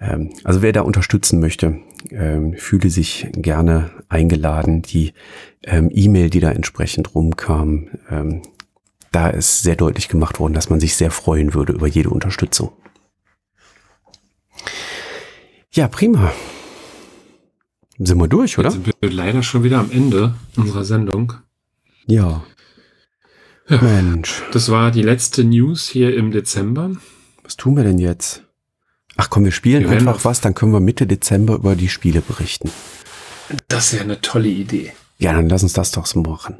ähm, 0.00 0.30
also 0.44 0.62
wer 0.62 0.72
da 0.72 0.82
unterstützen 0.82 1.40
möchte, 1.40 1.78
ähm, 2.10 2.54
fühle 2.56 2.90
sich 2.90 3.28
gerne 3.32 3.90
eingeladen. 4.08 4.82
Die 4.82 5.12
ähm, 5.62 5.90
E-Mail, 5.92 6.30
die 6.30 6.40
da 6.40 6.50
entsprechend 6.50 7.14
rumkam, 7.14 7.88
ähm, 8.10 8.42
da 9.12 9.28
ist 9.28 9.62
sehr 9.62 9.76
deutlich 9.76 10.08
gemacht 10.08 10.40
worden, 10.40 10.54
dass 10.54 10.70
man 10.70 10.80
sich 10.80 10.94
sehr 10.94 11.10
freuen 11.10 11.54
würde 11.54 11.72
über 11.72 11.86
jede 11.86 12.10
Unterstützung. 12.10 12.72
Ja, 15.72 15.88
prima. 15.88 16.32
Sind 17.98 18.18
wir 18.18 18.28
durch, 18.28 18.58
oder? 18.58 18.68
Jetzt 18.68 18.84
sind 18.84 18.94
wir 19.00 19.10
leider 19.10 19.42
schon 19.42 19.62
wieder 19.62 19.78
am 19.78 19.90
Ende 19.90 20.34
unserer 20.56 20.84
Sendung. 20.84 21.32
Ja. 22.06 22.44
ja. 23.68 23.82
Mensch. 23.82 24.42
Das 24.52 24.70
war 24.70 24.90
die 24.90 25.02
letzte 25.02 25.44
News 25.44 25.88
hier 25.88 26.14
im 26.14 26.30
Dezember. 26.30 26.92
Was 27.42 27.56
tun 27.56 27.76
wir 27.76 27.84
denn 27.84 27.98
jetzt? 27.98 28.45
Ach 29.16 29.30
komm, 29.30 29.44
wir 29.44 29.52
spielen 29.52 29.84
wir 29.84 29.90
einfach 29.90 30.24
was, 30.24 30.40
dann 30.40 30.54
können 30.54 30.72
wir 30.72 30.80
Mitte 30.80 31.06
Dezember 31.06 31.54
über 31.54 31.74
die 31.74 31.88
Spiele 31.88 32.20
berichten. 32.20 32.70
Das 33.68 33.92
ist 33.92 33.98
ja 33.98 34.02
eine 34.02 34.20
tolle 34.20 34.48
Idee. 34.48 34.92
Ja, 35.18 35.32
dann 35.32 35.48
lass 35.48 35.62
uns 35.62 35.72
das 35.72 35.92
doch 35.92 36.06
so 36.06 36.20
machen. 36.20 36.58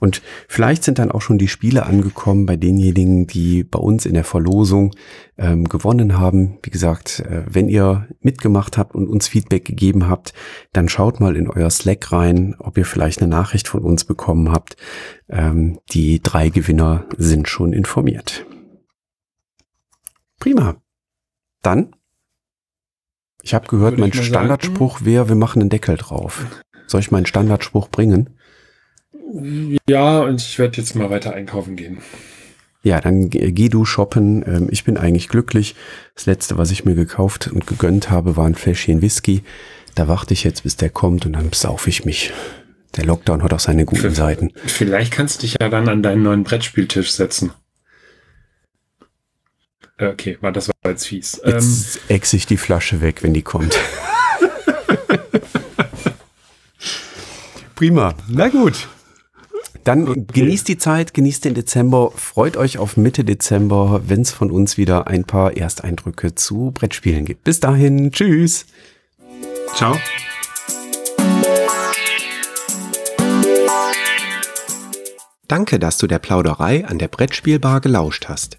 Und 0.00 0.22
vielleicht 0.46 0.84
sind 0.84 0.98
dann 0.98 1.10
auch 1.10 1.22
schon 1.22 1.38
die 1.38 1.48
Spiele 1.48 1.84
angekommen 1.84 2.46
bei 2.46 2.56
denjenigen, 2.56 3.26
die 3.26 3.64
bei 3.64 3.80
uns 3.80 4.06
in 4.06 4.14
der 4.14 4.24
Verlosung 4.24 4.94
ähm, 5.36 5.68
gewonnen 5.68 6.18
haben. 6.18 6.58
Wie 6.62 6.70
gesagt, 6.70 7.20
äh, 7.20 7.42
wenn 7.48 7.68
ihr 7.68 8.06
mitgemacht 8.20 8.78
habt 8.78 8.94
und 8.94 9.08
uns 9.08 9.26
Feedback 9.26 9.64
gegeben 9.64 10.08
habt, 10.08 10.34
dann 10.72 10.88
schaut 10.88 11.18
mal 11.18 11.36
in 11.36 11.48
euer 11.48 11.70
Slack 11.70 12.12
rein, 12.12 12.54
ob 12.60 12.78
ihr 12.78 12.84
vielleicht 12.84 13.20
eine 13.22 13.30
Nachricht 13.30 13.66
von 13.66 13.82
uns 13.82 14.04
bekommen 14.04 14.52
habt. 14.52 14.76
Ähm, 15.28 15.80
die 15.90 16.22
drei 16.22 16.48
Gewinner 16.48 17.04
sind 17.16 17.48
schon 17.48 17.72
informiert. 17.72 18.46
Prima. 20.38 20.76
Dann? 21.62 21.94
Ich 23.42 23.54
habe 23.54 23.68
gehört, 23.68 23.92
Würde 23.92 24.02
mein 24.02 24.12
Standardspruch 24.12 25.04
wäre, 25.04 25.28
wir 25.28 25.36
machen 25.36 25.60
einen 25.60 25.70
Deckel 25.70 25.96
drauf. 25.96 26.46
Soll 26.86 27.00
ich 27.00 27.10
meinen 27.10 27.26
Standardspruch 27.26 27.88
bringen? 27.88 28.30
Ja, 29.88 30.20
und 30.20 30.40
ich 30.40 30.58
werde 30.58 30.78
jetzt 30.78 30.94
mal 30.94 31.10
weiter 31.10 31.34
einkaufen 31.34 31.76
gehen. 31.76 31.98
Ja, 32.82 33.00
dann 33.00 33.28
geh 33.28 33.68
du 33.68 33.84
shoppen. 33.84 34.44
Ähm, 34.46 34.68
ich 34.70 34.84
bin 34.84 34.96
eigentlich 34.96 35.28
glücklich. 35.28 35.74
Das 36.14 36.26
letzte, 36.26 36.56
was 36.58 36.70
ich 36.70 36.84
mir 36.84 36.94
gekauft 36.94 37.48
und 37.48 37.66
gegönnt 37.66 38.10
habe, 38.10 38.36
war 38.36 38.46
ein 38.46 38.54
Fläschchen 38.54 39.02
Whisky. 39.02 39.42
Da 39.94 40.08
warte 40.08 40.32
ich 40.32 40.44
jetzt, 40.44 40.62
bis 40.62 40.76
der 40.76 40.90
kommt 40.90 41.26
und 41.26 41.32
dann 41.34 41.52
saufe 41.52 41.90
ich 41.90 42.04
mich. 42.04 42.32
Der 42.96 43.04
Lockdown 43.04 43.42
hat 43.42 43.52
auch 43.52 43.60
seine 43.60 43.84
guten 43.84 44.14
Seiten. 44.14 44.52
Vielleicht 44.64 45.12
kannst 45.12 45.38
du 45.38 45.40
dich 45.42 45.56
ja 45.60 45.68
dann 45.68 45.88
an 45.88 46.02
deinen 46.02 46.22
neuen 46.22 46.44
Brettspieltisch 46.44 47.12
setzen. 47.12 47.52
Äh, 49.98 50.06
okay, 50.06 50.38
war 50.40 50.52
das 50.52 50.68
war 50.68 50.74
jetzt 50.86 51.06
fies. 51.06 51.40
Jetzt 51.44 51.96
ähm, 52.08 52.16
ex 52.16 52.32
ich 52.32 52.46
die 52.46 52.56
Flasche 52.56 53.00
weg, 53.00 53.22
wenn 53.22 53.34
die 53.34 53.42
kommt. 53.42 53.78
Prima. 57.74 58.14
Na 58.28 58.48
gut. 58.48 58.88
Dann 59.84 60.08
okay. 60.08 60.24
genießt 60.32 60.68
die 60.68 60.78
Zeit, 60.78 61.14
genießt 61.14 61.44
den 61.44 61.54
Dezember, 61.54 62.12
freut 62.14 62.56
euch 62.56 62.78
auf 62.78 62.96
Mitte 62.96 63.24
Dezember, 63.24 64.02
wenn 64.06 64.20
es 64.20 64.30
von 64.30 64.50
uns 64.50 64.76
wieder 64.76 65.06
ein 65.06 65.24
paar 65.24 65.56
Ersteindrücke 65.56 66.34
zu 66.34 66.72
Brettspielen 66.72 67.24
gibt. 67.24 67.44
Bis 67.44 67.60
dahin, 67.60 68.12
tschüss. 68.12 68.66
Ciao. 69.74 69.96
Danke, 75.46 75.78
dass 75.78 75.96
du 75.96 76.06
der 76.06 76.18
Plauderei 76.18 76.84
an 76.84 76.98
der 76.98 77.08
Brettspielbar 77.08 77.80
gelauscht 77.80 78.26
hast. 78.28 78.58